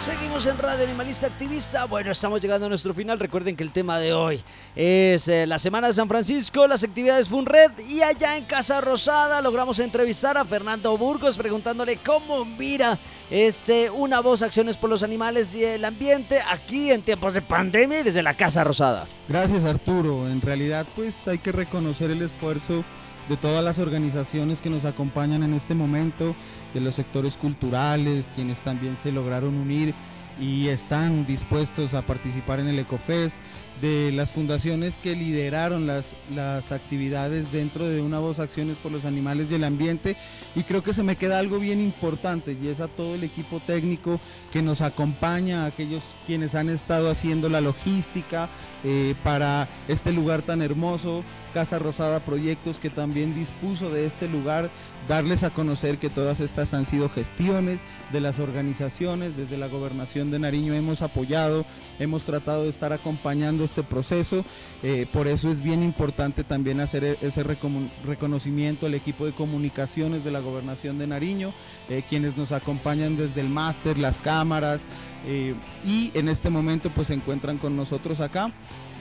Seguimos 0.00 0.46
en 0.46 0.56
Radio 0.58 0.84
Animalista 0.84 1.26
Activista. 1.26 1.84
Bueno, 1.84 2.12
estamos 2.12 2.40
llegando 2.40 2.66
a 2.66 2.68
nuestro 2.68 2.94
final. 2.94 3.18
Recuerden 3.18 3.56
que 3.56 3.64
el 3.64 3.72
tema 3.72 3.98
de 3.98 4.12
hoy 4.12 4.42
es 4.76 5.26
eh, 5.26 5.44
la 5.44 5.58
Semana 5.58 5.88
de 5.88 5.92
San 5.92 6.08
Francisco, 6.08 6.68
las 6.68 6.84
actividades 6.84 7.28
Funred 7.28 7.72
y 7.88 8.02
allá 8.02 8.36
en 8.36 8.44
Casa 8.44 8.80
Rosada 8.80 9.40
logramos 9.40 9.80
entrevistar 9.80 10.38
a 10.38 10.44
Fernando 10.44 10.96
Burgos 10.96 11.36
preguntándole 11.36 11.96
cómo 11.96 12.44
mira 12.44 12.98
este 13.28 13.90
una 13.90 14.20
voz 14.20 14.42
acciones 14.42 14.76
por 14.76 14.88
los 14.88 15.02
animales 15.02 15.52
y 15.56 15.64
el 15.64 15.84
ambiente 15.84 16.38
aquí 16.48 16.92
en 16.92 17.02
tiempos 17.02 17.34
de 17.34 17.42
pandemia 17.42 18.00
y 18.00 18.02
desde 18.04 18.22
la 18.22 18.36
Casa 18.36 18.62
Rosada. 18.62 19.08
Gracias 19.28 19.64
Arturo. 19.64 20.28
En 20.28 20.40
realidad 20.40 20.86
pues 20.94 21.26
hay 21.26 21.38
que 21.38 21.50
reconocer 21.50 22.12
el 22.12 22.22
esfuerzo 22.22 22.84
de 23.28 23.36
todas 23.36 23.62
las 23.62 23.78
organizaciones 23.78 24.60
que 24.60 24.70
nos 24.70 24.84
acompañan 24.84 25.42
en 25.42 25.52
este 25.52 25.74
momento, 25.74 26.34
de 26.74 26.80
los 26.80 26.94
sectores 26.94 27.36
culturales, 27.36 28.32
quienes 28.34 28.60
también 28.60 28.96
se 28.96 29.12
lograron 29.12 29.54
unir 29.54 29.94
y 30.40 30.68
están 30.68 31.26
dispuestos 31.26 31.94
a 31.94 32.02
participar 32.02 32.60
en 32.60 32.68
el 32.68 32.78
EcoFest, 32.78 33.38
de 33.80 34.10
las 34.12 34.32
fundaciones 34.32 34.98
que 34.98 35.14
lideraron 35.14 35.86
las, 35.86 36.16
las 36.34 36.72
actividades 36.72 37.52
dentro 37.52 37.86
de 37.86 38.00
una 38.00 38.18
voz 38.18 38.40
Acciones 38.40 38.76
por 38.78 38.90
los 38.90 39.04
Animales 39.04 39.48
y 39.50 39.54
el 39.54 39.64
Ambiente. 39.64 40.16
Y 40.56 40.64
creo 40.64 40.82
que 40.82 40.92
se 40.92 41.04
me 41.04 41.16
queda 41.16 41.38
algo 41.38 41.58
bien 41.58 41.80
importante 41.80 42.56
y 42.60 42.68
es 42.68 42.80
a 42.80 42.88
todo 42.88 43.14
el 43.14 43.22
equipo 43.22 43.60
técnico 43.60 44.20
que 44.50 44.62
nos 44.62 44.80
acompaña, 44.80 45.62
a 45.62 45.66
aquellos 45.66 46.02
quienes 46.26 46.54
han 46.54 46.68
estado 46.68 47.08
haciendo 47.08 47.48
la 47.48 47.60
logística 47.60 48.48
eh, 48.84 49.14
para 49.22 49.68
este 49.86 50.12
lugar 50.12 50.42
tan 50.42 50.60
hermoso. 50.62 51.22
Casa 51.52 51.78
Rosada 51.78 52.20
Proyectos 52.20 52.78
que 52.78 52.90
también 52.90 53.34
dispuso 53.34 53.90
de 53.90 54.06
este 54.06 54.28
lugar, 54.28 54.70
darles 55.08 55.42
a 55.42 55.50
conocer 55.50 55.98
que 55.98 56.10
todas 56.10 56.40
estas 56.40 56.74
han 56.74 56.84
sido 56.84 57.08
gestiones 57.08 57.82
de 58.12 58.20
las 58.20 58.38
organizaciones, 58.38 59.36
desde 59.36 59.56
la 59.56 59.68
gobernación 59.68 60.30
de 60.30 60.38
Nariño 60.38 60.74
hemos 60.74 61.02
apoyado, 61.02 61.64
hemos 61.98 62.24
tratado 62.24 62.64
de 62.64 62.70
estar 62.70 62.92
acompañando 62.92 63.64
este 63.64 63.82
proceso, 63.82 64.44
eh, 64.82 65.06
por 65.12 65.26
eso 65.26 65.50
es 65.50 65.60
bien 65.60 65.82
importante 65.82 66.44
también 66.44 66.80
hacer 66.80 67.18
ese 67.20 67.42
reconocimiento 67.42 68.86
al 68.86 68.94
equipo 68.94 69.26
de 69.26 69.32
comunicaciones 69.32 70.24
de 70.24 70.30
la 70.30 70.40
gobernación 70.40 70.98
de 70.98 71.06
Nariño, 71.06 71.52
eh, 71.88 72.02
quienes 72.08 72.36
nos 72.36 72.52
acompañan 72.52 73.16
desde 73.16 73.40
el 73.40 73.48
máster, 73.48 73.98
las 73.98 74.18
cámaras 74.18 74.86
eh, 75.26 75.54
y 75.86 76.10
en 76.14 76.28
este 76.28 76.50
momento 76.50 76.90
pues 76.90 77.08
se 77.08 77.14
encuentran 77.14 77.58
con 77.58 77.76
nosotros 77.76 78.20
acá. 78.20 78.52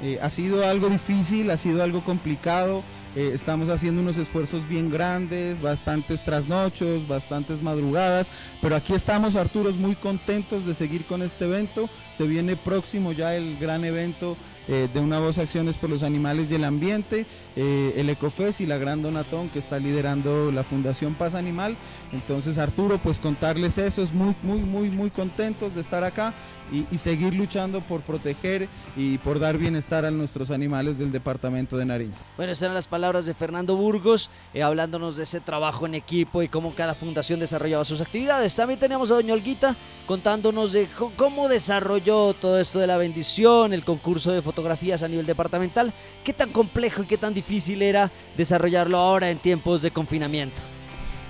Eh, 0.02 0.20
ha 0.22 0.30
sido 0.30 0.68
algo 0.68 0.90
difícil, 0.90 1.50
ha 1.50 1.58
sido 1.58 1.84
algo 1.84 2.04
complicado. 2.04 2.84
Eh, 3.16 3.32
estamos 3.34 3.70
haciendo 3.70 4.02
unos 4.02 4.18
esfuerzos 4.18 4.68
bien 4.70 4.92
grandes, 4.92 5.60
bastantes 5.60 6.24
trasnochos, 6.24 7.08
bastantes 7.08 7.64
madrugadas, 7.64 8.30
pero 8.62 8.76
aquí 8.76 8.94
estamos, 8.94 9.36
Arturos, 9.36 9.78
muy 9.78 9.96
contentos 9.96 10.68
de 10.68 10.76
seguir 10.76 11.04
con 11.06 11.24
este 11.24 11.46
evento. 11.46 11.90
Se 12.12 12.28
viene 12.28 12.56
próximo 12.56 13.14
ya 13.14 13.36
el 13.36 13.58
gran 13.58 13.86
evento 13.86 14.38
eh, 14.68 14.90
de 14.94 15.00
Una 15.00 15.20
Voz 15.20 15.38
Acciones 15.38 15.78
por 15.78 15.90
los 15.90 16.04
Animales 16.04 16.52
y 16.52 16.56
el 16.56 16.64
Ambiente, 16.64 17.26
el 17.56 18.10
Ecofes 18.10 18.62
y 18.62 18.66
la 18.66 18.78
Gran 18.78 19.02
Donatón 19.02 19.50
que 19.50 19.60
está 19.60 19.80
liderando 19.80 20.52
la 20.52 20.64
Fundación 20.64 21.16
Paz 21.16 21.34
Animal. 21.36 21.76
Entonces, 22.14 22.58
Arturo, 22.58 23.00
pues 23.00 23.20
contarles 23.20 23.78
eso, 23.78 24.04
es 24.04 24.14
muy, 24.14 24.36
muy, 24.44 24.60
muy, 24.60 24.90
muy 24.90 25.10
contentos 25.10 25.74
de 25.74 25.82
estar 25.82 26.04
acá 26.04 26.34
y, 26.72 26.98
seguir 26.98 27.36
luchando 27.36 27.82
por 27.82 28.02
proteger 28.02 28.68
y 28.96 29.18
por 29.20 29.40
dar 29.40 29.58
bienestar 29.58 30.06
a 30.06 30.12
nuestros 30.12 30.52
animales 30.52 30.98
del 30.98 31.12
departamento 31.12 31.78
de 31.78 31.86
Nariño. 31.86 32.14
Bueno, 32.36 32.52
esas 32.52 32.64
eran 32.64 32.76
las 32.76 32.88
palabras 32.88 33.26
de 33.26 33.34
Fernando 33.34 33.76
Burgos, 33.76 34.30
eh, 34.54 34.64
hablándonos 34.64 35.16
de 35.16 35.24
ese 35.24 35.40
trabajo 35.40 35.86
en 35.86 35.96
equipo 35.96 36.42
y 36.42 36.50
cómo 36.50 36.74
cada 36.74 36.94
fundación 36.94 37.40
desarrollaba 37.40 37.86
sus 37.86 38.02
actividades. 38.02 38.56
También 38.56 38.80
tenemos 38.80 39.12
a 39.12 39.16
Doña 39.16 39.34
Olguita 39.34 39.76
contándonos 40.06 40.74
de 40.74 40.90
cómo 41.16 41.48
desarrolló 41.48 42.34
todo 42.34 42.60
esto 42.60 42.80
de 42.80 42.88
la 42.88 42.98
bendición, 42.98 43.74
el 43.74 43.84
concurso 43.84 44.32
de 44.32 44.42
fotografías 44.58 45.04
a 45.04 45.08
nivel 45.08 45.28
departamental, 45.28 45.94
qué 46.24 46.34
tan 46.34 46.52
complejo 46.52 47.04
y 47.04 47.06
qué 47.06 47.18
tan 47.20 47.32
difícil 47.32 47.84
era 47.84 48.10
desarrollarlo 48.36 48.98
ahora 48.98 49.30
en 49.30 49.38
tiempos 49.38 49.84
de 49.84 49.92
confinamiento. 49.92 50.60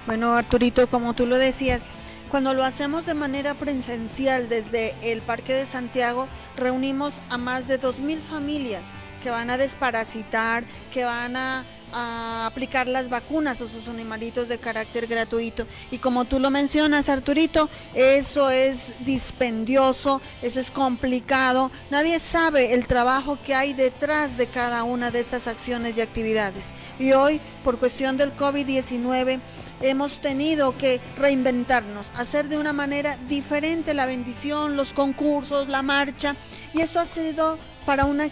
Bueno, 0.05 0.33
Arturito, 0.33 0.87
como 0.87 1.13
tú 1.13 1.25
lo 1.25 1.37
decías, 1.37 1.89
cuando 2.31 2.53
lo 2.53 2.63
hacemos 2.63 3.05
de 3.05 3.13
manera 3.13 3.53
presencial 3.53 4.47
desde 4.47 4.95
el 5.01 5.21
Parque 5.21 5.53
de 5.53 5.65
Santiago, 5.65 6.29
reunimos 6.55 7.19
a 7.29 7.37
más 7.37 7.67
de 7.67 7.81
2.000 7.81 8.19
familias 8.19 8.91
que 9.21 9.29
van 9.29 9.49
a 9.49 9.57
desparasitar, 9.57 10.63
que 10.93 11.03
van 11.03 11.35
a, 11.35 11.65
aplicar 11.93 12.87
las 12.87 13.09
vacunas 13.09 13.61
a 13.61 13.67
sus 13.67 13.87
animalitos 13.87 14.47
de 14.47 14.57
carácter 14.57 15.07
gratuito. 15.07 15.65
Y 15.91 15.99
como 15.99 16.25
tú 16.25 16.39
lo 16.39 16.49
mencionas, 16.49 17.09
Arturito, 17.09 17.69
eso 17.93 18.49
es 18.49 18.93
dispendioso, 19.05 20.21
eso 20.41 20.59
es 20.59 20.71
complicado. 20.71 21.71
Nadie 21.89 22.19
sabe 22.19 22.73
el 22.73 22.87
trabajo 22.87 23.37
que 23.45 23.55
hay 23.55 23.73
detrás 23.73 24.37
de 24.37 24.47
cada 24.47 24.83
una 24.83 25.11
de 25.11 25.19
estas 25.19 25.47
acciones 25.47 25.97
y 25.97 26.01
actividades. 26.01 26.71
Y 26.99 27.13
hoy, 27.13 27.39
por 27.63 27.79
cuestión 27.79 28.17
del 28.17 28.35
COVID-19, 28.35 29.39
hemos 29.81 30.19
tenido 30.19 30.75
que 30.77 30.99
reinventarnos, 31.17 32.11
hacer 32.15 32.47
de 32.47 32.57
una 32.57 32.73
manera 32.73 33.17
diferente 33.29 33.93
la 33.93 34.05
bendición, 34.05 34.75
los 34.75 34.93
concursos, 34.93 35.67
la 35.67 35.81
marcha. 35.81 36.35
Y 36.73 36.81
esto 36.81 36.99
ha 36.99 37.05
sido 37.05 37.57
para 37.87 38.03
una, 38.03 38.29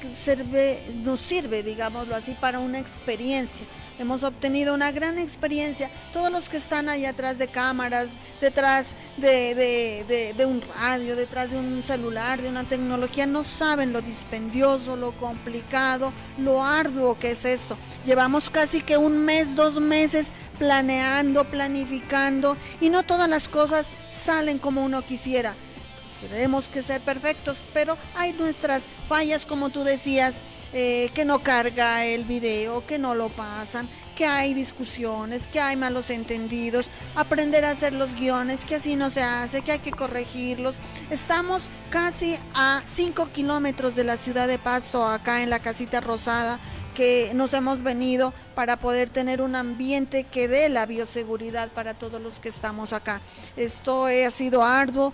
nos 0.95 1.19
sirve, 1.21 1.63
digámoslo 1.63 2.13
así, 2.13 2.35
para 2.35 2.59
una 2.59 2.77
experiencia 2.77 3.65
hemos 3.99 4.23
obtenido 4.23 4.73
una 4.73 4.91
gran 4.91 5.17
experiencia. 5.17 5.89
Todos 6.11 6.29
los 6.29 6.49
que 6.49 6.57
están 6.57 6.89
ahí 6.89 7.05
atrás 7.05 7.37
de 7.37 7.47
cámaras, 7.47 8.09
detrás 8.41 8.95
de, 9.15 10.35
un 10.45 10.61
radio, 10.61 11.15
detrás 11.15 11.51
de 11.51 11.57
un 11.57 11.83
celular, 11.83 12.41
de 12.41 12.49
una 12.49 12.63
tecnología, 12.63 13.25
no 13.25 13.43
saben 13.43 13.93
lo 13.93 14.01
dispendioso, 14.01 14.95
lo 14.95 15.13
complicado, 15.13 16.11
lo 16.37 16.63
arduo 16.63 17.17
que 17.17 17.31
es 17.31 17.45
esto. 17.45 17.77
Llevamos 18.05 18.49
casi 18.49 18.81
que 18.81 18.97
un 18.97 19.17
mes, 19.17 19.55
dos 19.55 19.79
meses 19.79 20.31
planeando, 20.59 21.45
planificando 21.45 22.57
y 22.81 22.89
no 22.89 23.03
todas 23.03 23.29
las 23.29 23.47
cosas 23.47 23.87
salen 24.07 24.59
como 24.59 24.83
uno 24.83 25.01
quisiera 25.03 25.55
queremos 26.27 26.67
que 26.67 26.81
ser 26.81 27.01
perfectos, 27.01 27.63
pero 27.73 27.97
hay 28.15 28.33
nuestras 28.33 28.87
fallas, 29.07 29.45
como 29.45 29.69
tú 29.69 29.83
decías, 29.83 30.43
eh, 30.73 31.09
que 31.13 31.23
no 31.25 31.39
carga 31.39 32.05
el 32.05 32.25
video, 32.25 32.85
que 32.85 32.99
no 32.99 33.15
lo 33.15 33.29
pasan, 33.29 33.87
que 34.15 34.25
hay 34.25 34.53
discusiones, 34.53 35.45
que 35.47 35.59
hay 35.59 35.75
malos 35.75 36.09
entendidos, 36.09 36.89
aprender 37.15 37.65
a 37.65 37.71
hacer 37.71 37.93
los 37.93 38.15
guiones, 38.15 38.65
que 38.65 38.75
así 38.75 38.95
no 38.95 39.09
se 39.09 39.21
hace, 39.21 39.61
que 39.61 39.73
hay 39.73 39.79
que 39.79 39.91
corregirlos. 39.91 40.77
Estamos 41.09 41.69
casi 41.89 42.35
a 42.55 42.81
5 42.83 43.29
kilómetros 43.31 43.95
de 43.95 44.03
la 44.03 44.17
ciudad 44.17 44.47
de 44.47 44.57
Pasto, 44.57 45.05
acá 45.05 45.43
en 45.43 45.49
la 45.49 45.59
casita 45.59 46.01
rosada, 46.01 46.59
que 46.95 47.31
nos 47.35 47.53
hemos 47.53 47.83
venido 47.83 48.33
para 48.55 48.77
poder 48.77 49.09
tener 49.09 49.41
un 49.41 49.55
ambiente 49.55 50.23
que 50.23 50.47
dé 50.47 50.69
la 50.69 50.85
bioseguridad 50.85 51.69
para 51.69 51.93
todos 51.93 52.21
los 52.21 52.39
que 52.39 52.49
estamos 52.49 52.93
acá. 52.93 53.21
Esto 53.57 54.05
ha 54.05 54.31
sido 54.31 54.63
arduo, 54.63 55.13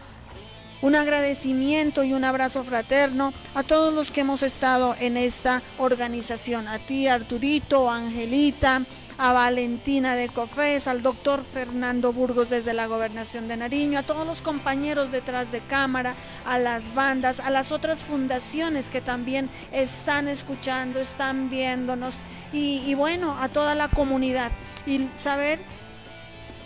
un 0.82 0.95
agradecimiento 0.95 2.03
y 2.03 2.13
un 2.13 2.23
abrazo 2.23 2.63
fraterno 2.63 3.34
a 3.53 3.63
todos 3.63 3.93
los 3.93 4.11
que 4.11 4.21
hemos 4.21 4.43
estado 4.43 4.95
en 4.99 5.17
esta 5.17 5.61
organización, 5.77 6.67
a 6.67 6.79
ti 6.79 7.07
Arturito, 7.07 7.89
Angelita, 7.89 8.86
a 9.17 9.34
Valentina 9.34 10.15
de 10.15 10.29
Cofés, 10.29 10.88
al 10.88 11.03
doctor 11.03 11.43
Fernando 11.43 12.11
Burgos 12.11 12.49
desde 12.49 12.73
la 12.73 12.88
gobernación 12.88 13.47
de 13.47 13.57
Nariño, 13.57 13.99
a 13.99 14.03
todos 14.03 14.25
los 14.25 14.41
compañeros 14.41 15.11
detrás 15.11 15.51
de 15.51 15.59
cámara, 15.61 16.15
a 16.45 16.57
las 16.57 16.93
bandas, 16.95 17.39
a 17.39 17.51
las 17.51 17.71
otras 17.71 18.03
fundaciones 18.03 18.89
que 18.89 19.01
también 19.01 19.47
están 19.71 20.27
escuchando, 20.27 20.99
están 20.99 21.51
viéndonos 21.51 22.15
y, 22.51 22.82
y 22.86 22.95
bueno, 22.95 23.38
a 23.39 23.49
toda 23.49 23.75
la 23.75 23.89
comunidad. 23.89 24.51
Y 24.88 25.07
saber 25.15 25.59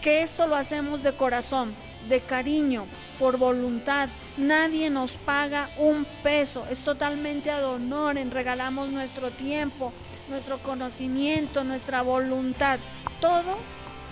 que 0.05 0.21
esto 0.21 0.45
lo 0.45 0.55
hacemos 0.55 1.01
de 1.01 1.13
corazón, 1.13 1.73
de 2.07 2.21
cariño, 2.21 2.85
por 3.17 3.37
voluntad. 3.37 4.07
Nadie 4.37 4.91
nos 4.91 5.13
paga 5.13 5.71
un 5.77 6.05
peso, 6.21 6.63
es 6.69 6.81
totalmente 6.81 7.49
ad 7.49 7.65
honorem, 7.65 8.29
regalamos 8.29 8.89
nuestro 8.89 9.31
tiempo, 9.31 9.91
nuestro 10.29 10.59
conocimiento, 10.59 11.63
nuestra 11.63 12.03
voluntad, 12.03 12.77
todo 13.19 13.57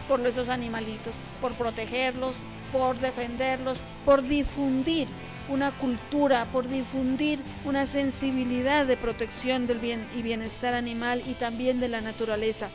por 0.08 0.26
esos 0.26 0.50
animalitos, 0.50 1.14
por 1.40 1.54
protegerlos, 1.54 2.38
por 2.72 2.98
defenderlos, 2.98 3.82
por 4.04 4.24
difundir 4.24 5.08
una 5.48 5.70
cultura, 5.70 6.46
por 6.52 6.68
difundir 6.68 7.38
una 7.66 7.86
sensibilidad 7.86 8.88
de 8.88 8.98
protección 8.98 9.68
del 9.68 9.78
bien 9.78 10.08
y 10.16 10.24
bienestar 10.24 10.74
animal 10.74 11.22
y 11.28 11.36
también 11.36 11.80
de 11.80 11.90
la 11.90 12.02
naturaleza 12.02 12.72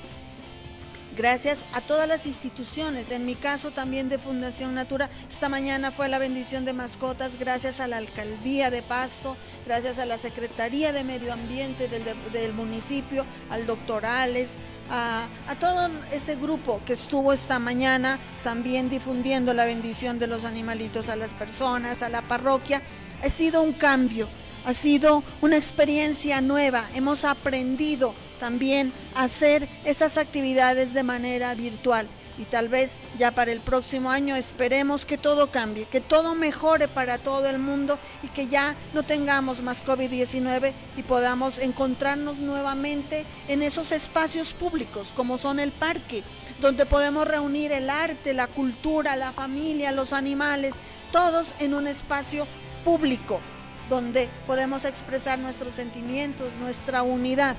gracias 1.18 1.64
a 1.72 1.80
todas 1.80 2.06
las 2.06 2.26
instituciones, 2.26 3.10
en 3.10 3.26
mi 3.26 3.34
caso 3.34 3.72
también 3.72 4.08
de 4.08 4.18
Fundación 4.18 4.72
Natura. 4.74 5.10
Esta 5.28 5.48
mañana 5.48 5.90
fue 5.90 6.08
la 6.08 6.20
bendición 6.20 6.64
de 6.64 6.72
mascotas, 6.72 7.36
gracias 7.36 7.80
a 7.80 7.88
la 7.88 7.96
Alcaldía 7.96 8.70
de 8.70 8.82
Pasto, 8.82 9.36
gracias 9.66 9.98
a 9.98 10.06
la 10.06 10.16
Secretaría 10.16 10.92
de 10.92 11.02
Medio 11.02 11.32
Ambiente 11.32 11.88
del, 11.88 12.52
municipio, 12.52 13.26
al 13.50 13.66
doctor 13.66 14.06
Alex, 14.06 14.54
a, 14.90 15.26
a, 15.48 15.56
todo 15.56 15.90
ese 16.12 16.36
grupo 16.36 16.80
que 16.86 16.92
estuvo 16.92 17.32
esta 17.32 17.58
mañana 17.58 18.20
también 18.44 18.88
difundiendo 18.88 19.52
la 19.54 19.64
bendición 19.64 20.20
de 20.20 20.28
los 20.28 20.44
animalitos 20.44 21.08
a 21.08 21.16
las 21.16 21.34
personas, 21.34 22.02
a 22.02 22.08
la 22.08 22.22
parroquia. 22.22 22.80
Ha 23.24 23.28
sido 23.28 23.62
un 23.62 23.72
cambio, 23.72 24.28
ha 24.64 24.72
sido 24.72 25.24
una 25.42 25.56
experiencia 25.56 26.40
nueva, 26.40 26.88
hemos 26.94 27.24
aprendido 27.24 28.14
también 28.38 28.92
hacer 29.14 29.68
estas 29.84 30.16
actividades 30.16 30.94
de 30.94 31.02
manera 31.02 31.54
virtual. 31.54 32.08
Y 32.38 32.44
tal 32.44 32.68
vez 32.68 32.98
ya 33.18 33.32
para 33.32 33.50
el 33.50 33.60
próximo 33.60 34.10
año 34.10 34.36
esperemos 34.36 35.04
que 35.04 35.18
todo 35.18 35.48
cambie, 35.48 35.86
que 35.86 36.00
todo 36.00 36.36
mejore 36.36 36.86
para 36.86 37.18
todo 37.18 37.48
el 37.48 37.58
mundo 37.58 37.98
y 38.22 38.28
que 38.28 38.46
ya 38.46 38.76
no 38.94 39.02
tengamos 39.02 39.60
más 39.60 39.84
COVID-19 39.84 40.72
y 40.96 41.02
podamos 41.02 41.58
encontrarnos 41.58 42.38
nuevamente 42.38 43.26
en 43.48 43.62
esos 43.62 43.90
espacios 43.90 44.52
públicos 44.52 45.12
como 45.16 45.36
son 45.36 45.58
el 45.58 45.72
parque, 45.72 46.22
donde 46.60 46.86
podemos 46.86 47.26
reunir 47.26 47.72
el 47.72 47.90
arte, 47.90 48.32
la 48.34 48.46
cultura, 48.46 49.16
la 49.16 49.32
familia, 49.32 49.90
los 49.90 50.12
animales, 50.12 50.78
todos 51.10 51.48
en 51.58 51.74
un 51.74 51.88
espacio 51.88 52.46
público 52.84 53.40
donde 53.88 54.28
podemos 54.46 54.84
expresar 54.84 55.38
nuestros 55.38 55.74
sentimientos, 55.74 56.54
nuestra 56.60 57.02
unidad 57.02 57.56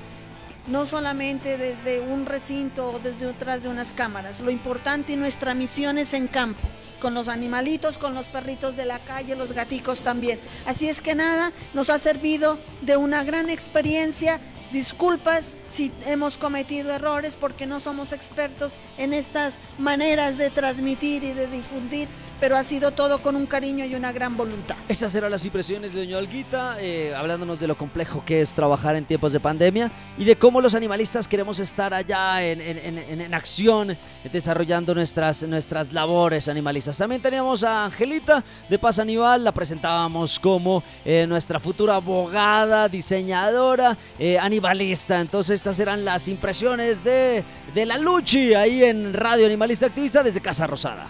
no 0.70 0.86
solamente 0.86 1.58
desde 1.58 2.00
un 2.00 2.26
recinto 2.26 2.92
o 2.92 2.98
desde 3.00 3.26
detrás 3.26 3.62
de 3.62 3.68
unas 3.68 3.92
cámaras. 3.92 4.40
Lo 4.40 4.50
importante 4.50 5.12
y 5.12 5.16
nuestra 5.16 5.52
misión 5.52 5.98
es 5.98 6.14
en 6.14 6.28
campo, 6.28 6.62
con 7.00 7.12
los 7.12 7.28
animalitos, 7.28 7.98
con 7.98 8.14
los 8.14 8.26
perritos 8.26 8.76
de 8.76 8.86
la 8.86 9.00
calle, 9.00 9.34
los 9.34 9.52
gaticos 9.52 10.00
también. 10.00 10.38
Así 10.66 10.88
es 10.88 11.02
que 11.02 11.14
nada, 11.14 11.52
nos 11.74 11.90
ha 11.90 11.98
servido 11.98 12.58
de 12.82 12.96
una 12.96 13.24
gran 13.24 13.50
experiencia. 13.50 14.40
Disculpas 14.72 15.56
si 15.66 15.90
hemos 16.06 16.38
cometido 16.38 16.92
errores 16.92 17.34
porque 17.34 17.66
no 17.66 17.80
somos 17.80 18.12
expertos 18.12 18.74
en 18.98 19.12
estas 19.12 19.56
maneras 19.78 20.38
de 20.38 20.50
transmitir 20.50 21.24
y 21.24 21.32
de 21.32 21.48
difundir 21.48 22.08
pero 22.40 22.56
ha 22.56 22.64
sido 22.64 22.90
todo 22.90 23.20
con 23.22 23.36
un 23.36 23.46
cariño 23.46 23.84
y 23.84 23.94
una 23.94 24.12
gran 24.12 24.36
voluntad. 24.36 24.76
Esas 24.88 25.14
eran 25.14 25.30
las 25.30 25.44
impresiones 25.44 25.92
de 25.92 26.00
Doña 26.00 26.16
Olguita, 26.16 26.76
eh, 26.80 27.14
hablándonos 27.14 27.60
de 27.60 27.68
lo 27.68 27.76
complejo 27.76 28.22
que 28.24 28.40
es 28.40 28.54
trabajar 28.54 28.96
en 28.96 29.04
tiempos 29.04 29.32
de 29.32 29.40
pandemia 29.40 29.90
y 30.16 30.24
de 30.24 30.36
cómo 30.36 30.60
los 30.60 30.74
animalistas 30.74 31.28
queremos 31.28 31.60
estar 31.60 31.92
allá 31.92 32.42
en, 32.42 32.60
en, 32.60 33.34
acción, 33.34 33.96
desarrollando 34.32 34.94
nuestras, 34.94 35.42
nuestras 35.42 35.92
labores 35.92 36.48
animalistas. 36.48 36.96
También 36.96 37.20
teníamos 37.20 37.62
a 37.62 37.84
Angelita 37.84 38.42
de 38.68 38.78
Paz 38.78 38.98
Aníbal, 38.98 39.44
la 39.44 39.52
presentábamos 39.52 40.40
como 40.40 40.82
eh, 41.04 41.26
nuestra 41.28 41.60
futura 41.60 41.96
abogada, 41.96 42.88
diseñadora, 42.88 43.96
eh, 44.18 44.38
animalista. 44.38 45.20
Entonces 45.20 45.60
estas 45.60 45.78
eran 45.78 46.04
las 46.04 46.26
impresiones 46.28 47.04
de, 47.04 47.44
de 47.74 47.86
la 47.86 47.98
Luchi 47.98 48.54
ahí 48.54 48.82
en 48.84 49.12
Radio 49.12 49.46
Animalista 49.46 49.86
Activista 49.86 50.22
desde 50.22 50.40
Casa 50.40 50.66
Rosada. 50.66 51.06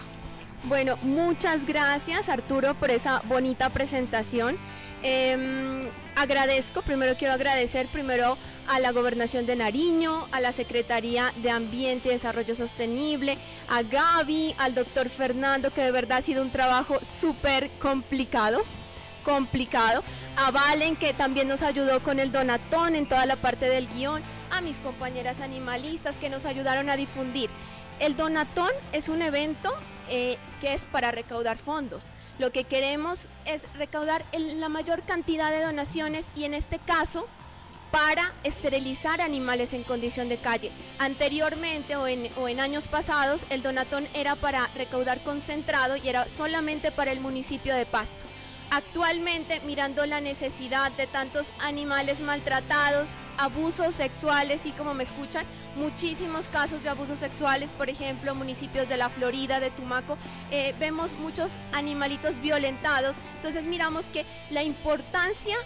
Bueno, 0.65 0.95
muchas 1.01 1.65
gracias 1.65 2.29
Arturo 2.29 2.75
por 2.75 2.91
esa 2.91 3.21
bonita 3.25 3.69
presentación. 3.69 4.57
Em, 5.01 5.87
agradezco, 6.15 6.83
primero 6.83 7.17
quiero 7.17 7.33
agradecer 7.33 7.87
primero 7.87 8.37
a 8.67 8.79
la 8.79 8.91
Gobernación 8.91 9.47
de 9.47 9.55
Nariño, 9.55 10.27
a 10.31 10.39
la 10.39 10.51
Secretaría 10.51 11.33
de 11.37 11.49
Ambiente 11.49 12.09
y 12.09 12.11
Desarrollo 12.11 12.53
Sostenible, 12.53 13.39
a 13.67 13.81
Gaby, 13.81 14.53
al 14.59 14.75
doctor 14.75 15.09
Fernando, 15.09 15.73
que 15.73 15.81
de 15.81 15.91
verdad 15.91 16.19
ha 16.19 16.21
sido 16.21 16.43
un 16.43 16.51
trabajo 16.51 16.99
súper 17.01 17.71
complicado, 17.79 18.61
complicado, 19.25 20.03
a 20.37 20.51
Valen, 20.51 20.95
que 20.95 21.13
también 21.13 21.47
nos 21.47 21.63
ayudó 21.63 22.01
con 22.01 22.19
el 22.19 22.31
donatón 22.31 22.95
en 22.95 23.07
toda 23.07 23.25
la 23.25 23.35
parte 23.35 23.67
del 23.67 23.87
guion, 23.87 24.21
a 24.51 24.61
mis 24.61 24.77
compañeras 24.77 25.41
animalistas 25.41 26.15
que 26.17 26.29
nos 26.29 26.45
ayudaron 26.45 26.87
a 26.91 26.97
difundir. 26.97 27.49
El 27.99 28.15
donatón 28.15 28.71
es 28.93 29.09
un 29.09 29.23
evento 29.23 29.75
eh, 30.13 30.37
que 30.59 30.73
es 30.73 30.87
para 30.87 31.11
recaudar 31.11 31.57
fondos. 31.57 32.09
Lo 32.37 32.51
que 32.51 32.65
queremos 32.65 33.29
es 33.45 33.65
recaudar 33.75 34.25
la 34.33 34.67
mayor 34.67 35.03
cantidad 35.03 35.51
de 35.51 35.63
donaciones 35.63 36.25
y 36.35 36.43
en 36.43 36.53
este 36.53 36.79
caso 36.79 37.27
para 37.91 38.33
esterilizar 38.43 39.21
animales 39.21 39.73
en 39.73 39.83
condición 39.83 40.27
de 40.29 40.37
calle. 40.37 40.71
Anteriormente 40.99 41.95
o 41.95 42.07
en, 42.07 42.29
o 42.37 42.47
en 42.47 42.59
años 42.59 42.87
pasados 42.87 43.45
el 43.49 43.63
donatón 43.63 44.07
era 44.13 44.35
para 44.35 44.67
recaudar 44.75 45.23
concentrado 45.23 45.95
y 45.95 46.09
era 46.09 46.27
solamente 46.27 46.91
para 46.91 47.11
el 47.11 47.21
municipio 47.21 47.73
de 47.73 47.85
Pasto. 47.85 48.25
Actualmente, 48.73 49.59
mirando 49.65 50.05
la 50.05 50.21
necesidad 50.21 50.93
de 50.93 51.05
tantos 51.05 51.51
animales 51.59 52.21
maltratados, 52.21 53.09
abusos 53.37 53.95
sexuales 53.95 54.65
y 54.65 54.71
como 54.71 54.93
me 54.93 55.03
escuchan, 55.03 55.45
muchísimos 55.75 56.47
casos 56.47 56.81
de 56.81 56.87
abusos 56.87 57.19
sexuales, 57.19 57.71
por 57.71 57.89
ejemplo, 57.89 58.33
municipios 58.33 58.87
de 58.87 58.95
la 58.95 59.09
Florida, 59.09 59.59
de 59.59 59.71
Tumaco, 59.71 60.17
eh, 60.51 60.73
vemos 60.79 61.11
muchos 61.19 61.51
animalitos 61.73 62.39
violentados. 62.41 63.17
Entonces 63.35 63.65
miramos 63.65 64.05
que 64.05 64.25
la 64.51 64.63
importancia 64.63 65.57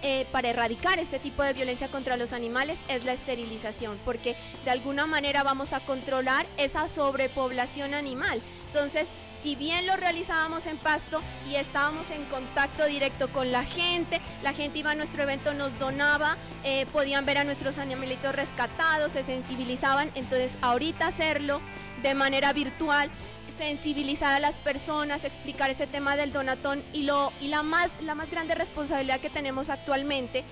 eh, 0.00 0.26
para 0.32 0.48
erradicar 0.48 0.98
este 0.98 1.18
tipo 1.18 1.42
de 1.42 1.52
violencia 1.52 1.90
contra 1.90 2.16
los 2.16 2.32
animales 2.32 2.78
es 2.88 3.04
la 3.04 3.12
esterilización, 3.12 3.98
porque 4.06 4.36
de 4.64 4.70
alguna 4.70 5.06
manera 5.06 5.42
vamos 5.42 5.74
a 5.74 5.80
controlar 5.80 6.46
esa 6.56 6.88
sobrepoblación 6.88 7.92
animal. 7.92 8.40
Entonces, 8.68 9.08
si 9.42 9.54
bien 9.54 9.86
lo 9.86 9.96
realizábamos 9.96 10.66
en 10.66 10.78
pasto 10.78 11.20
y 11.48 11.56
estábamos 11.56 12.10
en 12.10 12.24
contacto 12.26 12.86
directo 12.86 13.28
con 13.28 13.52
la 13.52 13.64
gente, 13.64 14.20
la 14.42 14.52
gente 14.52 14.80
iba 14.80 14.90
a 14.90 14.94
nuestro 14.94 15.22
evento, 15.22 15.54
nos 15.54 15.78
donaba, 15.78 16.36
eh, 16.64 16.86
podían 16.92 17.24
ver 17.24 17.38
a 17.38 17.44
nuestros 17.44 17.78
animalitos 17.78 18.34
rescatados, 18.34 19.12
se 19.12 19.22
sensibilizaban, 19.22 20.10
entonces 20.14 20.58
ahorita 20.62 21.06
hacerlo 21.06 21.60
de 22.02 22.14
manera 22.14 22.52
virtual 22.52 23.10
sensibilizar 23.56 24.34
a 24.34 24.38
las 24.38 24.60
personas, 24.60 25.24
explicar 25.24 25.68
ese 25.68 25.88
tema 25.88 26.14
del 26.16 26.32
donatón 26.32 26.82
y, 26.92 27.02
lo, 27.02 27.32
y 27.40 27.48
la, 27.48 27.64
más, 27.64 27.90
la 28.02 28.14
más 28.14 28.30
grande 28.30 28.54
responsabilidad 28.54 29.18
que 29.20 29.30
tenemos 29.30 29.68
actualmente 29.68 30.44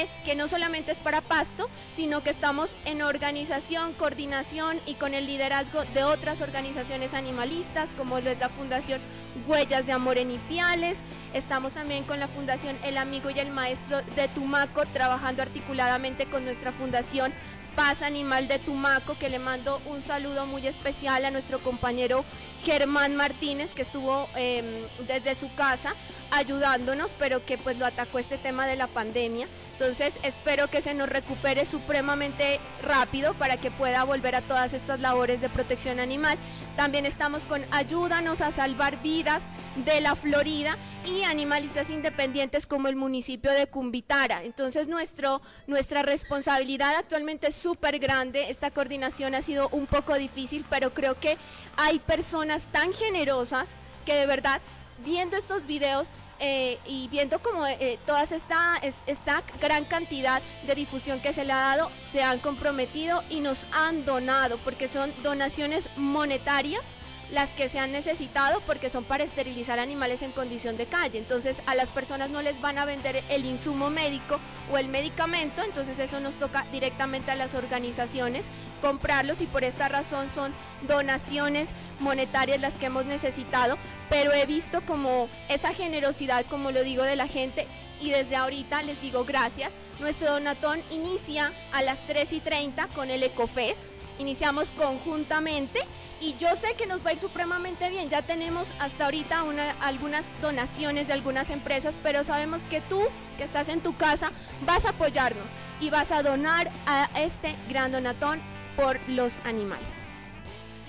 es 0.00 0.08
que 0.24 0.34
no 0.34 0.48
solamente 0.48 0.92
es 0.92 1.00
para 1.00 1.20
Pasto, 1.20 1.68
sino 1.94 2.22
que 2.22 2.30
estamos 2.30 2.74
en 2.84 3.02
organización, 3.02 3.92
coordinación 3.92 4.80
y 4.86 4.94
con 4.94 5.14
el 5.14 5.26
liderazgo 5.26 5.84
de 5.94 6.04
otras 6.04 6.40
organizaciones 6.40 7.14
animalistas, 7.14 7.90
como 7.96 8.18
es 8.18 8.24
la 8.24 8.48
Fundación 8.48 9.00
Huellas 9.46 9.86
de 9.86 9.92
Amor 9.92 10.18
en 10.18 10.30
Ipiales. 10.30 10.98
Estamos 11.34 11.74
también 11.74 12.04
con 12.04 12.20
la 12.20 12.28
Fundación 12.28 12.76
El 12.84 12.98
Amigo 12.98 13.30
y 13.30 13.38
el 13.38 13.50
Maestro 13.50 14.02
de 14.16 14.28
Tumaco, 14.28 14.84
trabajando 14.86 15.42
articuladamente 15.42 16.26
con 16.26 16.44
nuestra 16.44 16.72
Fundación 16.72 17.32
Paz 17.74 18.02
Animal 18.02 18.48
de 18.48 18.58
Tumaco, 18.58 19.16
que 19.18 19.28
le 19.28 19.38
mando 19.38 19.80
un 19.86 20.02
saludo 20.02 20.46
muy 20.46 20.66
especial 20.66 21.24
a 21.24 21.30
nuestro 21.30 21.58
compañero 21.58 22.24
Germán 22.64 23.16
Martínez, 23.16 23.72
que 23.72 23.82
estuvo 23.82 24.28
em, 24.36 24.64
desde 25.06 25.34
su 25.34 25.52
casa 25.54 25.94
ayudándonos, 26.30 27.14
pero 27.18 27.44
que 27.44 27.58
pues 27.58 27.78
lo 27.78 27.86
atacó 27.86 28.18
este 28.18 28.38
tema 28.38 28.66
de 28.66 28.76
la 28.76 28.86
pandemia. 28.86 29.46
Entonces 29.72 30.14
espero 30.22 30.68
que 30.68 30.80
se 30.80 30.94
nos 30.94 31.08
recupere 31.08 31.66
supremamente 31.66 32.60
rápido 32.82 33.34
para 33.34 33.56
que 33.56 33.70
pueda 33.70 34.04
volver 34.04 34.34
a 34.34 34.42
todas 34.42 34.74
estas 34.74 35.00
labores 35.00 35.40
de 35.40 35.48
protección 35.48 35.98
animal. 35.98 36.38
También 36.76 37.04
estamos 37.04 37.44
con 37.44 37.62
Ayúdanos 37.70 38.40
a 38.40 38.50
salvar 38.50 39.00
vidas 39.02 39.42
de 39.84 40.00
la 40.00 40.14
Florida 40.14 40.76
y 41.04 41.24
animalistas 41.24 41.90
independientes 41.90 42.66
como 42.66 42.88
el 42.88 42.96
municipio 42.96 43.50
de 43.50 43.66
Cumbitara. 43.66 44.44
Entonces 44.44 44.88
nuestro, 44.88 45.42
nuestra 45.66 46.02
responsabilidad 46.02 46.94
actualmente 46.96 47.48
es 47.48 47.61
súper 47.62 47.98
grande. 47.98 48.50
Esta 48.50 48.70
coordinación 48.70 49.34
ha 49.34 49.42
sido 49.42 49.68
un 49.70 49.86
poco 49.86 50.16
difícil, 50.16 50.64
pero 50.68 50.92
creo 50.92 51.18
que 51.18 51.38
hay 51.76 51.98
personas 52.00 52.66
tan 52.72 52.92
generosas 52.92 53.74
que 54.04 54.14
de 54.14 54.26
verdad 54.26 54.60
viendo 55.04 55.36
estos 55.36 55.66
videos 55.66 56.10
eh, 56.40 56.78
y 56.84 57.06
viendo 57.08 57.40
como 57.40 57.64
eh, 57.66 58.00
toda 58.04 58.24
esta, 58.24 58.80
esta 59.06 59.44
gran 59.60 59.84
cantidad 59.84 60.42
de 60.66 60.74
difusión 60.74 61.20
que 61.20 61.32
se 61.32 61.44
le 61.44 61.52
ha 61.52 61.76
dado, 61.76 61.90
se 62.00 62.22
han 62.22 62.40
comprometido 62.40 63.22
y 63.30 63.38
nos 63.40 63.66
han 63.70 64.04
donado, 64.04 64.58
porque 64.58 64.88
son 64.88 65.12
donaciones 65.22 65.88
monetarias 65.96 66.96
las 67.32 67.50
que 67.50 67.68
se 67.68 67.78
han 67.78 67.92
necesitado 67.92 68.60
porque 68.60 68.90
son 68.90 69.04
para 69.04 69.24
esterilizar 69.24 69.78
animales 69.78 70.22
en 70.22 70.32
condición 70.32 70.76
de 70.76 70.86
calle. 70.86 71.18
Entonces 71.18 71.62
a 71.66 71.74
las 71.74 71.90
personas 71.90 72.30
no 72.30 72.42
les 72.42 72.60
van 72.60 72.78
a 72.78 72.84
vender 72.84 73.24
el 73.30 73.46
insumo 73.46 73.90
médico 73.90 74.38
o 74.70 74.78
el 74.78 74.88
medicamento, 74.88 75.62
entonces 75.62 75.98
eso 75.98 76.20
nos 76.20 76.34
toca 76.36 76.64
directamente 76.70 77.30
a 77.30 77.36
las 77.36 77.54
organizaciones 77.54 78.44
comprarlos 78.80 79.40
y 79.40 79.46
por 79.46 79.64
esta 79.64 79.88
razón 79.88 80.28
son 80.28 80.52
donaciones 80.86 81.70
monetarias 82.00 82.60
las 82.60 82.74
que 82.74 82.86
hemos 82.86 83.06
necesitado, 83.06 83.78
pero 84.10 84.32
he 84.32 84.44
visto 84.44 84.82
como 84.82 85.28
esa 85.48 85.72
generosidad, 85.72 86.44
como 86.46 86.70
lo 86.70 86.82
digo, 86.82 87.02
de 87.04 87.16
la 87.16 87.28
gente 87.28 87.66
y 88.00 88.10
desde 88.10 88.36
ahorita 88.36 88.82
les 88.82 89.00
digo 89.00 89.24
gracias. 89.24 89.72
Nuestro 90.00 90.32
donatón 90.32 90.82
inicia 90.90 91.52
a 91.72 91.82
las 91.82 92.04
3 92.06 92.32
y 92.32 92.40
30 92.40 92.88
con 92.88 93.10
el 93.10 93.22
Ecofes. 93.22 93.76
Iniciamos 94.22 94.70
conjuntamente 94.70 95.80
y 96.20 96.36
yo 96.36 96.54
sé 96.54 96.74
que 96.74 96.86
nos 96.86 97.04
va 97.04 97.10
a 97.10 97.12
ir 97.14 97.18
supremamente 97.18 97.90
bien. 97.90 98.08
Ya 98.08 98.22
tenemos 98.22 98.72
hasta 98.78 99.06
ahorita 99.06 99.44
algunas 99.80 100.24
donaciones 100.40 101.08
de 101.08 101.12
algunas 101.12 101.50
empresas, 101.50 101.98
pero 102.04 102.22
sabemos 102.22 102.62
que 102.70 102.80
tú, 102.82 103.02
que 103.36 103.42
estás 103.42 103.68
en 103.68 103.80
tu 103.80 103.96
casa, 103.96 104.30
vas 104.64 104.86
a 104.86 104.90
apoyarnos 104.90 105.50
y 105.80 105.90
vas 105.90 106.12
a 106.12 106.22
donar 106.22 106.70
a 106.86 107.08
este 107.16 107.56
gran 107.68 107.90
donatón 107.90 108.38
por 108.76 109.00
los 109.08 109.38
animales. 109.44 110.01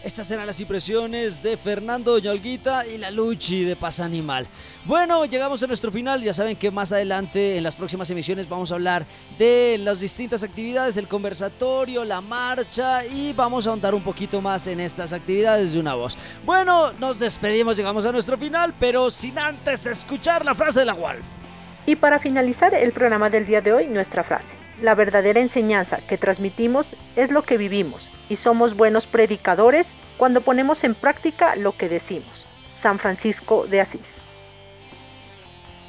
Estas 0.03 0.29
eran 0.31 0.45
las 0.45 0.59
impresiones 0.59 1.41
de 1.41 1.55
Fernando 1.55 2.19
Ñolguita 2.19 2.85
y 2.85 2.97
la 2.97 3.09
Luchi 3.09 3.63
de 3.63 3.77
Paz 3.77 4.01
Animal. 4.01 4.47
Bueno, 4.83 5.23
llegamos 5.23 5.63
a 5.63 5.67
nuestro 5.67 5.93
final. 5.93 6.21
Ya 6.21 6.33
saben 6.33 6.57
que 6.57 6.69
más 6.71 6.91
adelante, 6.91 7.55
en 7.55 7.63
las 7.63 7.77
próximas 7.77 8.09
emisiones, 8.09 8.49
vamos 8.49 8.73
a 8.73 8.75
hablar 8.75 9.05
de 9.39 9.77
las 9.79 10.01
distintas 10.01 10.43
actividades, 10.43 10.95
del 10.95 11.07
conversatorio, 11.07 12.03
la 12.03 12.19
marcha 12.19 13.05
y 13.05 13.31
vamos 13.31 13.65
a 13.65 13.69
ahondar 13.69 13.95
un 13.95 14.03
poquito 14.03 14.41
más 14.41 14.67
en 14.67 14.81
estas 14.81 15.13
actividades 15.13 15.71
de 15.71 15.79
una 15.79 15.93
voz. 15.93 16.17
Bueno, 16.45 16.91
nos 16.99 17.17
despedimos, 17.17 17.77
llegamos 17.77 18.05
a 18.05 18.11
nuestro 18.11 18.37
final, 18.37 18.73
pero 18.77 19.09
sin 19.09 19.39
antes 19.39 19.85
escuchar 19.85 20.43
la 20.43 20.53
frase 20.53 20.81
de 20.81 20.85
la 20.85 20.95
Wolf. 20.95 21.42
Y 21.85 21.97
para 21.97 22.17
finalizar 22.17 22.73
el 22.73 22.93
programa 22.93 23.29
del 23.29 23.45
día 23.45 23.61
de 23.61 23.73
hoy, 23.73 23.87
nuestra 23.87 24.23
frase. 24.23 24.55
La 24.81 24.95
verdadera 24.95 25.41
enseñanza 25.41 25.97
que 25.97 26.17
transmitimos 26.17 26.95
es 27.15 27.31
lo 27.31 27.43
que 27.43 27.57
vivimos 27.57 28.09
y 28.29 28.37
somos 28.37 28.75
buenos 28.75 29.05
predicadores 29.05 29.93
cuando 30.17 30.41
ponemos 30.41 30.83
en 30.85 30.95
práctica 30.95 31.55
lo 31.57 31.75
que 31.75 31.89
decimos. 31.89 32.45
San 32.71 32.99
Francisco 32.99 33.67
de 33.67 33.81
Asís. 33.81 34.21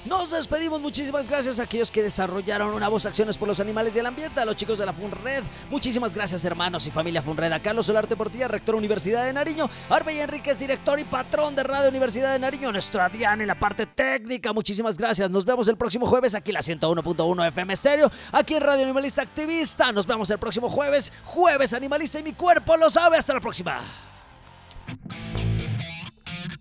Nos 0.05 0.31
despedimos, 0.31 0.83
muchísimas 0.83 1.27
gracias 1.27 1.59
a 1.59 1.63
aquellos 1.63 1.91
que 1.91 2.03
desarrollaron 2.03 2.75
una 2.75 2.89
voz 2.89 3.07
Acciones 3.07 3.39
por 3.39 3.49
los 3.49 3.59
Animales 3.61 3.97
y 3.97 4.01
el 4.01 4.05
Ambiente, 4.07 4.39
a 4.39 4.45
los 4.45 4.55
chicos 4.55 4.79
de 4.79 4.85
la 4.85 4.93
FUNRED, 4.93 5.43
muchísimas 5.71 6.15
gracias 6.15 6.45
hermanos 6.45 6.87
y 6.87 6.91
familia 6.91 7.23
FUNRED, 7.23 7.51
a 7.53 7.61
Carlos 7.61 7.87
Solarte 7.87 8.15
Portilla, 8.15 8.47
rector 8.47 8.75
Universidad 8.75 9.25
de 9.25 9.33
Nariño, 9.33 9.71
Arbey 9.89 10.21
Enríquez, 10.21 10.59
director 10.59 11.01
y 11.01 11.05
patrón 11.05 11.57
de 11.57 11.63
Radio 11.63 11.89
Universidad 11.89 12.35
de 12.35 12.39
Nariño, 12.39 12.71
nuestro 12.71 13.01
Adrián 13.01 13.41
en 13.41 13.47
la 13.47 13.55
parte 13.55 13.87
técnica, 13.87 14.53
muchísimas 14.53 14.99
gracias, 14.99 15.31
nos 15.31 15.47
vemos 15.47 15.69
el 15.69 15.79
próximo 15.79 16.07
jueves 16.07 16.35
aquí 16.35 16.51
en 16.51 16.55
la 16.55 16.61
101.1 16.61 17.49
FM 17.49 17.75
Stereo, 17.75 18.13
aquí 18.31 18.57
en 18.57 18.61
Radio 18.61 18.85
Animalista 18.85 19.23
Activista, 19.23 19.91
nos 19.91 20.07
vemos 20.07 20.29
el 20.29 20.39
próximo 20.39 20.69
jueves, 20.69 21.15
jueves 21.25 21.73
Animalista 21.73 22.19
y 22.21 22.25
mi 22.25 22.35
cuerpo 22.35 22.77
lo 22.77 22.91
sabe, 22.91 23.17
hasta 23.17 23.33
la 23.33 23.41
próxima. 23.41 23.81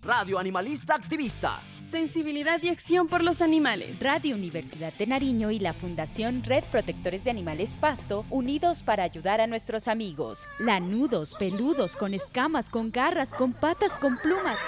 Radio 0.02 0.38
Animalista 0.38 0.94
Activista 0.94 1.60
sensibilidad 1.94 2.60
y 2.60 2.70
acción 2.70 3.06
por 3.06 3.22
los 3.22 3.40
animales. 3.40 4.00
Radio 4.00 4.34
Universidad 4.34 4.92
de 4.94 5.06
Nariño 5.06 5.52
y 5.52 5.60
la 5.60 5.72
Fundación 5.72 6.42
Red 6.42 6.64
Protectores 6.64 7.22
de 7.22 7.30
Animales 7.30 7.76
Pasto, 7.76 8.24
unidos 8.30 8.82
para 8.82 9.04
ayudar 9.04 9.40
a 9.40 9.46
nuestros 9.46 9.86
amigos. 9.86 10.48
Lanudos, 10.58 11.36
peludos, 11.38 11.94
con 11.94 12.12
escamas, 12.12 12.68
con 12.68 12.90
garras, 12.90 13.32
con 13.32 13.54
patas, 13.60 13.92
con 13.92 14.18
plumas. 14.18 14.58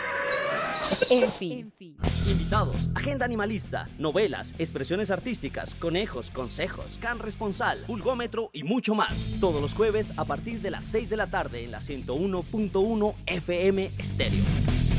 En 1.11 1.33
fin. 1.33 1.72
Invitados, 2.29 2.91
agenda 2.95 3.24
animalista, 3.24 3.89
novelas, 3.99 4.55
expresiones 4.61 5.11
artísticas, 5.11 5.74
conejos, 5.74 6.31
consejos, 6.31 6.97
can 7.03 7.18
responsal, 7.18 7.77
pulgómetro 7.89 8.51
y 8.53 8.62
mucho 8.62 8.95
más. 8.95 9.39
Todos 9.41 9.61
los 9.61 9.74
jueves 9.74 10.16
a 10.16 10.24
partir 10.27 10.61
de 10.61 10.70
las 10.70 10.85
6 10.85 11.11
de 11.11 11.16
la 11.16 11.27
tarde 11.27 11.64
en 11.64 11.72
la 11.72 11.81
101.1 11.81 13.14
FM 13.27 13.91
Estéreo. 13.99 14.96